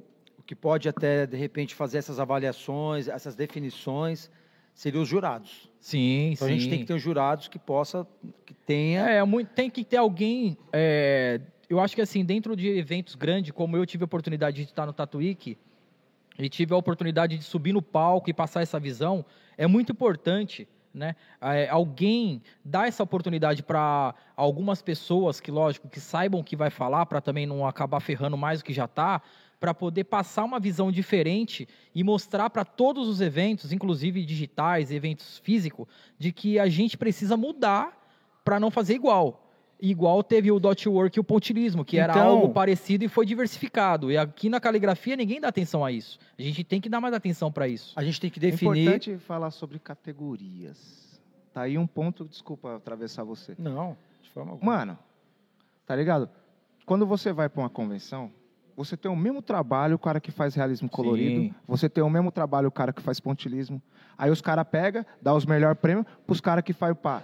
[0.49, 4.31] que pode até, de repente, fazer essas avaliações, essas definições,
[4.73, 5.71] seriam os jurados.
[5.79, 8.07] Sim, Então a gente tem que ter os jurados que possa,
[8.47, 9.03] que tenha...
[9.03, 10.57] É, muito, tem que ter alguém.
[10.73, 11.39] é,
[11.69, 14.87] eu acho que assim, dentro de eventos grandes, como eu tive a oportunidade de estar
[14.87, 15.59] no Tatuíque,
[16.39, 19.27] e tive a oportunidade de subir no palco e passar essa visão,
[19.59, 20.67] é muito importante.
[20.95, 21.15] Né?
[21.43, 26.71] É, alguém dar essa oportunidade para algumas pessoas que, lógico, que saibam o que vai
[26.71, 29.21] falar, para também não acabar ferrando mais do que já está,
[29.61, 35.39] para poder passar uma visão diferente e mostrar para todos os eventos, inclusive digitais, eventos
[35.39, 35.87] físicos,
[36.19, 37.97] de que a gente precisa mudar
[38.45, 39.45] para não fazer igual.
[39.81, 43.25] Igual teve o dot work e o pontilismo, que era Então- algo parecido e foi
[43.25, 44.11] diversificado.
[44.11, 46.19] E aqui na caligrafia ninguém dá atenção a isso.
[46.37, 47.93] A gente tem que dar mais atenção para isso.
[47.97, 48.83] A gente tem que É definir...
[48.83, 51.21] importante falar sobre categorias.
[51.53, 53.55] Tá aí um ponto, desculpa atravessar você.
[53.59, 54.77] Não, de forma alguma.
[54.79, 54.99] Mano,
[55.87, 56.29] tá ligado?
[56.85, 58.31] Quando você vai para uma convenção,
[58.79, 61.55] você tem o mesmo trabalho o cara que faz realismo colorido, Sim.
[61.67, 63.83] você tem o mesmo trabalho o cara que faz pontilismo.
[64.17, 67.23] Aí os caras pegam, dá os melhores prêmios pros caras que faz o pá.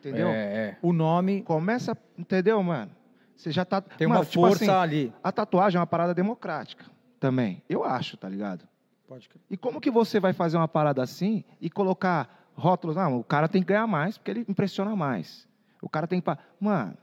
[0.00, 0.28] Entendeu?
[0.28, 2.90] É, O nome Começa, entendeu, mano?
[3.36, 3.80] Você já tá.
[3.80, 5.12] tem Mano, uma tipo força assim, ali.
[5.22, 6.84] a tatuagem é uma parada democrática
[7.20, 7.62] também.
[7.68, 8.66] Eu acho, tá ligado?
[9.06, 9.40] Pode crer.
[9.50, 12.96] E como que você vai fazer uma parada assim e colocar rótulos?
[12.96, 15.46] Não, o cara tem que ganhar mais porque ele impressiona mais.
[15.80, 16.24] O cara tem que.
[16.24, 16.96] pa- Mano,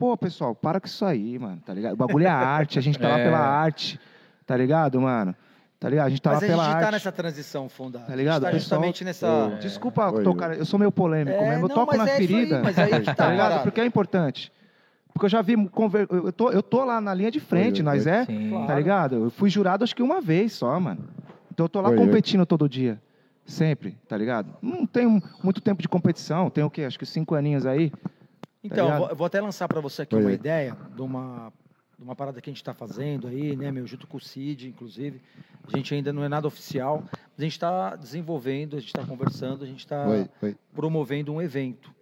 [0.00, 1.92] pô, pessoal, para com isso aí, mano, tá ligado?
[1.92, 3.24] O bagulho é arte, a gente tá lá É.
[3.24, 4.00] pela arte,
[4.46, 5.36] tá ligado, mano?
[5.78, 6.06] Tá ligado?
[6.06, 6.84] A gente tá Mas lá a pela gente arte.
[6.86, 8.06] tá nessa transição fundada.
[8.06, 8.44] Tá ligado?
[8.46, 9.58] A gente tá Pessoal- justamente nessa...
[9.60, 11.64] Desculpa, Oi, tocar, eu sou meio polêmico É, mesmo.
[11.66, 12.62] Eu não, toco mas na é isso aí, ferida.
[12.62, 13.46] mas aí que tá, tá ligado?
[13.48, 13.62] parado.
[13.62, 14.50] Porque é importante.
[15.12, 15.56] Porque eu já vi.
[15.68, 18.24] conver- Eu tô, eu tô lá na linha de frente, Oi, nós é.
[18.24, 18.64] Sim.
[18.66, 19.16] Tá ligado?
[19.24, 21.04] Eu fui jurado acho que uma vez só, mano.
[21.52, 22.06] Então eu tô lá Oi, oi.
[22.06, 22.98] competindo todo dia.
[23.46, 24.48] Sempre, tá ligado?
[24.62, 26.48] Não tenho muito tempo de competição.
[26.50, 26.84] Tenho o quê?
[26.84, 27.90] Acho que cinco aninhos aí.
[28.62, 28.98] Então, ligado?
[28.98, 31.52] vou, eu vou até lançar para você aqui Oi, uma ideia de uma,
[31.98, 34.68] de uma parada que a gente está fazendo aí, né, meu, junto com o Cid,
[34.68, 35.20] inclusive.
[35.66, 39.04] A gente ainda não é nada oficial, mas a gente está desenvolvendo, a gente está
[39.04, 40.06] conversando, a gente está
[40.74, 41.94] promovendo um evento.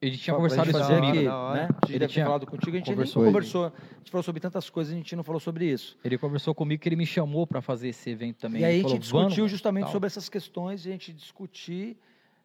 [0.00, 1.30] Ele tinha conversado isso fazer aqui, né?
[1.30, 3.22] A gente Ele deve ter tinha falado contigo, a gente conversou.
[3.22, 3.64] nem conversou.
[3.64, 5.96] A gente falou sobre tantas coisas, a gente não falou sobre isso.
[6.04, 8.60] Ele conversou comigo que ele me chamou para fazer esse evento também.
[8.60, 9.92] E aí a gente falou, discutiu justamente tal.
[9.92, 11.96] sobre essas questões, a gente discutir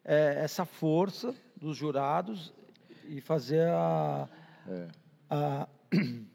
[0.02, 2.54] eh, essa força dos jurados
[3.08, 4.28] e fazer a,
[4.68, 4.86] É.
[5.30, 5.68] a-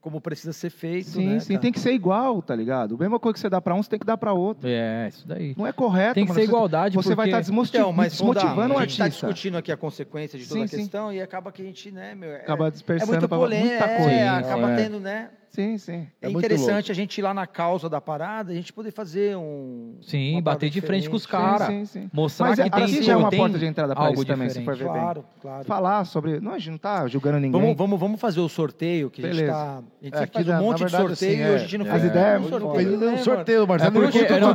[0.00, 1.48] como precisa ser feito, Sim, né, sim.
[1.54, 1.60] cara?
[1.60, 2.94] Tem que ser igual, tá ligado?
[2.94, 4.66] A mesma coisa que você dá pra um, você tem que dar pra outro.
[4.68, 5.54] É, isso daí.
[5.58, 6.14] Não é correto.
[6.14, 6.40] Tem que mano.
[6.40, 7.30] ser Você- igualdade, Você vai porque...
[7.30, 7.74] estar desmotiv...
[7.80, 9.26] Então, mas desmotivando o a gente está artista.
[9.26, 10.76] discutindo aqui a consequência de toda Sim, a sim.
[10.78, 13.68] questão e acaba que a gente, né, meu, é, Acaba é dispersando muito pra polêmico,
[13.70, 14.30] muita é, coisa.
[14.36, 14.76] acaba é.
[14.76, 15.30] tendo, né?
[15.50, 16.06] Sim, sim.
[16.22, 19.36] É, É interessante a gente ir lá na causa da parada, a gente poder fazer
[19.36, 21.48] um Sim, bater de frente com os diferente.
[21.48, 21.66] caras.
[21.68, 22.10] Sim, sim, sim.
[22.12, 24.24] Mostrar Mas que é- tem, aqui já é uma tem porta de entrada algo isso
[24.26, 24.92] também, se for ver bem.
[24.94, 25.64] Claro, claro.
[25.64, 26.38] Falar sobre.
[26.40, 27.60] Não, a gente não tá julgando ninguém.
[27.60, 29.52] Vamos, vamos, vamos fazer o sorteio, que a gente Beleza.
[29.52, 29.78] tá.
[30.00, 31.78] A gente É, faz um monte de verdade, sorteio assim, e é, hoje a gente
[31.78, 31.90] não é.
[31.90, 33.98] faz As ideias, um né, um sorteio, Marcelo.
[33.98, 34.48] É porque- não não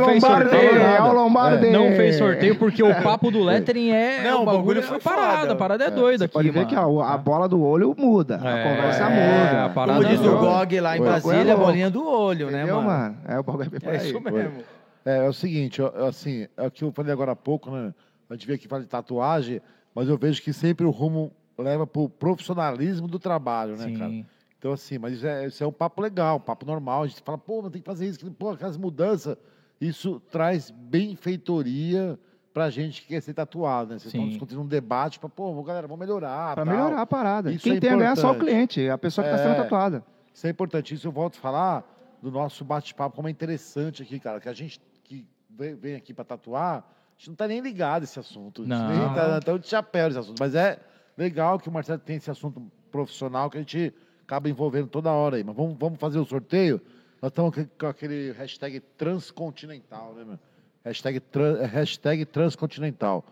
[0.00, 1.70] não fez sorteio, Lombardi!
[1.70, 4.22] Não fez sorteio porque o papo do lettering é.
[4.32, 5.38] Não, o bagulho foi é parada.
[5.40, 5.52] foda.
[5.52, 6.34] A parada é, doida aqui.
[6.34, 6.82] Pode ver que a,
[7.18, 8.40] bola do olho muda.
[8.42, 9.72] a É, conversa é, muda.
[9.94, 10.38] Como diz o.
[10.38, 11.06] GOG lá em Oi.
[11.06, 12.88] Brasília, é bolinha do olho, né, Entendeu, mano?
[12.88, 13.18] mano?
[13.26, 14.64] É o bagulho é bem por É isso mesmo.
[15.04, 17.92] É, é o seguinte, eu, assim, é o que eu falei agora há pouco, né?
[18.30, 19.60] A gente veio aqui falar de tatuagem,
[19.94, 23.98] mas eu vejo que sempre o rumo leva pro profissionalismo do trabalho, né, Sim.
[23.98, 24.26] cara?
[24.58, 27.02] Então, assim, mas isso é, isso é um papo legal, um papo normal.
[27.02, 29.36] A gente fala, pô, mas tem que fazer isso, pô, aquelas mudanças.
[29.80, 32.16] Isso traz benfeitoria
[32.52, 33.98] pra gente que quer ser tatuado, né?
[33.98, 34.30] Vocês estão Sim.
[34.30, 36.54] discutindo um debate pra, pô, galera, vamos melhorar.
[36.54, 36.74] Pra tal.
[36.74, 37.50] melhorar a parada.
[37.50, 39.48] Isso Quem é tem a ganhar é só o cliente, a pessoa que está É.
[39.48, 40.04] sendo tatuada.
[40.32, 40.94] Isso é importante.
[40.94, 44.40] Isso eu volto a falar do nosso bate-papo, como é interessante aqui, cara.
[44.40, 46.84] Que a gente que vem, aqui para tatuar, a
[47.18, 48.62] gente não tá nem ligado a esse assunto.
[48.62, 49.14] A gente Não.
[49.14, 50.38] tá, tá de chapéu esse assunto.
[50.38, 50.78] Mas é
[51.16, 55.36] legal que o Marcelo tem esse assunto profissional que a gente acaba envolvendo toda hora
[55.36, 55.44] aí.
[55.44, 56.80] Mas vamos, vamos fazer o sorteio?
[57.20, 60.38] Nós estamos com aquele hashtag transcontinental, né, meu?
[60.84, 63.24] Hashtag, tran- hashtag transcontinental.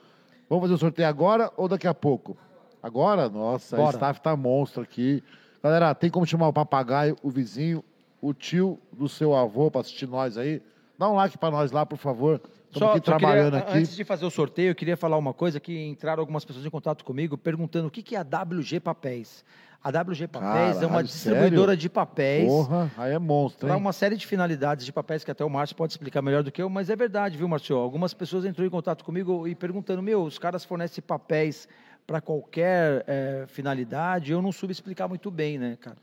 [0.48, 2.36] Vamos fazer o sorteio agora ou daqui a pouco?
[2.82, 3.28] Agora?
[3.28, 3.89] Nossa, Bora.
[3.89, 5.22] a staff tá monstro aqui.
[5.62, 7.85] Galera, tem como chamar o papagaio, o vizinho,
[8.20, 10.62] o tio do seu avô para assistir nós aí?
[10.98, 12.40] Dá um like para nós lá, por favor.
[12.72, 13.78] Estamos aqui só trabalhando queria, aqui.
[13.78, 16.70] Antes de fazer o sorteio, eu queria falar uma coisa que entraram algumas pessoas em
[16.70, 19.44] contato comigo perguntando o que, que é a WG Papéis.
[19.82, 21.77] A WG Papéis é uma Caralho, distribuidora sério?
[21.78, 25.43] de papéis Porra, aí é monstro, para uma série de finalidades de papéis que até
[25.43, 27.77] o Márcio pode explicar melhor do que eu, mas é verdade, viu, Márcio?
[27.77, 31.66] Algumas pessoas entraram em contato comigo e perguntando: meu, os caras fornecem papéis
[32.07, 35.97] para qualquer eh, finalidade, eu não soube explicar muito bem, né, cara?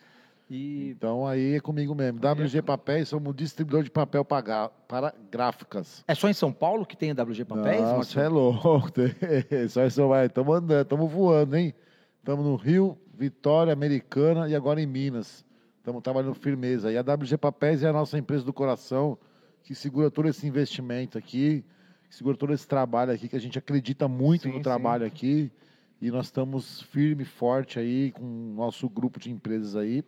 [0.49, 2.20] E Então aí é comigo mesmo.
[2.20, 6.04] WG Papéis, somos distribuidor de papel para, para gráficas.
[6.08, 8.14] é só em São Paulo que tem a WG Papéis, Não, Márcio?
[8.14, 8.91] você é louco.
[9.70, 10.26] Só isso vai.
[10.28, 11.76] Estamos andando, estamos voando, hein?
[12.28, 15.45] Estamos no Rio, Vitória, Americana e agora em Minas.
[15.78, 16.91] Estamos trabalhando firmeza.
[16.91, 19.18] E a WG Papéis é a nossa empresa do coração
[19.64, 21.64] que segura todo esse investimento aqui,
[22.10, 24.62] que segura todo esse trabalho aqui, que a gente acredita muito Sim, no sim.
[24.62, 25.49] trabalho aqui.
[26.02, 30.04] E nós estamos firme e forte aí com o nosso grupo de empresas aí.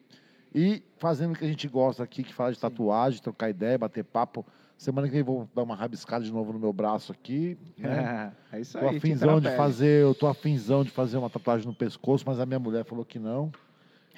[0.53, 4.03] E fazendo o que a gente gosta aqui, que fala de tatuagem, trocar ideia, bater
[4.03, 4.45] papo.
[4.79, 7.57] Semana que vem vou dar uma rabiscada de novo no meu braço aqui.
[7.77, 8.31] Né?
[8.53, 8.93] É isso Tô aí.
[8.99, 12.45] tinta afinzão de fazer, eu tô afinzão de fazer uma tatuagem no pescoço, mas a
[12.45, 13.51] minha mulher falou que não.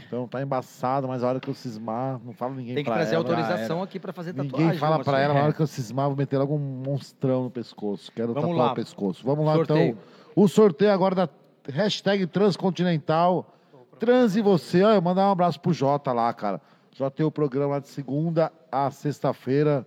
[0.08, 3.16] Então tá embaçado, mas a hora que eu cismar, não falo ninguém Tem que trazer
[3.16, 3.24] ela.
[3.24, 4.60] autorização aqui para fazer tatuagem.
[4.68, 5.16] Ninguém fala Márcio?
[5.16, 5.44] ela, na É.
[5.44, 8.12] hora que eu cismar, vou meter logo um monstrão no pescoço.
[8.12, 8.72] Quero Vamos tatuar lá.
[8.72, 9.26] o pescoço.
[9.26, 9.90] Vamos lá, Sorteio.
[9.90, 10.02] então.
[10.36, 11.30] O sorteio agora da
[11.70, 13.54] hashtag Transcontinental.
[14.00, 14.82] Transe você.
[14.84, 16.62] Olha, mandar um abraço pro Jota lá, cara.
[16.96, 19.86] Já tem o programa de segunda a sexta-feira,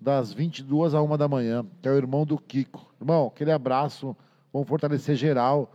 [0.00, 2.90] das 22 a 1 da manhã, que é o irmão do Kiko.
[3.00, 4.16] Irmão, aquele abraço.
[4.52, 5.72] Vamos fortalecer geral.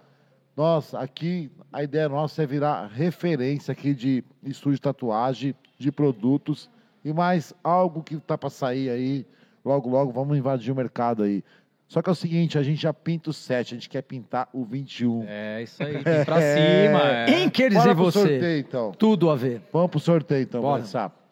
[0.57, 6.69] Nossa, aqui a ideia nossa é virar referência aqui de estúdio de tatuagem, de produtos
[7.03, 9.25] e mais algo que tá para sair aí.
[9.63, 11.43] Logo, logo vamos invadir o mercado aí.
[11.87, 14.49] Só que é o seguinte, a gente já pinta o 7, a gente quer pintar
[14.51, 15.23] o 21.
[15.27, 17.01] É isso aí, pra cima.
[17.27, 17.43] É.
[17.43, 18.19] Inkers Bora e pro você.
[18.19, 18.91] sorteio, então.
[18.93, 19.61] Tudo a ver.
[19.71, 20.77] Vamos pro sorteio, então, Bora.
[20.79, 21.24] começar.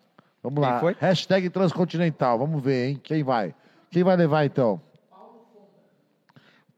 [0.43, 0.79] Vamos Quem lá.
[0.81, 0.95] foi?
[0.99, 2.37] Hashtag Transcontinental.
[2.37, 2.99] Vamos ver, hein?
[3.01, 3.55] Quem vai?
[3.89, 4.81] Quem vai levar, então?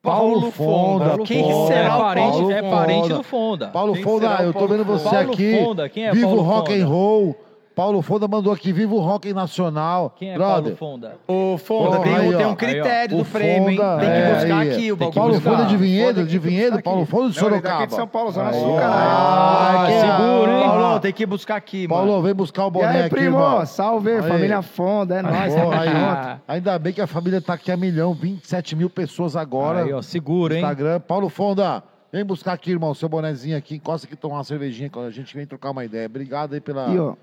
[0.01, 1.05] Paulo Fonda.
[1.09, 3.15] Paulo Quem Fonda será é o parente, Paulo é parente Fonda?
[3.15, 3.67] do Fonda.
[3.69, 5.57] Paulo Quem Fonda, eu tô Paulo vendo você Paulo aqui.
[5.63, 6.83] Fonda, quem é Vivo Paulo Rock Fonda?
[6.83, 7.35] and Roll.
[7.75, 10.13] Paulo Fonda mandou aqui, Vivo Rock Nacional.
[10.15, 11.17] Quem é Brother, Paulo Fonda?
[11.27, 13.75] O Fonda, Porra, tem, aí, um- tem um critério Aí, do prêmio, hein?
[13.77, 14.71] Fonda, Tem que é, buscar aí.
[14.71, 15.33] aqui o Paulo bagulho.
[15.35, 15.51] buscar.
[15.51, 17.05] Fonda de Vinhedo, Fonda de Vinhedo, Paulo.
[17.05, 17.75] Fonda de Não, ele Sorocaba.
[17.79, 19.77] daqui de São Paulo, Zona Sul, caralho.
[19.77, 20.63] Ah, que seguro, hein?
[20.65, 22.05] Paulão, tem que buscar aqui, mano.
[22.07, 23.25] Paulo, vem buscar o E boné aí, aqui, primo?
[23.37, 23.65] irmão.
[23.65, 24.21] Salve, Aí.
[24.21, 25.53] família Fonda, é nóis.
[25.53, 26.37] Porra, aí, Ah.
[26.47, 29.83] Ainda bem que a família tá aqui a milhão, 27 mil pessoas agora.
[29.83, 30.61] Aí, ó, segura, hein?
[30.61, 31.01] Instagram.
[31.01, 33.75] Paulo Fonda, vem buscar aqui, irmão, seu bonezinho aqui.
[33.75, 36.05] Encosta aqui, tomar uma cervejinha com a gente, vem trocar uma ideia.
[36.05, 37.15] Obrigado aí pela, E, ó,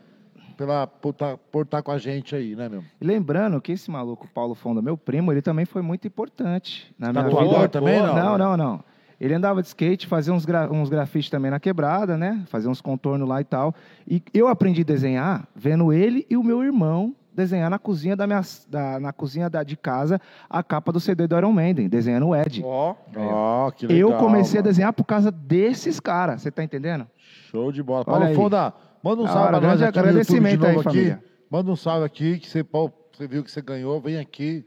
[0.62, 2.84] pela, por, tá, por estar com a gente aí, né, meu?
[3.00, 7.12] e lembrando que esse maluco, Paulo Fonda, meu primo, ele também foi muito importante na
[7.12, 7.68] minha Tatuador vida.
[7.68, 8.14] também, não?
[8.14, 8.84] Não, não, não.
[9.20, 12.44] Ele andava de skate, fazia uns, gra uns grafites também na quebrada, né?
[12.46, 13.74] Fazia uns contornos lá e tal.
[14.06, 18.26] E eu aprendi a desenhar vendo ele e o meu irmão desenhar na cozinha da
[18.26, 20.20] minha da, na cozinha da, de casa
[20.50, 22.62] a capa do CD do Iron Maiden, desenhando o Ed.
[22.64, 24.10] Ó, Ó, que legal.
[24.10, 24.70] eu comecei a mano.
[24.70, 27.06] desenhar por causa desses caras, você tá entendendo?
[27.50, 28.04] Show de bola.
[28.06, 28.34] Olha Paulo aí.
[28.34, 30.82] Fonda, manda um Da salve pra nós grande aqui agradecimento aí, aqui.
[30.84, 31.24] família.
[31.50, 34.00] Manda um salve aqui, que você, Paulo, você viu que você ganhou.
[34.00, 34.64] Vem aqui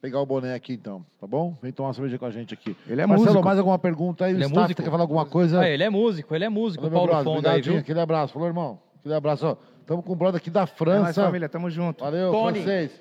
[0.00, 1.56] pegar o boné aqui, então, tá bom?
[1.62, 2.76] Vem tomar uma cerveja com a gente aqui.
[2.88, 3.44] Ele é Marcelo, músico.
[3.46, 4.32] mais alguma pergunta aí?
[4.32, 4.82] Ele o é staff músico?
[4.82, 5.60] quer falar alguma coisa?
[5.60, 7.22] Ah, ele é músico, ele é músico, Valeu, Paulo.
[7.36, 7.78] Fonda aí, viu?
[7.78, 8.32] Aquele abraço.
[8.32, 8.80] Falou, irmão.
[8.98, 9.56] Aquele abraço, ó.
[9.80, 11.22] Estamos com o brother aqui da É nóis, França.
[11.24, 12.02] família, tamo junto.
[12.04, 12.62] Valeu, Tony.
[12.62, 13.00] francês.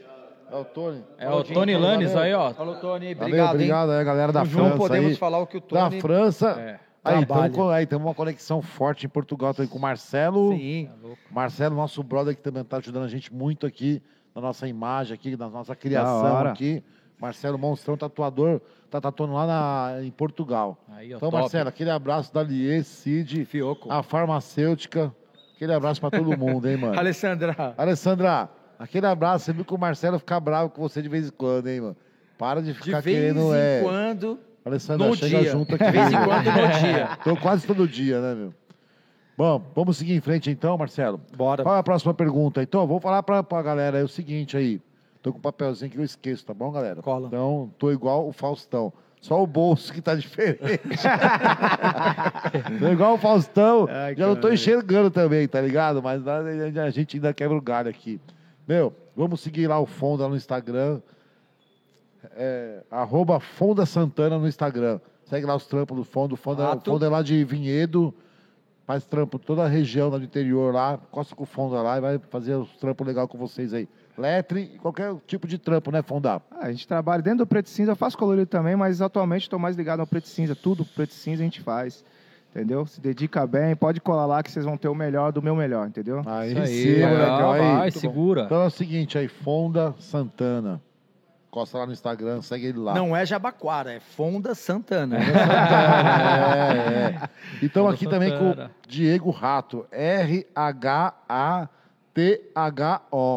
[0.51, 1.03] É o Tony.
[1.17, 2.53] É o Tony Lannis aí, ó.
[2.53, 4.45] falou Tony, Valeu, obrigado, obrigado aí, galera da hein?
[4.47, 5.15] Junto França podemos aí.
[5.15, 6.01] falar o que o Da Tony...
[6.01, 6.49] França.
[6.59, 6.90] É.
[7.03, 10.53] Aí, com, aí, temos uma conexão forte em Portugal também com o Marcelo.
[10.55, 10.89] Sim.
[11.31, 14.01] Marcelo, nosso brother que também está ajudando a gente muito aqui
[14.35, 16.83] na nossa imagem aqui, na nossa criação aqui.
[17.19, 18.59] Marcelo Monstrão, tatuador,
[18.89, 20.77] tá tatuando lá na- em Portugal.
[20.89, 21.41] Aí, ó, Então, top.
[21.41, 23.91] Marcelo, aquele abraço da Liê, Cid, Fioco.
[23.91, 25.13] a farmacêutica.
[25.55, 26.97] Aquele abraço para todo mundo, hein, mano?
[26.99, 27.75] Alessandra.
[27.77, 28.49] Alessandra,
[28.79, 29.45] aquele abraço.
[29.45, 31.97] Você viu que o Marcelo fica bravo com você de vez em quando, hein, mano?
[32.39, 33.53] Para de De ficar vez querendo.
[33.55, 33.81] em é...
[33.83, 35.51] quando, Alessandra, no chega dia.
[35.51, 35.85] junto aqui.
[35.85, 37.17] De vez em quando, no dia.
[37.23, 38.53] Tô quase todo dia, né, meu?
[39.37, 41.19] Bom, vamos seguir em frente então, Marcelo.
[41.35, 41.63] Bora.
[41.63, 42.61] Qual é a próxima pergunta?
[42.61, 44.79] Então, vou falar pra, pra galera aí o seguinte aí.
[45.21, 47.01] Tô com um papelzinho que eu esqueço, tá bom, galera?
[47.01, 47.27] Cola.
[47.27, 48.91] Então, tô igual o Faustão.
[49.21, 50.59] Só o bolso que tá diferente.
[52.79, 53.87] tô igual o Faustão.
[53.89, 56.01] Ai, Já não tô enxergando também, tá ligado?
[56.01, 58.19] Mas a gente ainda quebra o galho aqui.
[58.67, 61.01] Meu, vamos seguir lá o Fonda no Instagram.
[62.35, 64.99] É, arroba Fonda Santana no Instagram.
[65.25, 66.33] Segue lá os trampos do Fonda.
[66.33, 66.91] O Fonda, o Rato.
[66.91, 68.13] Fonda é lá de Vinhedo.
[68.85, 72.01] faz trampo toda a região lá do interior lá, costa com o Fonda lá e
[72.01, 73.87] vai fazer os trampos legal com vocês aí.
[74.17, 76.41] Letre, qualquer tipo de trampo, né, Fonda?
[76.51, 79.43] Ah, a gente trabalha dentro do preto e cinza, eu faço colorido também, mas atualmente
[79.43, 80.55] estou mais ligado ao preto e cinza.
[80.55, 82.03] Tudo preto cinza a gente faz.
[82.53, 82.85] Entendeu?
[82.85, 85.87] Se dedica bem, pode colar lá que vocês vão ter o melhor do meu melhor,
[85.87, 86.21] entendeu?
[86.25, 87.77] Aí, Isso sim, aí, molecão, vai, aí.
[87.77, 88.41] vai, segura.
[88.43, 90.81] Então é o seguinte aí, Fonda Santana.
[91.51, 92.95] Costa lá no Instagram, segue ele lá.
[92.95, 95.17] Não é Jabaquara, é Fonda Santana.
[95.17, 95.19] É,
[97.13, 97.29] é.
[97.61, 98.71] Então Fonda aqui também com o Santana.
[98.87, 99.85] Diego Rato.
[99.91, 100.61] R-H-A-T-H-O.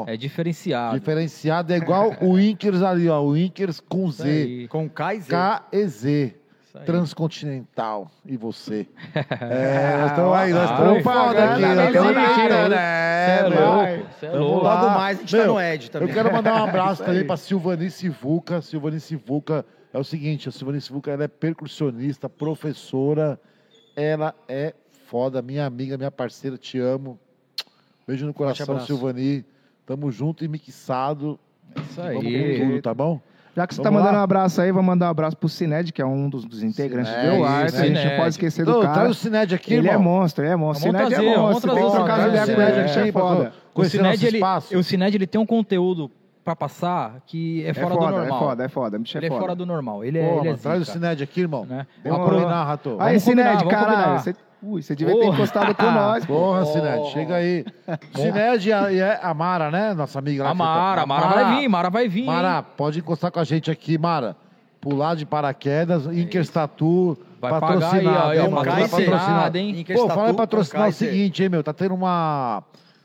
[0.07, 0.97] É diferenciado.
[0.97, 3.21] Diferenciado é igual o Inkers ali, ó.
[3.21, 4.69] O Inkers com Z.
[4.71, 5.31] Com K e Z.
[5.31, 6.27] K-E-Z.
[6.29, 6.44] isso
[6.81, 6.87] aí.
[6.87, 8.11] Transcontinental.
[8.25, 8.87] E você?
[9.41, 11.61] É, nós estamos aí, nós estamos foda aqui.
[11.61, 12.25] propaganda, nós estamos né?
[12.27, 13.61] aqui, Cê é né?
[13.61, 14.65] louco, cê é louco.
[14.65, 14.83] lá.
[14.83, 16.09] Logo mais a gente tá Meu, no Ed também.
[16.09, 18.61] Eu quero mandar um abraço também para Silvanice Vuca.
[18.61, 23.41] Silvanice Vuca é o seguinte, a Silvanice Vuca ela é percussionista, professora,
[23.97, 24.75] ela é
[25.07, 27.19] foda, minha amiga, minha parceira, te amo.
[28.07, 28.81] Beijo no coração.
[28.81, 29.45] Silvani.
[29.87, 31.39] Tamo junto e mixado.
[31.77, 32.59] Isso Vamos com aí.
[32.59, 33.21] tudo, tá bom?
[33.57, 34.21] Já que você Vamos tá mandando lá?
[34.21, 37.13] um abraço aí, vou mandar um abraço pro Cined, que é um dos, dos integrantes
[37.13, 37.77] Cined, do Arte.
[37.77, 38.17] A gente não Cined.
[38.17, 38.95] pode esquecer do cara.
[38.95, 40.21] traz o Cined aqui, Ele é irmão.
[40.21, 40.91] monstro, ele é monstro.
[40.93, 41.71] Vamos Cined trazer, é vamos monstro.
[41.71, 43.53] trazer Tem que o trocar ideia com Cined ele, que é foda.
[43.71, 44.77] O Conhecer Cined, ele, espaço.
[44.79, 46.11] o Cined, ele tem um conteúdo
[46.45, 48.39] pra passar que é É fora foda, do é normal.
[48.41, 48.99] foda, é foda.
[48.99, 49.41] Bicho é Ele é foda.
[49.41, 50.05] fora do normal.
[50.05, 51.65] Ele é, Pô, ele é mano, traz o zica, Cined aqui, irmão.
[51.65, 51.87] né?
[52.03, 52.41] Vamos Demorou.
[52.41, 52.91] combinar, Rato.
[52.99, 53.97] Aí, Vamos combinar, Cined, vamos caralho.
[53.99, 54.19] combinar.
[54.19, 55.35] Você, ui, você devia ter Porra.
[55.35, 56.25] encostado com nós.
[56.27, 57.65] Porra, Cined, chega aí.
[58.15, 59.95] Cined e a, a Mara, né?
[59.95, 60.51] Nossa amiga lá.
[60.51, 62.25] A que tá- Mara, a Mara vai vir, Mara vai vir.
[62.25, 62.65] Mara, hein?
[62.77, 64.37] pode encostar com a gente aqui, Mara.
[64.81, 68.29] Pular de paraquedas, Inker Tatu, Vai pagar patrocinado.
[68.31, 68.71] aí, ó, Mara?
[68.71, 69.21] Vai patrocinar.
[69.25, 69.85] Cerrada, hein?
[69.95, 71.63] Pô, fala em patrocinar o seguinte, hein, meu?
[71.63, 72.63] Tá tendo uma.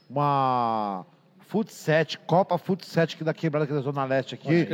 [0.10, 1.06] Uma.
[1.40, 4.68] Futset, Copa Futset aqui da quebrada aqui da Zona Leste aqui.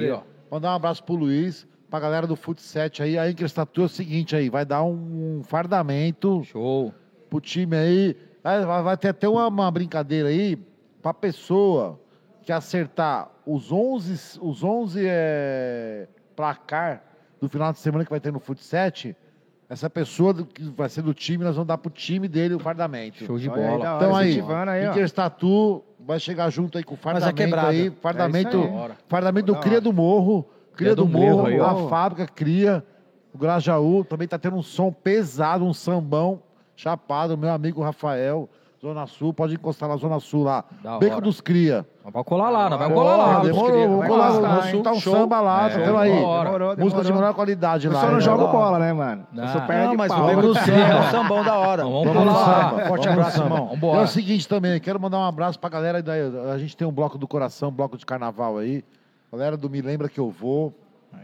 [0.51, 1.65] Mandar um abraço pro Luiz,
[1.95, 3.17] pra galera do Futset aí.
[3.17, 3.23] A
[3.53, 6.93] Tatu é o seguinte aí, vai dar um fardamento Show.
[7.29, 8.17] pro time aí.
[8.43, 10.57] Vai, vai- ter até uma, uma brincadeira aí
[11.01, 11.97] pra pessoa
[12.43, 17.01] que acertar os 11, os 11 é, placar
[17.39, 19.15] do final de semana que vai ter no Futset.
[19.69, 22.59] Essa pessoa do- que vai ser do time, nós vamos dar pro time dele o
[22.59, 23.23] fardamento.
[23.23, 23.93] Show de Olha aí, bola.
[23.93, 24.91] hora, Então aí, aí, ó.
[24.91, 27.87] Inter Tatu vai chegar junto aí com o é fardamento aí.
[27.87, 28.91] É Fardamento, isso aí.
[29.07, 30.45] fardamento do Cria do Morro.
[30.75, 32.83] Cria, do, do Morro, Morro aí, a fábrica Cria.
[33.33, 36.41] O Grajaú também tá tendo um som pesado, um sambão
[36.75, 37.37] chapado.
[37.37, 38.47] Meu amigo Rafael,
[38.81, 40.63] Zona Sul, pode encostar na Zona Sul lá.
[40.81, 41.21] Da Beco hora.
[41.21, 41.85] dos Cria.
[42.03, 43.39] Vamos colar lá, nós vamos Pô, colar lá.
[43.39, 43.87] demorou, Cria.
[43.87, 44.71] vamos Vai colar, hein?
[44.71, 45.13] soltar um Show.
[45.15, 46.11] samba lá, É, tá vendo aí?
[46.11, 47.99] Demorou, Música de menor qualidade Eu lá.
[48.01, 48.19] só não né?
[48.21, 49.27] jogo bola, né, mano?
[49.35, 49.47] Eu Não.
[49.49, 50.23] sou perna Não, mas pau.
[50.23, 51.81] o Beco do Céu é um sambão da hora.
[51.81, 52.85] Então, vamos Vamos colar lá.
[52.87, 53.71] Forte abraço, irmão.
[53.95, 56.01] É o seguinte também, quero mandar um abraço pra galera
[56.53, 58.83] a gente tem um bloco do coração, um bloco de carnaval aí.
[59.35, 60.73] Galera do Me Lembra Que Eu Vou,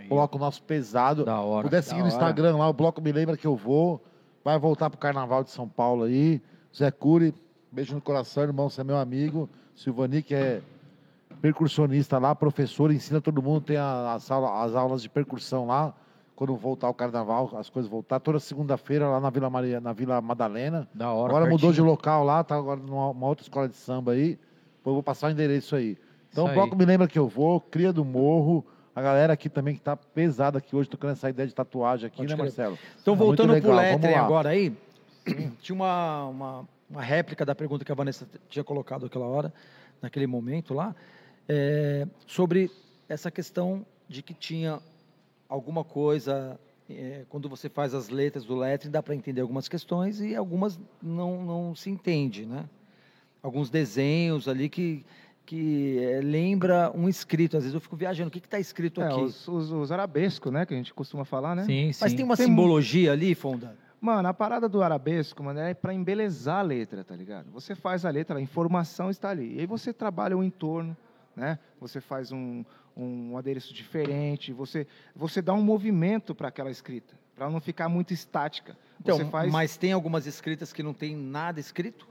[0.09, 1.23] bloco nosso pesado.
[1.25, 1.63] Da hora.
[1.63, 2.13] Puder seguir no hora.
[2.13, 4.01] Instagram lá, o bloco Me Lembra Que Eu Vou.
[4.43, 6.41] Vai voltar pro carnaval de São Paulo aí.
[6.75, 7.33] Zé Cury,
[7.71, 9.49] beijo no coração, irmão, você é meu amigo.
[9.75, 10.61] Silvani, que é
[11.41, 15.93] percussionista lá, professor, ensina todo mundo, tem a- as, aula- as aulas de percussão lá.
[16.35, 18.19] Quando voltar o carnaval, as coisas voltar.
[18.19, 20.88] Toda segunda-feira lá na Vila Maria, na Vila Madalena.
[20.93, 21.31] Da hora.
[21.33, 21.85] Agora mudou de pertinho.
[21.85, 24.39] local lá, tá agora numa uma outra escola de samba aí.
[24.83, 25.97] Pô, eu vou passar o endereço aí.
[26.32, 28.66] Então o bloco me lembra que eu vou, Cria do Morro.
[28.95, 32.18] A galera aqui também que tá pesada aqui hoje, tocando essa ideia de tatuagem aqui,
[32.18, 32.44] Pode né, crer.
[32.44, 32.80] Marcelo?
[33.02, 34.20] Então, Muito voltando pro lá.
[34.20, 34.76] agora aí,
[35.62, 39.53] tinha uma, uma, uma réplica da pergunta que a Vanessa tinha colocado aquela hora,
[40.02, 40.94] naquele momento lá,
[41.48, 42.70] é, sobre
[43.08, 44.80] essa questão de que tinha
[45.48, 46.60] alguma coisa,
[46.90, 50.80] é, quando você faz as letras do Lettering, dá para entender algumas questões e algumas
[51.02, 52.66] não, não se entende, né?
[53.44, 55.06] Alguns desenhos ali que,
[55.45, 57.57] que é, lembra um escrito.
[57.57, 59.22] Às vezes eu fico viajando, o que está escrito É, aqui?
[59.22, 60.65] os, os, os arabescos, né?
[60.65, 61.63] Que a gente costuma falar, né?
[61.65, 61.99] Sim, sim.
[62.01, 63.76] Mas tem uma Tem simbologia ali, Fonda?
[63.99, 67.51] Mano, a parada do arabesco, mano, é pra embelezar a letra, tá ligado?
[67.51, 69.57] Você faz a letra, a informação está ali.
[69.57, 70.97] E aí você trabalha o entorno,
[71.35, 71.59] né?
[71.80, 72.65] Você faz um,
[72.97, 78.11] um adereço diferente, você, você dá um movimento para aquela escrita, para não ficar muito
[78.11, 78.76] estática.
[78.99, 82.07] Então, faz mas tem algumas escritas que não tem nada escrito?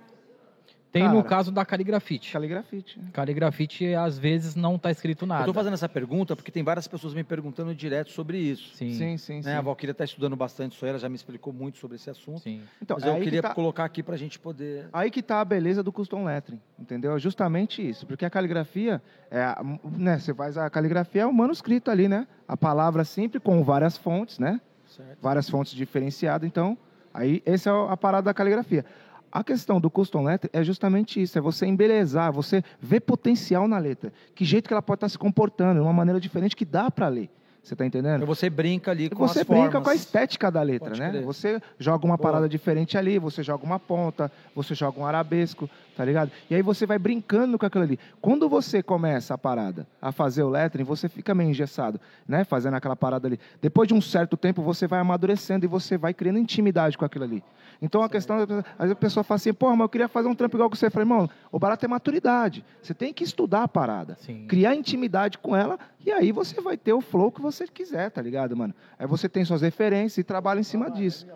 [0.93, 1.29] Tem no Cara.
[1.29, 2.33] caso da caligrafite.
[2.33, 2.99] caligrafite.
[2.99, 3.11] né?
[3.13, 5.43] Caligrafite, às vezes, não tá escrito nada.
[5.43, 8.75] Eu estou fazendo essa pergunta porque tem várias pessoas me perguntando direto sobre isso.
[8.75, 8.99] Sim, sim.
[8.99, 9.49] Sim, sim, sim.
[9.49, 9.57] Né?
[9.57, 12.43] A Valquíria está estudando bastante isso ela já me explicou muito sobre esse assunto.
[12.83, 14.89] Então, mas é eu aí que queria tá- colocar aqui para a gente poder...
[14.93, 17.15] Aí que está a beleza do custom lettering, entendeu?
[17.15, 19.01] É justamente isso, porque a caligrafia,
[19.31, 19.63] é, a-
[19.97, 22.27] né, você faz a caligrafia é o manuscrito ali, né?
[22.49, 24.61] A palavra sempre com várias fontes, né?
[24.89, 25.19] Certo.
[25.23, 26.77] Várias fontes diferenciadas, então,
[27.15, 28.85] aí essa é a parada da caligrafia.
[29.33, 33.79] A questão do custom lettering é justamente isso, é você embelezar, você ver potencial na
[33.79, 34.13] letra.
[34.35, 37.07] Que jeito que ela pode estar se comportando, de uma maneira diferente que dá para
[37.09, 37.31] ler.
[37.63, 38.23] Você tá entendendo?
[38.23, 39.85] Então você brinca ali com você as brinca formas.
[39.85, 41.21] com a estética da letra, Pode né?
[41.21, 42.31] Você joga uma Boa.
[42.31, 45.69] parada diferente ali, você joga uma ponta, você joga um arabesco,
[46.01, 46.33] tá ligado?
[46.49, 47.99] E aí você vai brincando com aquilo ali.
[48.23, 52.43] Quando você começa a parada a fazer o lettering, você fica meio engessado, né?
[52.43, 53.39] Fazendo aquela parada ali.
[53.61, 57.25] Depois de um certo tempo, você vai amadurecendo e você vai criando intimidade com aquilo
[57.25, 57.45] ali.
[57.83, 60.35] Então a questão, às vezes a pessoa fala assim, pô, mas eu queria fazer um
[60.35, 60.87] trampo igual que você.
[60.87, 62.65] Eu falei, irmão, o barato é maturidade.
[62.81, 64.47] Você tem que estudar a parada Sim.
[64.47, 68.23] criar intimidade com ela e aí você vai ter o flow que você quiser, tá
[68.23, 68.75] ligado, mano?
[68.99, 71.27] Aí você tem suas referências e trabalha em cima disso.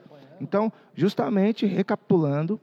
[0.40, 2.58] Então, justamente recapitulando,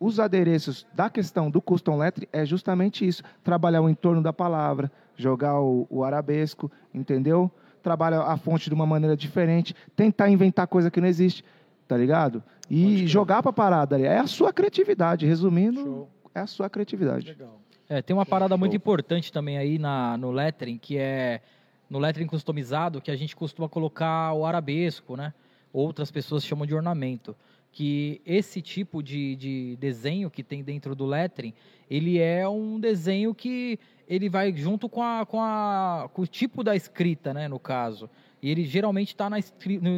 [0.00, 4.90] os adereços da questão do custom lettering é justamente isso, trabalhar o entorno da palavra,
[5.14, 7.50] jogar o, o arabesco, entendeu?
[7.82, 11.44] Trabalha a fonte de uma maneira diferente, tentar inventar coisa que não existe,
[11.86, 12.42] tá ligado?
[12.68, 14.04] E jogar pra parada ali.
[14.04, 16.08] É a sua criatividade, resumindo, Show.
[16.34, 17.26] é a sua criatividade.
[17.26, 17.60] Legal.
[17.88, 21.42] É, tem uma parada muito importante também aí na, no lettering, que é
[21.90, 25.34] no lettering customizado, que a gente costuma colocar o arabesco, né?
[25.72, 27.36] Outras pessoas chamam de ornamento.
[27.72, 31.54] Que esse tipo de, de desenho que tem dentro do lettering,
[31.88, 33.78] ele é um desenho que
[34.08, 37.46] ele vai junto com, a, com, a, com o tipo da escrita, né?
[37.46, 38.10] No caso.
[38.42, 39.36] E ele geralmente está na,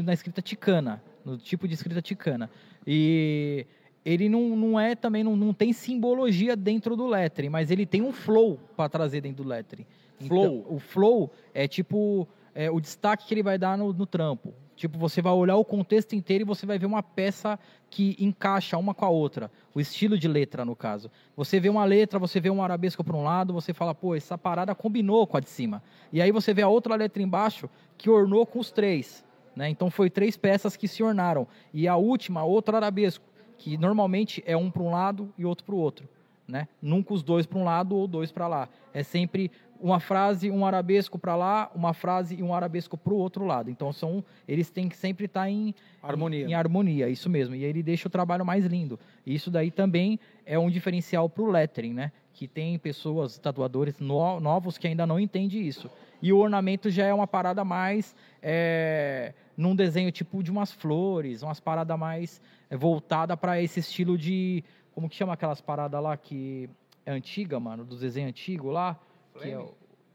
[0.04, 2.50] na escrita ticana, no tipo de escrita ticana.
[2.86, 3.66] E
[4.04, 8.02] ele não, não é também, não, não tem simbologia dentro do lettering, mas ele tem
[8.02, 9.86] um flow para trazer dentro do lettering.
[10.26, 10.44] Flow?
[10.44, 14.52] Então, o flow é tipo é, o destaque que ele vai dar no, no trampo.
[14.76, 17.58] Tipo, você vai olhar o contexto inteiro e você vai ver uma peça
[17.90, 19.50] que encaixa uma com a outra.
[19.74, 21.10] O estilo de letra, no caso.
[21.36, 24.36] Você vê uma letra, você vê um arabesco para um lado, você fala, pô, essa
[24.38, 25.82] parada combinou com a de cima.
[26.12, 29.24] E aí você vê a outra letra embaixo que ornou com os três.
[29.54, 29.68] Né?
[29.68, 31.46] Então foi três peças que se ornaram.
[31.72, 33.24] E a última, outro arabesco,
[33.58, 36.08] que normalmente é um para um lado e outro para o outro.
[36.48, 36.66] Né?
[36.80, 38.68] Nunca os dois para um lado ou dois para lá.
[38.92, 39.50] É sempre
[39.82, 43.68] uma frase, um arabesco para lá, uma frase e um arabesco para o outro lado.
[43.68, 46.46] Então são, eles têm que sempre estar em Harmonia.
[46.46, 47.54] Em, em harmonia, isso mesmo.
[47.54, 48.98] E ele deixa o trabalho mais lindo.
[49.26, 52.12] E isso daí também é um diferencial para o lettering, né?
[52.32, 55.90] Que tem pessoas, tatuadores no- novos que ainda não entendem isso.
[56.22, 61.42] E o ornamento já é uma parada mais é, num desenho tipo de umas flores,
[61.42, 62.40] umas paradas mais
[62.70, 64.62] é, voltada para esse estilo de
[64.94, 66.70] como que chama aquelas paradas lá que
[67.04, 68.96] é antiga, mano, dos desenhos antigos lá,
[69.40, 69.74] que é, o-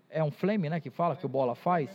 [0.09, 1.89] é um flame, né, que fala que o bola faz.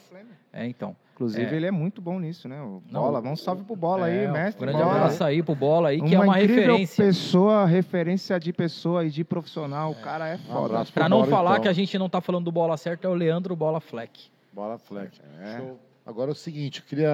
[0.53, 0.97] É, então.
[1.15, 1.57] Inclusive, É.
[1.57, 2.61] ele é muito bom nisso, né?
[2.61, 4.61] O Não, Bola, vamos salve pro Bola aí, É, um mestre.
[4.66, 4.94] Grande Bola.
[4.97, 7.05] abraço aí pro bola aí, que é uma incrível referência.
[7.05, 9.93] pessoa, referência de pessoa e de profissional.
[9.93, 10.66] O cara é foda.
[10.66, 11.62] abraço Pra não Bola, falar então.
[11.62, 14.31] que a gente não tá falando do bola certo, é o Leandro Bola Fleck.
[14.53, 15.20] Bola flex.
[15.39, 15.62] É.
[16.05, 17.09] Agora é o seguinte, eu queria.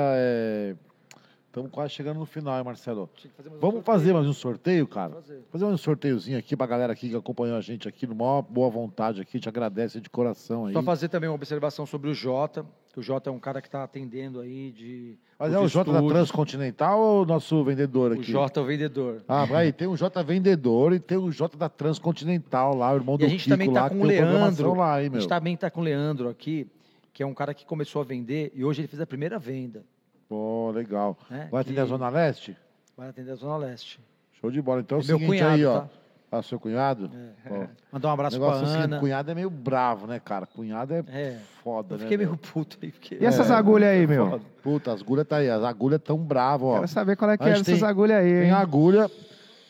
[1.48, 3.08] Estamos quase chegando no final, hein, Marcelo?
[3.34, 3.82] Fazer mais Vamos sorteio.
[3.84, 5.14] fazer mais um sorteio, cara?
[5.14, 5.42] Fazer.
[5.50, 8.68] Fazer um sorteiozinho aqui pra galera aqui que acompanhou a gente aqui, numa maior boa
[8.68, 10.74] vontade aqui, te agradece de coração aí.
[10.74, 13.68] Só fazer também uma observação sobre o Jota, que o Jota é um cara que
[13.68, 15.16] está atendendo aí de.
[15.38, 16.02] Mas é o Jota da.
[16.02, 18.30] Transcontinental ou o nosso vendedor O aqui?
[18.30, 19.22] Jota é o vendedor.
[19.26, 23.14] Ah, aí tem o J vendedor e tem o J da Transcontinental lá, o irmão
[23.14, 24.74] E do a gente Kiko também tá lá, com o Leandro.
[24.74, 26.66] lá, hein, A gente também está com o Leandro aqui,
[27.12, 29.82] que é um cara que começou a vender e hoje ele fez a primeira venda.
[30.28, 31.16] Pô, legal.
[31.30, 31.48] Né?
[31.50, 32.56] Vai atender a Zona Leste?
[32.96, 33.98] Vai atender a Zona Leste.
[34.40, 34.80] Show de bola.
[34.80, 35.80] Então é o É meu seguinte cunhado, aí, ó.
[35.80, 35.88] tá?
[36.30, 37.10] Ah, seu cunhado?
[37.46, 37.68] É.
[37.90, 39.00] Mandar um o abraço pra negócio assim, Ana.
[39.00, 40.44] cunhado é meio bravo, né, cara?
[40.46, 41.38] Cunhado é, É.
[41.64, 42.02] foda, Eu né?
[42.04, 42.26] fiquei meu?
[42.26, 42.92] meio puto aí.
[42.92, 43.16] Porque...
[43.18, 44.28] E essas agulhas aí, meu?
[44.30, 44.44] Foda.
[44.62, 45.48] Puta, as agulhas tá aí.
[45.48, 46.74] As agulhas tão bravas, ó.
[46.74, 48.52] Quero saber qual é que é tem- agulhas aí, Tem hein?
[48.52, 49.10] agulha,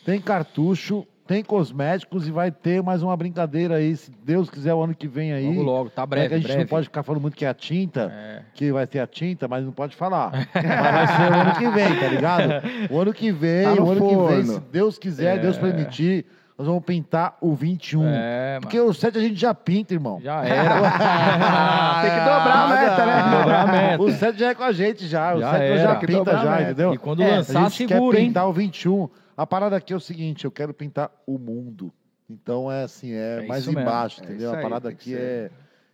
[0.03, 4.81] tem cartucho, tem cosméticos e vai ter mais uma brincadeira aí, se Deus quiser, o
[4.81, 5.45] ano que vem aí.
[5.45, 6.59] Logo, logo, tá É breve, que a gente breve.
[6.63, 8.41] não pode ficar falando muito que é a tinta, É.
[8.55, 10.31] que vai ter a tinta, mas não pode falar.
[10.55, 12.51] mas vai ser o ano que vem, tá ligado?
[12.89, 14.53] O ano que vem, Tá o ano que vem, forno.
[14.53, 16.25] se Deus quiser, Deus permitir,
[16.59, 18.03] nós vamos pintar o 21.
[18.05, 18.61] É, mano.
[18.61, 20.19] Porque o 7 a gente já pinta, irmão.
[20.21, 20.75] Já era.
[22.01, 23.37] Tem que dobrar a meta, né?
[23.37, 24.03] Dobrar a meta.
[24.03, 25.35] O 7 já é com a gente já.
[25.35, 25.77] O Já 7 era.
[25.81, 26.93] já pinta já, entendeu?
[26.93, 28.27] E quando É, lançar, a gente segura, quer hein?
[28.29, 29.09] pintar o 21.
[29.37, 31.93] A parada aqui é o seguinte, eu quero pintar o mundo.
[32.29, 33.81] Então é assim, é, É mais isso mesmo.
[33.89, 34.51] embaixo, É entendeu?
[34.53, 35.49] a aí, parada que aqui é,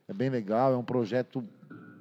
[0.09, 1.43] é bem legal, é um projeto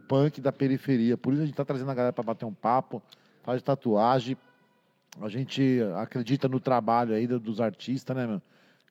[0.08, 1.16] punk da periferia.
[1.18, 3.02] Por isso a gente tá trazendo a galera para bater um papo,
[3.42, 4.36] faz tatuagem.
[5.20, 8.42] A gente acredita no trabalho aí do- dos artistas, né, meu?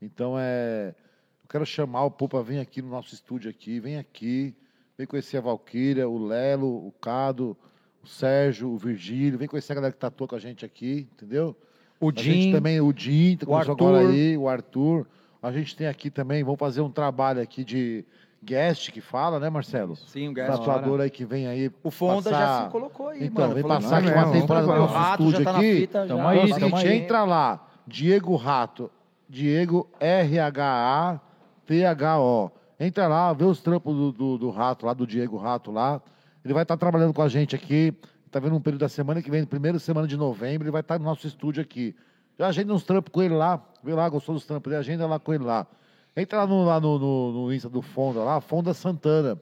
[0.04, 0.94] Então é.
[1.44, 4.56] Eu quero chamar o Pupa, vem aqui no nosso estúdio aqui, vem aqui,
[4.98, 7.56] vem conhecer a Valquíria, o Lelo, o Cado,
[8.04, 11.56] o Sérgio, o Virgílio, vem conhecer a galera que tatua com a gente aqui, entendeu?
[12.00, 12.52] O A gente Jim.
[12.52, 14.12] também, o Jim, que o começou agora Arthur.
[14.12, 15.08] aí, o Arthur.
[15.44, 18.04] A gente tem aqui também, vamos fazer um trabalho aqui de
[18.44, 19.96] guest que fala, né, Marcelo?
[19.96, 20.50] Sim, o O guest.
[20.58, 21.70] tatuador aí que vem aí.
[21.84, 23.54] O Fonda já passar- se colocou aí, Então, mano.
[23.54, 25.60] vem Falou, passar aqui é uma mesmo, temporada no vamos nosso estúdio já tá na
[25.60, 25.76] aqui.
[25.76, 26.30] fita, Tamo já.
[26.30, 28.90] aí, Então é seguinte, entra lá, Diego Rato,
[29.34, 31.22] Diego R-H-A-T-H-O.
[32.80, 36.00] Entra lá, vê os trampos do, do, do Rato lá, do Diego Rato lá.
[36.46, 37.92] Ele vai estar trabalhando com a gente aqui.
[38.30, 41.00] Tá vendo um período da semana que vem, primeira semana de novembro, ele vai estar
[41.00, 41.96] no nosso estúdio aqui.
[42.38, 43.60] Já agenda uns trampos com ele lá.
[43.84, 45.66] Vê lá, gostou dos trampos agenda lá com ele lá.
[46.16, 49.42] Entra lá no, lá no, no, no Insta do Fonda, lá, Fonda Santana.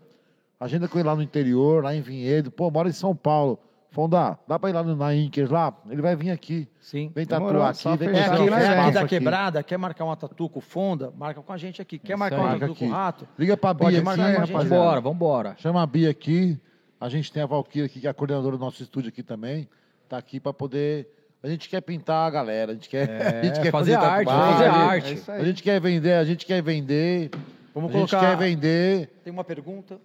[0.58, 2.50] Agenda com ele lá no interior, lá em Vinhedo.
[2.50, 3.60] Pô, mora em São Paulo.
[3.92, 5.76] Fonda, dá pra ir lá no, na Inkers lá?
[5.90, 6.66] Ele vai vir aqui.
[6.80, 7.12] Sim.
[7.14, 8.22] Vem Demorou, tatuar aqui, vem fechar.
[8.24, 9.10] É fazer aqui, espaço aqui da aqui.
[9.10, 12.00] quebrada, quer marcar uma tatu com Fonda, marca com a gente aqui.
[12.00, 12.42] Quer marcar aí.
[12.42, 12.86] uma tatu com aqui.
[12.86, 13.28] o Rato?
[13.38, 14.54] Liga pra Bia marcar aqui, com a gente.
[14.54, 14.76] rapaziada.
[14.82, 15.56] Vambora, vambora.
[15.58, 16.58] Chama a Bia aqui.
[17.02, 19.68] A gente tem a Valkyria aqui, que é a coordenadora do nosso estúdio aqui também.
[20.08, 21.10] Tá aqui para poder.
[21.44, 22.72] A gente quer pintar a galera.
[22.72, 23.10] A gente quer,
[23.42, 25.10] a gente quer fazer arte, tatuagem, fazer a gente- arte.
[25.10, 27.30] É isso A gente quer vender, a gente quer vender.
[27.76, 28.30] Vamos a gente colocar.
[28.30, 29.10] quer vender.
[29.22, 30.00] Tem uma pergunta.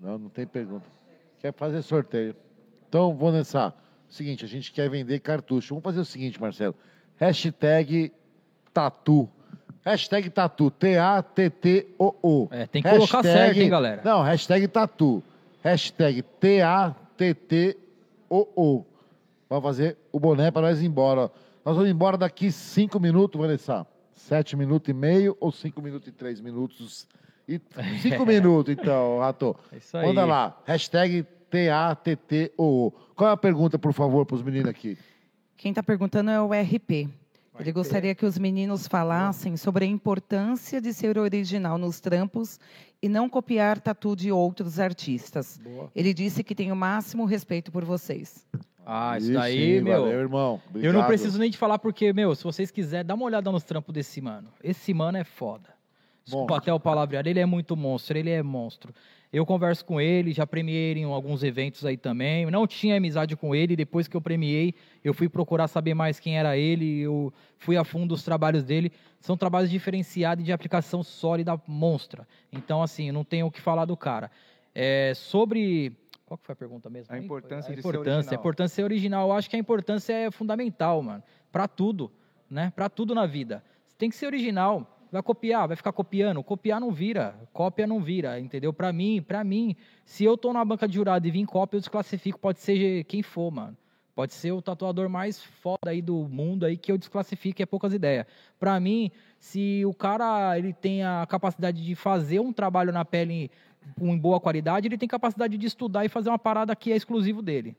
[0.00, 0.84] Não, não tem pergunta.
[1.38, 2.34] Quer fazer sorteio.
[2.94, 3.74] Então, Vanessa,
[4.08, 5.70] seguinte, a gente quer vender cartucho.
[5.70, 6.76] Vamos fazer o seguinte, Marcelo.
[7.16, 8.12] Hashtag
[8.72, 9.28] tatu.
[9.84, 10.70] Hashtag tatu.
[10.70, 12.48] T-A-T-T-O-O.
[12.52, 14.00] É, tem que colocar certo, hein, galera?
[14.04, 15.20] Não, hashtag tatu.
[15.60, 16.94] Hashtag T-A-T-T-O-O.
[19.50, 21.32] Vamos fazer o boné para nós ir embora.
[21.64, 23.84] Nós vamos embora daqui cinco minutos, Vanessa.
[24.12, 27.08] Sete minutos e meio ou cinco minutos e três minutos?
[27.48, 27.60] E
[28.00, 29.56] cinco minutos, então, Rato.
[29.72, 30.06] É isso aí.
[30.06, 30.56] Manda lá.
[30.64, 32.90] Hashtag T-A-T-T-O-O.
[33.14, 34.98] Qual é a pergunta, por favor, para os meninos aqui?
[35.56, 37.08] Quem está perguntando é o RP.
[37.60, 42.58] Ele gostaria que os meninos falassem sobre a importância de ser original nos trampos
[43.00, 45.60] e não copiar tatu de outros artistas.
[45.94, 48.44] Ele disse que tem o máximo respeito por vocês.
[48.84, 50.00] Ah, isso Ih, daí, sim, meu.
[50.02, 50.60] Valeu, irmão.
[50.74, 51.06] Eu não Obrigado.
[51.06, 54.20] preciso nem te falar porque, meu, se vocês quiserem, dá uma olhada nos trampos desse
[54.20, 54.48] mano.
[54.62, 55.72] Esse mano é foda.
[56.24, 56.56] Desculpa Monstro.
[56.56, 58.92] até o palavreado, ele é muito monstro, ele é monstro.
[59.34, 62.48] Eu converso com ele, já premiei ele em alguns eventos aí também.
[62.52, 66.38] Não tinha amizade com ele, depois que eu premiei, eu fui procurar saber mais quem
[66.38, 68.92] era ele, eu fui a fundo dos trabalhos dele.
[69.18, 72.28] São trabalhos diferenciados e de aplicação sólida monstra.
[72.52, 74.30] Então, assim, eu não tenho o que falar do cara.
[74.72, 75.98] É, sobre.
[76.24, 77.12] Qual que foi a pergunta mesmo?
[77.12, 78.38] A importância a de ser importância, original.
[78.38, 79.28] A importância de ser original.
[79.30, 81.24] Eu acho que a importância é fundamental, mano.
[81.50, 82.08] Pra tudo,
[82.48, 82.72] né?
[82.76, 83.64] Pra tudo na vida.
[83.88, 84.93] Você tem que ser original.
[85.14, 86.42] Vai copiar, vai ficar copiando.
[86.42, 88.72] Copiar não vira, cópia não vira, entendeu?
[88.72, 91.80] Pra mim, para mim, se eu tô na banca de jurado e vim cópia, eu
[91.80, 93.76] desclassifico, pode ser quem for, mano.
[94.12, 97.94] Pode ser o tatuador mais foda aí do mundo aí que eu desclassifique, é poucas
[97.94, 98.26] ideias.
[98.58, 103.52] Pra mim, se o cara ele tem a capacidade de fazer um trabalho na pele
[103.96, 107.40] com boa qualidade, ele tem capacidade de estudar e fazer uma parada que é exclusivo
[107.40, 107.76] dele.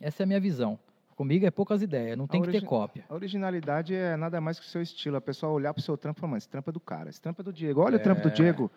[0.00, 0.76] Essa é a minha visão.
[1.18, 3.04] Comigo é poucas ideias, não tem que ter cópia.
[3.08, 5.16] A originalidade é nada mais que o seu estilo.
[5.16, 7.20] A pessoa olhar pro seu trampo e falar, mano, esse trampo é do cara, esse
[7.20, 7.80] trampo é do Diego.
[7.80, 8.70] Olha o trampo do Diego,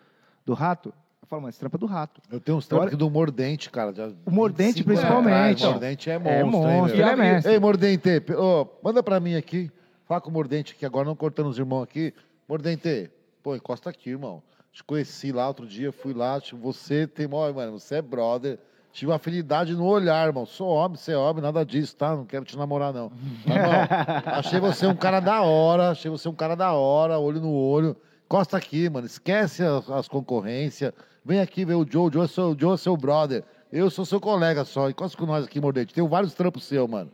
[0.44, 0.92] do rato.
[1.22, 2.20] Eu falo, mano, esse trampo é do rato.
[2.32, 3.94] Eu tenho uns trampos aqui do Mordente, cara.
[3.94, 5.64] já O Mordente, 25 anos principalmente.
[5.64, 7.06] O Mordente é monstro, É hein, monstro, meu?
[7.08, 7.52] ele é mestre.
[7.54, 9.70] Ei, Mordente, ô, manda pra mim aqui.
[10.08, 12.12] Fala com o Mordente aqui agora, não cortando os irmãos aqui.
[12.50, 13.12] Mordente,
[13.44, 14.42] pô, encosta aqui, irmão.
[14.74, 16.42] Te conheci lá outro dia, fui lá.
[16.42, 18.58] tipo, Você tem, mano, você é brother.
[18.92, 20.46] Tive uma afinidade no olhar, irmão.
[20.46, 22.16] Sou homem, você é homem, nada disso, tá?
[22.16, 23.12] Não quero te namorar, não.
[23.46, 27.40] Mas, irmão, achei você um cara da hora, achei você um cara da hora, olho
[27.40, 27.96] no olho.
[28.26, 29.06] Encosta aqui, mano.
[29.06, 30.94] Esquece as, as concorrências.
[31.24, 32.10] Vem aqui ver o Joe.
[32.10, 33.44] O Joe é seu, o Joe é seu brother.
[33.72, 34.90] Eu sou seu colega só.
[34.90, 35.94] Encosta com nós aqui, Mordente.
[35.94, 37.12] Tem vários trampos seu, mano.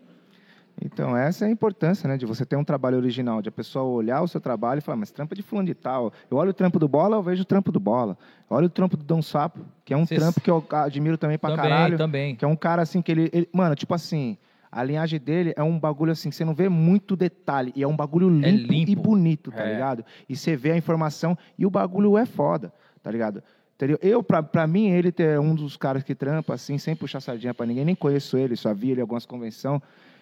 [0.79, 2.17] Então, essa é a importância, né?
[2.17, 4.95] De você ter um trabalho original, de a pessoa olhar o seu trabalho e falar,
[4.97, 6.13] mas trampo é de fulano de tal.
[6.29, 8.15] Eu olho o trampo do Bola, eu vejo o trampo do Bola.
[8.49, 11.17] Eu olho o trampo do Dom Sapo, que é um Cês- trampo que eu admiro
[11.17, 11.97] também pra também, caralho.
[11.97, 12.35] também.
[12.35, 14.37] Que é um cara, assim, que ele, ele- Mano, tipo assim,
[14.71, 17.73] a linhagem dele é um bagulho, assim, que você não vê muito detalhe.
[17.75, 18.91] E é um bagulho limpo, É limpo.
[18.91, 19.73] e bonito, tá É.
[19.73, 20.05] ligado?
[20.29, 22.71] E você vê a informação e o bagulho é foda,
[23.01, 23.41] tá ligado?
[23.75, 23.97] Entendeu?
[24.01, 27.53] Eu, pra, pra mim, ele é um dos caras que trampa, assim, sem puxar sardinha
[27.53, 27.83] pra ninguém.
[27.85, 29.81] Nem conheço ele, só vi ele em algumas convenções.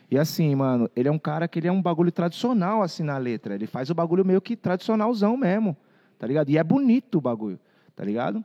[0.09, 3.17] E assim, mano, ele é um cara que ele é um bagulho tradicional, assim, na
[3.17, 3.55] letra.
[3.55, 5.75] Ele faz o bagulho meio que tradicionalzão mesmo,
[6.19, 6.49] tá ligado?
[6.49, 7.59] E é bonito o bagulho,
[7.95, 8.43] tá ligado?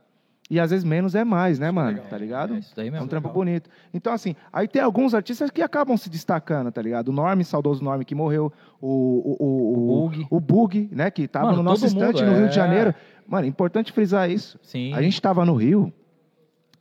[0.49, 2.01] E às vezes menos é mais, né, mano?
[2.09, 2.55] Tá ligado?
[2.55, 3.05] É isso daí É mesmo.
[3.05, 3.69] um trampo bonito.
[3.93, 7.07] Então, assim, aí tem alguns artistas que acabam se destacando, tá ligado?
[7.07, 8.51] O Norme, saudoso Norme, que morreu.
[8.81, 10.27] O, o, o, O Bug.
[10.29, 11.09] o Bug, né?
[11.09, 12.51] Que tava Mano, no nosso estante no Rio de é.
[12.51, 12.93] Janeiro.
[13.25, 14.59] Mano, importante frisar isso.
[14.61, 14.93] Sim.
[14.93, 15.93] A gente estava no Rio,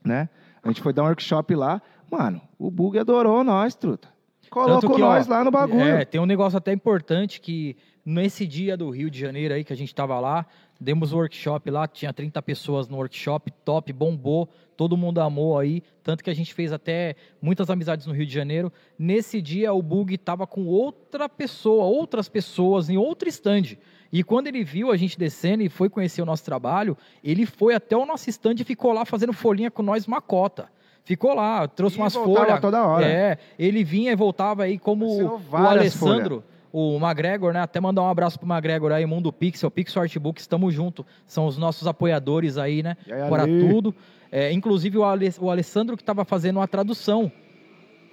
[0.05, 0.29] né?
[0.65, 1.81] A gente foi dar um workshop lá.
[2.11, 4.09] Mano, o Bug adorou nós, truta.
[4.51, 5.81] Colocou que, ó, nós lá no bagulho.
[5.81, 9.73] É, tem um negócio até importante que nesse dia do Rio de Janeiro aí que
[9.73, 10.45] a gente tava lá,
[10.81, 16.25] demos workshop lá, tinha 30 pessoas no workshop, top, bombou, todo mundo amou aí, tanto
[16.25, 18.73] que a gente fez até muitas amizades no Rio de Janeiro.
[18.99, 23.77] Nesse dia o Bug tava com outra pessoa, outras pessoas em outro stand.
[24.13, 27.75] E quando ele viu a gente descendo e foi conhecer o nosso trabalho, ele foi
[27.75, 30.69] até o nosso stand e ficou lá fazendo folhinha com nós macota.
[31.05, 32.61] Ficou lá, trouxe E umas folhas.
[32.61, 33.07] toda hora.
[33.07, 35.07] É, ele vinha e voltava aí como
[35.51, 36.45] o Alessandro.
[36.73, 37.61] o McGregor, né?
[37.61, 41.05] Até mandar um abraço pro McGregor aí, Mundo Pixel, Pixel Artbook, estamos junto.
[41.27, 42.97] São os nossos apoiadores aí, né?
[43.11, 43.95] Aí, Para tudo.
[44.31, 47.33] É, inclusive o, Ale- o Alessandro que estava fazendo a tradução.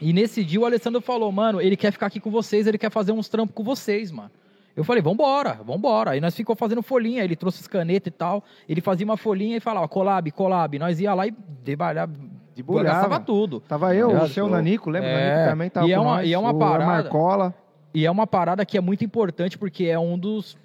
[0.02, 2.90] E nesse dia o Alessandro falou, mano, ele quer ficar aqui com vocês, ele quer
[2.92, 4.32] fazer uns trampos com vocês, mano.
[4.76, 6.12] Eu falei, vambora, vambora.
[6.12, 8.44] Aí nós ficou fazendo folhinha, ele trouxe as canetas e tal.
[8.70, 10.78] Ele fazia uma folhinha e falava, collab, collab.
[10.80, 11.34] Nós ia lá e
[11.64, 12.14] debalhava,
[12.58, 12.90] Debulhava.
[13.02, 13.60] gastava tudo.
[13.62, 15.10] Tava eu, o seu Nanico, lembra?
[15.10, 17.54] É, Nanico também tava e é com uma- nós, e é uma o parada- Marcola.
[17.94, 20.58] E é uma parada que é muito importante porque é um dos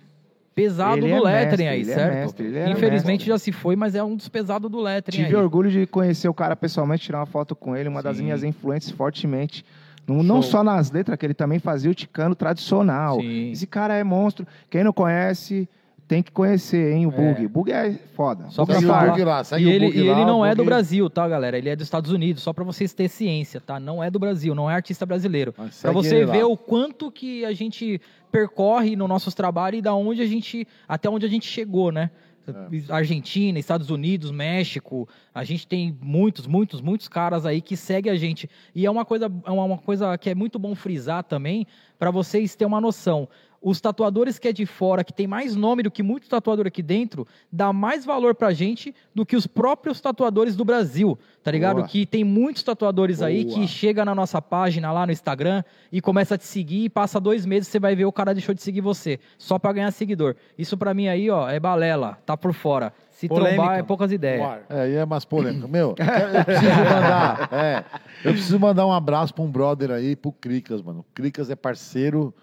[0.55, 2.15] pesados Ele do é mestre, aí, é certo?
[2.15, 3.29] mestre, ele era Infelizmente mestre.
[3.29, 5.43] já se foi, mas é um dos pesados do lettering Tive aí.
[5.43, 8.25] orgulho de conhecer o cara pessoalmente, tirar uma foto com ele, uma das Sim.
[8.25, 9.65] minhas influências fortemente.
[10.07, 13.21] Não, não só nas letras, que ele também fazia o ticano tradicional.
[13.21, 13.53] Sim.
[13.53, 14.47] Esse cara é monstro.
[14.69, 15.67] Quem não conhece,
[16.13, 17.45] tem que conhecer, hein, o Bug.
[17.45, 17.49] É.
[17.49, 18.51] Bug é foda.
[18.51, 19.11] Só pra é falar.
[19.13, 21.09] Bug lá, segue E o ele, Bug e lá, ele não o é do Brasil,
[21.09, 21.57] tá, galera?
[21.57, 23.81] Ele é dos Estados Unidos, só pra vocês terem ciência, tá?
[23.81, 25.55] Não é do Brasil, não é artista brasileiro.
[25.57, 26.33] Mas Pra segue você ele lá.
[26.33, 27.99] ver o quanto que a gente
[28.31, 32.11] percorre nos nossos trabalhos e da onde a gente até onde a gente chegou, né?
[32.47, 32.93] É.
[32.93, 38.17] Argentina, Estados Unidos, México, a gente tem muitos, muitos, muitos caras aí que seguem a
[38.17, 38.51] gente.
[38.75, 41.67] E é uma coisa, é uma uma coisa que é muito bom frisar também,
[41.99, 43.29] para vocês terem uma noção.
[43.63, 46.83] Os tatuadores que é de fora, que tem mais nome do que muitos tatuadores aqui
[46.83, 51.77] dentro, dá mais valor pra gente do que os próprios tatuadores do Brasil, tá ligado?
[51.77, 51.87] Boa.
[51.87, 53.61] Que tem muitos tatuadores aí Boa.
[53.61, 55.63] que chega na nossa página lá no Instagram
[55.93, 58.55] e começa a te seguir e passa dois meses você vai ver o cara deixou
[58.55, 60.35] de seguir você, só pra ganhar seguidor.
[60.59, 62.93] Isso pra mim aí, ó, é balela, tá por fora.
[63.11, 63.55] Se Polêmica.
[63.55, 64.59] trombar é poucas ideias.
[64.69, 65.69] É, e é mais polêmica.
[65.69, 65.95] Meu,
[66.35, 67.49] eu preciso mandar.
[67.53, 67.85] É,
[68.25, 71.01] eu preciso mandar um abraço pra um brother aí, pro Cricas, mano.
[71.01, 72.35] O Cricas é parceiro.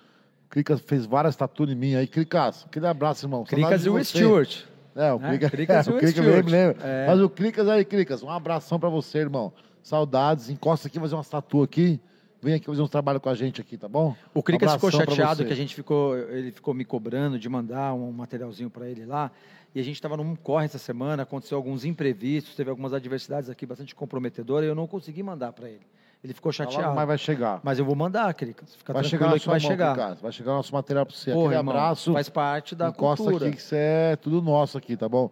[0.49, 2.07] O Cricas fez várias tatuas em mim aí.
[2.07, 3.43] Cricas, aquele abraço, irmão.
[3.43, 4.03] Cricas e o.
[4.03, 4.63] Stewart.
[4.95, 5.29] É, o né?
[5.29, 6.45] Cricas, Cricas é, e o Cricas Stewart.
[6.45, 6.83] me.
[6.83, 7.05] É.
[7.07, 9.53] Mas o Cricas aí, Cricas, um abração pra você, irmão.
[9.83, 10.49] Saudades.
[10.49, 12.01] Encosta aqui, fazer umas tatuas aqui.
[12.41, 14.15] Vem aqui fazer uns trabalhos com a gente aqui, tá bom?
[14.33, 18.11] O Cricas ficou chateado que a gente ficou, ele ficou me cobrando de mandar um
[18.11, 19.31] materialzinho para ele lá.
[19.75, 23.67] E a gente estava num corre essa semana, aconteceu alguns imprevistos, teve algumas adversidades aqui
[23.67, 25.85] bastante comprometedoras e eu não consegui mandar para ele.
[26.23, 26.93] Ele ficou Tá chateado.
[26.95, 27.61] Mas vai chegar.
[27.63, 28.75] Mas eu vou mandar, Cricas.
[28.75, 30.15] Fica Vai chegar que vai mão, chegar.
[30.15, 31.31] Vai chegar nosso material pra você.
[31.31, 32.11] Porra, Aquele irmão, abraço.
[32.13, 33.47] Faz parte da Encosta cultura.
[33.47, 35.31] aqui que isso é tudo nosso aqui, tá bom?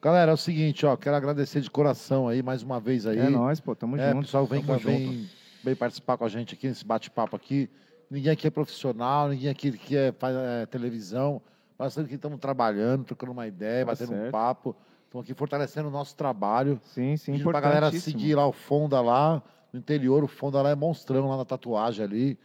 [0.00, 3.18] Galera, é o seguinte, ó, quero agradecer de coração aí, mais uma vez aí.
[3.18, 4.24] É nóis, pô, tamo É, junto.
[4.24, 5.28] pessoal, vem, tamo cá, vem,
[5.62, 7.70] vem participar com a gente aqui nesse bate-papo aqui.
[8.10, 11.40] Ninguém aqui é profissional, ninguém aqui que é, faz é, televisão.
[11.78, 14.32] Nós estamos aqui estamos trabalhando, trocando uma ideia, Tá batendo um certo.
[14.32, 14.74] papo.
[15.04, 16.80] Estamos aqui fortalecendo o nosso trabalho.
[16.84, 18.18] Sim, sim, Pedindo pra galera importantíssimo.
[18.20, 19.40] seguir lá o Fonda lá,
[19.72, 22.38] no interior, o Fonda lá é monstrão lá na tatuagem ali.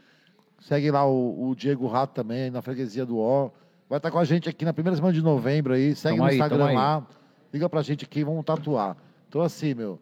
[0.61, 3.51] Segue lá o, o Diego Rato também, na freguesia do O.
[3.89, 5.95] Vai estar com a gente aqui na primeira semana de novembro aí.
[5.95, 7.07] Segue Tamo no aí, Instagram lá.
[7.53, 8.97] Liga pra gente aqui, vamos tatuar.
[9.29, 9.99] Então, assim, meu,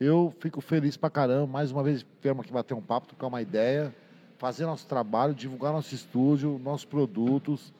[0.00, 1.46] eu fico feliz pra caramba.
[1.46, 3.94] Mais uma vez, viemos aqui bater um papo, trocar uma ideia,
[4.38, 7.72] fazer nosso trabalho, divulgar nosso estúdio, nossos produtos.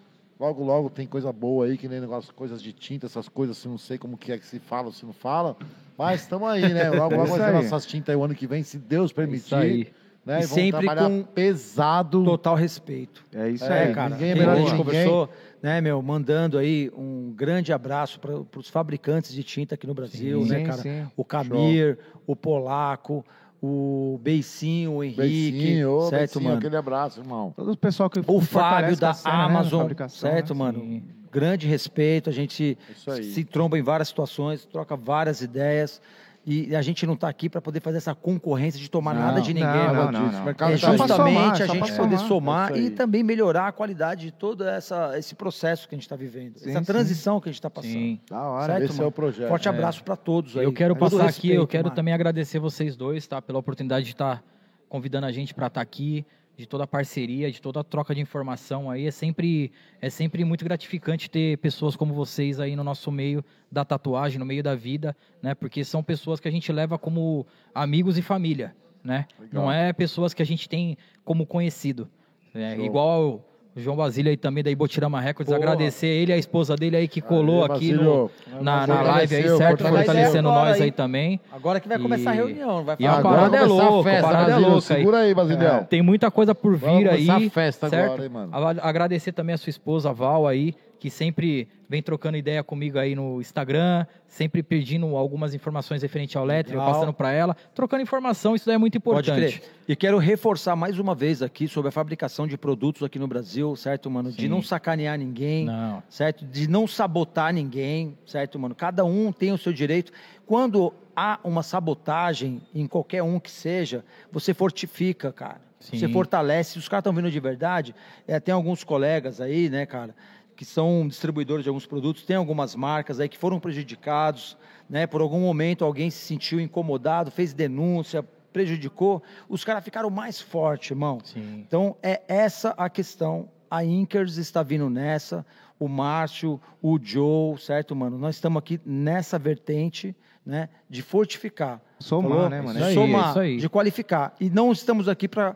[0.43, 3.69] Logo, logo tem coisa boa aí, que nem negócio, coisas de tinta, essas coisas, assim,
[3.69, 5.56] não sei como que é que se fala ou se não fala.
[5.97, 6.90] Mas estamos aí, né?
[6.90, 9.44] Logo, É logo vai ter nossas tintas aí o ano que vem, se Deus permitir.
[9.47, 9.89] Isso aí.
[10.27, 10.39] Né?
[10.39, 12.24] E vamos sempre trabalhar com pesado.
[12.24, 13.24] Total respeito.
[13.32, 13.94] É isso É, aí.
[13.94, 14.10] cara.
[14.10, 15.28] ninguém é melhor a gente conversou,
[15.62, 20.44] né, meu, mandando aí um grande abraço para os fabricantes de tinta aqui no Brasil,
[20.44, 20.82] né, Sim, cara?
[20.82, 21.06] sim.
[21.16, 23.24] O Camir, o Polaco,
[23.64, 26.59] o Beicinho, o Henrique, Beicinho, ô, certo, Beicinho, mano?
[26.59, 27.52] aquele abraço, irmão.
[27.55, 30.59] Todo o pessoal que O Fábio da né, Amazon, fabricação, certo, né?
[30.59, 30.80] mano?
[30.80, 31.02] Sim.
[31.30, 33.22] Grande respeito, a gente Isso aí.
[33.22, 36.02] se tromba em várias situações, troca várias ideias.
[36.44, 39.40] E a gente não está aqui para poder fazer essa concorrência de tomar Não, nada
[39.40, 39.69] de ninguém.
[39.69, 40.48] não, não, não, não.
[40.48, 42.73] É tá justamente somar, a gente poder somar.
[42.73, 46.16] É e também melhorar a qualidade de todo essa, esse processo que a gente está
[46.16, 46.85] vivendo, Sim, essa sim.
[46.85, 47.93] transição que a gente está passando.
[47.93, 48.20] Sim.
[48.28, 48.73] Da hora.
[48.73, 49.09] Certo, Esse é mano?
[49.09, 49.48] o projeto.
[49.48, 49.70] Forte É.
[49.70, 50.64] abraço para todos aí.
[50.64, 51.94] Eu quero Todo passar aqui, eu respeito, quero mano.
[51.94, 53.40] também agradecer vocês dois, tá?
[53.40, 54.43] Pela oportunidade de estar
[54.89, 58.20] convidando a gente para estar aqui, de toda a parceria, de toda a troca de
[58.20, 59.06] informação aí.
[59.06, 63.84] É sempre, é sempre muito gratificante ter pessoas como vocês aí no nosso meio da
[63.84, 65.54] tatuagem, no meio da vida, né?
[65.54, 69.26] Porque são pessoas que a gente leva como amigos e família, né?
[69.40, 69.64] Legal.
[69.64, 72.08] Não é pessoas que a gente tem como conhecido.
[72.52, 72.78] né?
[72.78, 73.42] Igual
[73.74, 75.58] o João Basílio aí também da Ibotirama Records, Porra.
[75.64, 79.02] agradecer ele e a esposa dele aí que colou Aí, aqui no, Basílio, na, na
[79.02, 79.82] live aí, certo?
[79.84, 80.82] Fortalecendo nós aí.
[80.82, 81.40] aí também.
[81.50, 83.60] Agora que vai começar a E- reunião, não vai e a falar Agora parada é
[83.60, 84.70] a louca, a festa, parada é Basílio.
[84.70, 84.86] louca.
[84.86, 85.84] Segura aí, Basilhão.
[85.84, 87.30] Tem muita coisa por vir Vamos aí.
[87.30, 88.04] a festa certo?
[88.04, 88.50] agora, hein, mano?
[88.54, 92.96] A- Agradecer também a sua esposa, a Val, aí, que sempre vem trocando ideia comigo
[92.96, 96.86] aí no Instagram, sempre pedindo algumas informações referente ao Legal.
[96.86, 99.58] passando para ela, trocando informação, isso daí é muito Pode importante.
[99.58, 99.70] crer.
[99.88, 103.74] E quero reforçar mais uma vez aqui sobre a fabricação de produtos aqui no Brasil,
[103.74, 104.30] certo, mano?
[104.30, 104.48] De Sim.
[104.48, 106.00] não sacanear ninguém, Não.
[106.08, 106.46] certo?
[106.46, 108.72] De não sabotar ninguém, certo, mano?
[108.72, 110.12] Cada um tem o seu direito.
[110.46, 115.60] Quando há uma sabotagem em qualquer um que seja, você fortifica, cara.
[115.82, 115.98] Sim.
[115.98, 116.78] Você fortalece.
[116.78, 117.92] Os caras estão vindo de verdade,
[118.24, 120.14] é, tem alguns colegas aí, né, cara,
[120.62, 124.56] que são distribuidores de alguns produtos, tem algumas marcas aí que foram prejudicados,
[124.89, 125.09] né?
[125.09, 128.22] Por algum momento alguém se sentiu incomodado, fez denúncia,
[128.52, 131.18] prejudicou, os caras ficaram mais fortes, irmão.
[131.24, 131.64] Sim.
[131.66, 133.48] Então é essa a questão.
[133.68, 135.44] A Inkers está vindo nessa,
[135.80, 138.16] o Márcio, o Joe, certo, mano?
[138.16, 140.14] Nós estamos aqui nessa vertente,
[140.47, 141.82] né, de fortificar.
[142.02, 142.48] Somar, Falou?
[142.48, 142.72] né, mano?
[142.74, 143.56] De Isso aí, somar, isso aí.
[143.58, 144.34] de qualificar.
[144.40, 145.54] E não estamos aqui para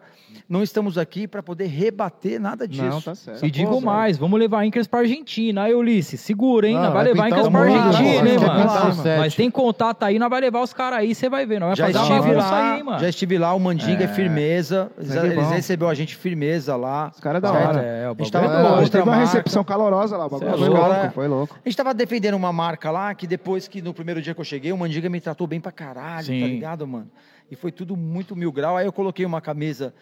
[0.48, 2.84] não estamos aqui para poder rebater nada disso.
[2.84, 3.44] Não, tá certo.
[3.44, 5.62] E digo mais, vamos levar Inkers pra Argentina.
[5.62, 6.76] Aí, Ulisses, segura, hein?
[6.76, 8.90] Ah, nós vai vai levar pra mundo, Argentina, vai hein, pintar mano?
[8.90, 9.18] o sete.
[9.18, 11.58] Mas tem contato aí, nós vai levar os caras aí, você vai ver.
[11.58, 12.98] Nós vai Já fazer estive lá, aí, mano.
[13.00, 14.90] já estive lá, o Mandinga é, firmeza.
[14.98, 17.10] Eles, eles recebeu a gente firmeza lá.
[17.14, 17.80] Os caras da hora.
[17.82, 20.50] É, o A gente bagulho tava é com outra uma recepção calorosa lá, o bagulho
[20.50, 21.10] é foi louco.
[21.14, 21.56] foi louco.
[21.64, 24.44] A gente tava defendendo uma marca lá que depois que no primeiro dia que eu
[24.44, 26.40] cheguei, o Mandiga me tratou bem pra caralho, Sim.
[26.40, 27.10] tá ligado, mano?
[27.50, 28.76] E foi tudo muito mil grau.
[28.76, 29.94] Aí eu coloquei uma camisa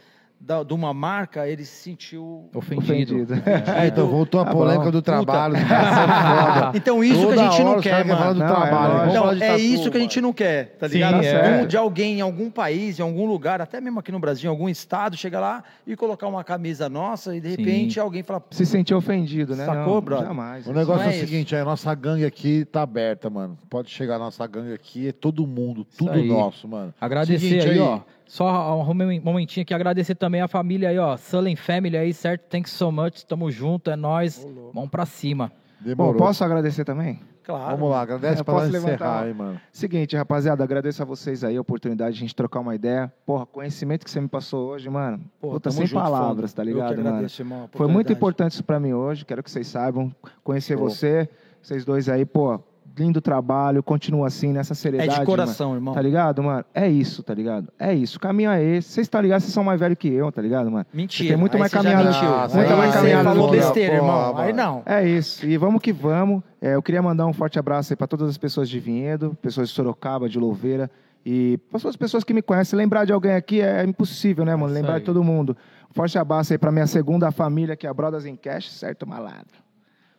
[0.47, 2.51] da- de uma marca, ele se sentiu.
[2.55, 3.23] Ofendido.
[3.23, 3.35] Ofendido.
[3.75, 4.91] É, então voltou a Tá polêmica bom.
[4.91, 5.57] do trabalho.
[5.57, 6.73] são foda.
[6.77, 8.35] Então isso Toda que a gente não quer, mano.
[8.35, 9.13] do Não, é trabalho.
[9.13, 11.23] falar de é tatu, isso que a gente não quer, tá Sim, ligado?
[11.25, 11.63] é.
[11.63, 14.51] Um- de alguém em algum país, em algum lugar, até mesmo aqui no Brasil, em
[14.51, 17.57] algum estado, chegar lá e colocar uma camisa nossa e de Sim.
[17.57, 19.65] repente alguém fala, Se sentiu ofendido, né?
[19.65, 20.27] Sacou, não, brother?
[20.29, 20.67] Jamais.
[20.67, 23.57] O negócio é, é o seguinte, a nossa gangue aqui tá aberta, mano.
[23.71, 26.93] Pode chegar a nossa gangue aqui, é todo mundo, tudo nosso, mano.
[27.01, 28.01] Agradecer Seguinte aí, ó.
[28.27, 31.17] Só um momentinho aqui, agradecer também a família aí, ó.
[31.17, 32.43] Sullen Family aí, certo?
[32.49, 34.47] Thanks so much, tamo junto, é nóis.
[34.73, 35.53] Vamos pra cima.
[35.81, 36.15] Bom, Demorou.
[36.15, 37.21] posso agradecer também?
[37.45, 37.77] claro.
[37.77, 39.61] Vamos lá, agradece posso levantar encerrar aí, mano.
[39.71, 43.13] Seguinte, rapaziada, agradeço a vocês aí a oportunidade de a gente trocar uma ideia.
[43.27, 45.21] Porra, conhecimento que você me passou hoje, mano.
[45.39, 47.09] Pô, Puta, sem junto, palavras, tá Eu ligado, que mano?
[47.11, 50.11] agradeço, irmão, Foi muito importante isso pra mim hoje, quero que vocês saibam.
[50.43, 50.89] Conhecer Show.
[50.89, 51.29] você,
[51.61, 52.59] vocês dois aí, pô,
[52.97, 55.19] lindo trabalho, continua assim, nessa É seriedade.
[55.21, 55.79] de coração, mano.
[55.81, 55.95] irmão.
[55.95, 56.65] Tá ligado, mano?
[56.73, 57.69] É isso, tá ligado?
[57.79, 58.21] É isso.
[58.21, 58.91] Caminho é esse.
[58.91, 60.87] Vocês estão ligados, vocês são mais velhos que eu, tá ligado, mano?
[60.93, 61.25] Mentira.
[61.27, 62.29] Você tem muito aí mais você já caminhada- mentiu.
[62.35, 63.61] Ah, Aí muito mais você caminhada falou que eu.
[63.61, 64.37] besteira, irmão.
[64.39, 64.83] Aí não.
[64.87, 65.45] É isso.
[65.47, 66.43] E vamos que vamos.
[66.61, 69.69] É, eu queria mandar um forte abraço aí para todas as pessoas de Vinhedo, pessoas
[69.69, 70.91] de Sorocaba, de Louveira.
[71.27, 74.55] E para todas as pessoas que me conhecem, lembrar de alguém aqui é impossível, né,
[74.55, 74.67] mano?
[74.67, 75.01] Isso lembrar aí.
[75.01, 75.57] de todo mundo.
[75.91, 79.07] Um forte abraço aí para minha segunda família, que é a Brothers in Cash, certo,
[79.07, 79.65] malandro?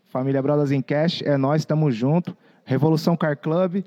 [0.05, 2.35] Família Brothers in Cash, é nós, estamos junto.
[2.65, 3.83] Revolução Car Club.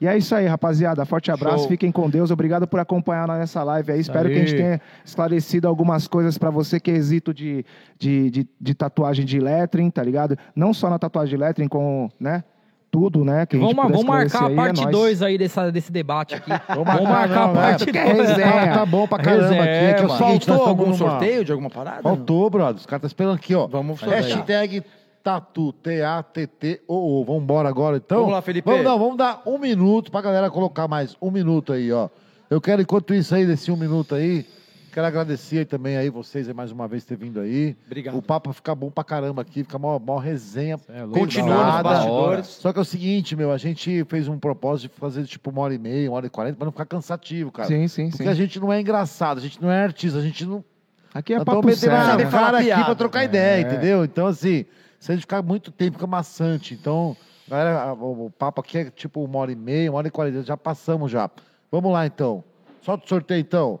[0.00, 1.04] E é isso aí, rapaziada.
[1.04, 1.68] Forte abraço, Show.
[1.68, 2.30] fiquem com Deus.
[2.30, 3.98] Obrigado por acompanhar nessa live aí.
[4.00, 4.34] Espero aí.
[4.34, 7.64] que a gente tenha esclarecido algumas coisas para você, quesito de,
[7.98, 10.38] de, de, de tatuagem de lettering, tá ligado?
[10.54, 12.44] Não só na tatuagem de lettering, com, né?
[12.90, 13.44] Tudo, né?
[13.44, 14.96] Que a gente Vamos, vamos marcar a é parte nóis.
[14.96, 16.48] 2 aí dessa, desse debate aqui.
[16.68, 17.92] Vamos marcar, marcar, a não, parte é.
[17.92, 17.92] 2.
[17.92, 18.72] Que resenha.
[18.72, 19.54] Tá bom pra caramba aqui.
[19.56, 22.02] Resenha, que é nós Faltou algum numa- sorteio de alguma parada?
[22.02, 22.76] Faltou, brother.
[22.76, 23.66] Os caras estão esperando aqui, ó.
[23.66, 24.14] Vamos fazer.
[24.14, 24.82] Hashtag
[25.28, 27.22] Tatu, T-A-T-T-O-O.
[27.22, 28.20] Vamos embora agora, então?
[28.20, 28.66] Vamos lá, Felipe.
[28.66, 32.08] Vamos, não, vamos dar um minuto pra galera colocar mais um minuto aí, ó.
[32.48, 34.46] Eu quero, enquanto isso aí, desse um minuto aí,
[34.90, 37.76] quero agradecer aí também aí vocês aí mais uma vez ter vindo aí.
[37.84, 38.16] Obrigado.
[38.16, 40.78] O papo fica bom pra caramba aqui, fica mó, mó resenha.
[40.88, 42.46] É Continua bastidores.
[42.46, 45.60] Só que é o seguinte, meu, a gente fez um propósito de fazer tipo uma
[45.60, 47.68] hora e meia, uma hora e quarenta, pra não ficar cansativo, cara.
[47.68, 48.30] Sim, sim, Porque sim.
[48.30, 50.64] a gente não é engraçado, a gente não é artista, a gente não,
[51.12, 52.16] Aqui é nós papo sério.
[52.24, 52.30] né?
[52.30, 53.60] falar cara aqui pra trocar ideia, É.
[53.60, 54.04] entendeu?
[54.04, 54.64] Então, assim,
[54.98, 56.74] se a gente ficar muito tempo, fica maçante.
[56.74, 57.16] Então,
[57.48, 60.42] galera, o, o papo aqui é tipo uma hora e meia, uma hora e quarenta,
[60.42, 61.30] já passamos já.
[61.70, 62.42] Vamos lá, então.
[62.82, 63.78] Solta o sorteio, então.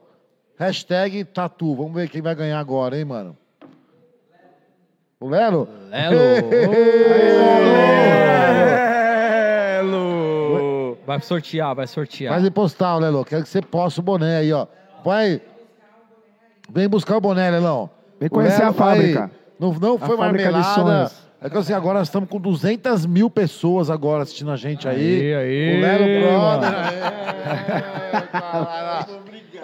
[0.58, 1.74] Hashtag Tatu.
[1.74, 3.36] Vamos ver quem vai ganhar agora, hein, mano?
[5.20, 5.68] O Lelo?
[9.80, 10.96] Belo!
[11.06, 12.34] Vai sortear, vai sortear.
[12.34, 13.24] Faz e postar, Lelo.
[13.24, 14.66] Quero que você possa o boné aí, ó.
[15.04, 15.40] Vai.
[16.70, 17.88] Vem buscar o boné, Lelão.
[18.20, 19.24] Vem conhecer Lelo a fábrica.
[19.24, 21.10] aí, Não, não foi marmelada.
[21.40, 25.32] É que assim, agora nós estamos com 200 mil pessoas agora assistindo a gente aí.
[25.32, 26.74] Aí, aí, o Lelo Brother.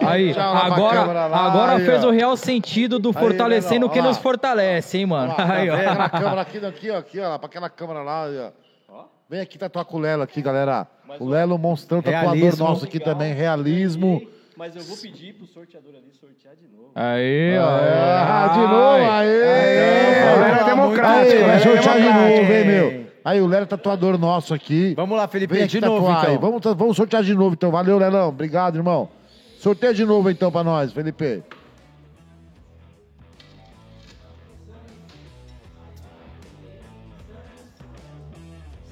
[0.00, 2.08] Aí, pra agora, agora aí, fez ó.
[2.08, 4.08] o real sentido do Aí, fortalecendo Lelão, o que ó lá.
[4.08, 5.34] nos fortalece, hein, mano?
[5.36, 5.76] Ó, Aí, ó.
[5.76, 8.38] vem aquela câmera aqui, aqui, ó, aqui, ó, pra aquela câmera lá, aí,
[8.88, 9.04] ó.
[9.28, 10.86] Vem aqui tatuar com o Lelo aqui, galera.
[11.18, 14.22] O Lelo, monstrão, tatuador nosso aqui também, realismo.
[14.56, 16.90] Mas eu vou pedir pro sorteador ali sortear de novo.
[16.94, 17.64] Aí, ó.
[17.66, 20.34] Ah, de novo, aê!
[20.36, 23.06] O Lelo é democrático, Aí, vai sortear de novo, hein, meu?
[23.24, 24.94] Aí, o Lelo é tatuador nosso aqui.
[24.94, 26.34] Vamos lá, Felipe, Vem de novo, tatuar aí.
[26.34, 26.40] então.
[26.48, 27.70] Vamos, ta- vamos sortear de novo, então.
[27.72, 28.28] Valeu, Lelão.
[28.28, 29.08] Obrigado, irmão.
[29.58, 31.42] Sorteia de novo, então, pra nós, Felipe.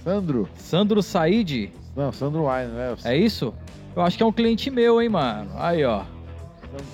[0.03, 0.49] Sandro?
[0.57, 1.71] Sandro Said?
[1.95, 2.95] Não, Sandro Wine, né?
[3.05, 3.55] É isso?
[3.95, 5.51] Eu acho que é um cliente meu, hein, mano.
[5.57, 6.03] Aí, ó.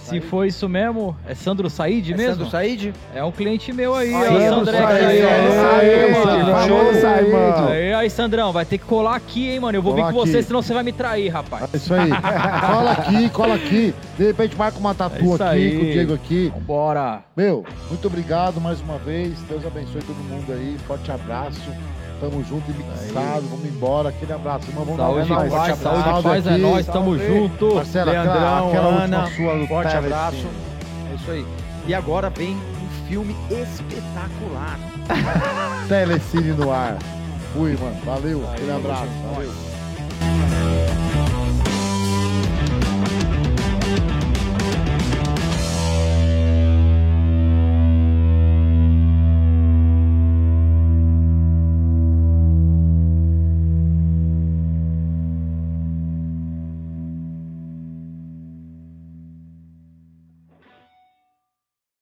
[0.03, 2.33] Se for isso mesmo, é Sandro Said É mesmo?
[2.33, 2.93] Sandro Said?
[3.15, 4.25] É um cliente meu aí, ó.
[4.25, 5.23] Sandro Sandré aí,
[7.23, 7.69] ó.
[7.69, 7.95] Aí.
[7.95, 9.79] Aí, Sandrão, vai ter que colar aqui, hein, mano.
[9.79, 11.73] Eu vou vir com você, senão você vai me trair, rapaz.
[11.73, 12.11] É isso aí.
[12.67, 13.95] cola aqui, cola aqui.
[14.17, 16.53] De repente marca uma É tatu isso aqui com o Diego aqui.
[16.55, 17.23] Vambora.
[17.37, 19.39] Meu, muito obrigado mais uma vez.
[19.49, 20.77] Deus abençoe todo mundo aí.
[20.87, 21.71] Forte abraço.
[22.21, 23.43] Tamo junto e mixado.
[23.49, 24.09] Vamos embora.
[24.09, 24.85] Aquele abraço, irmão.
[24.85, 25.79] Vamos Saúde, dar paz, mais.
[25.79, 27.75] saúde, paz é nós, tamo junto.
[27.77, 30.47] Marcelo, aquela, Leandrão, aquela Ana, sua forte abraço.
[31.11, 31.47] É isso aí.
[31.87, 34.79] E agora vem um filme espetacular.
[35.89, 36.99] Telecine no ar.
[37.53, 37.97] Fui, mano.
[38.05, 38.45] Valeu.
[38.51, 39.07] Aquele abraço.
[39.35, 39.78] Valeu.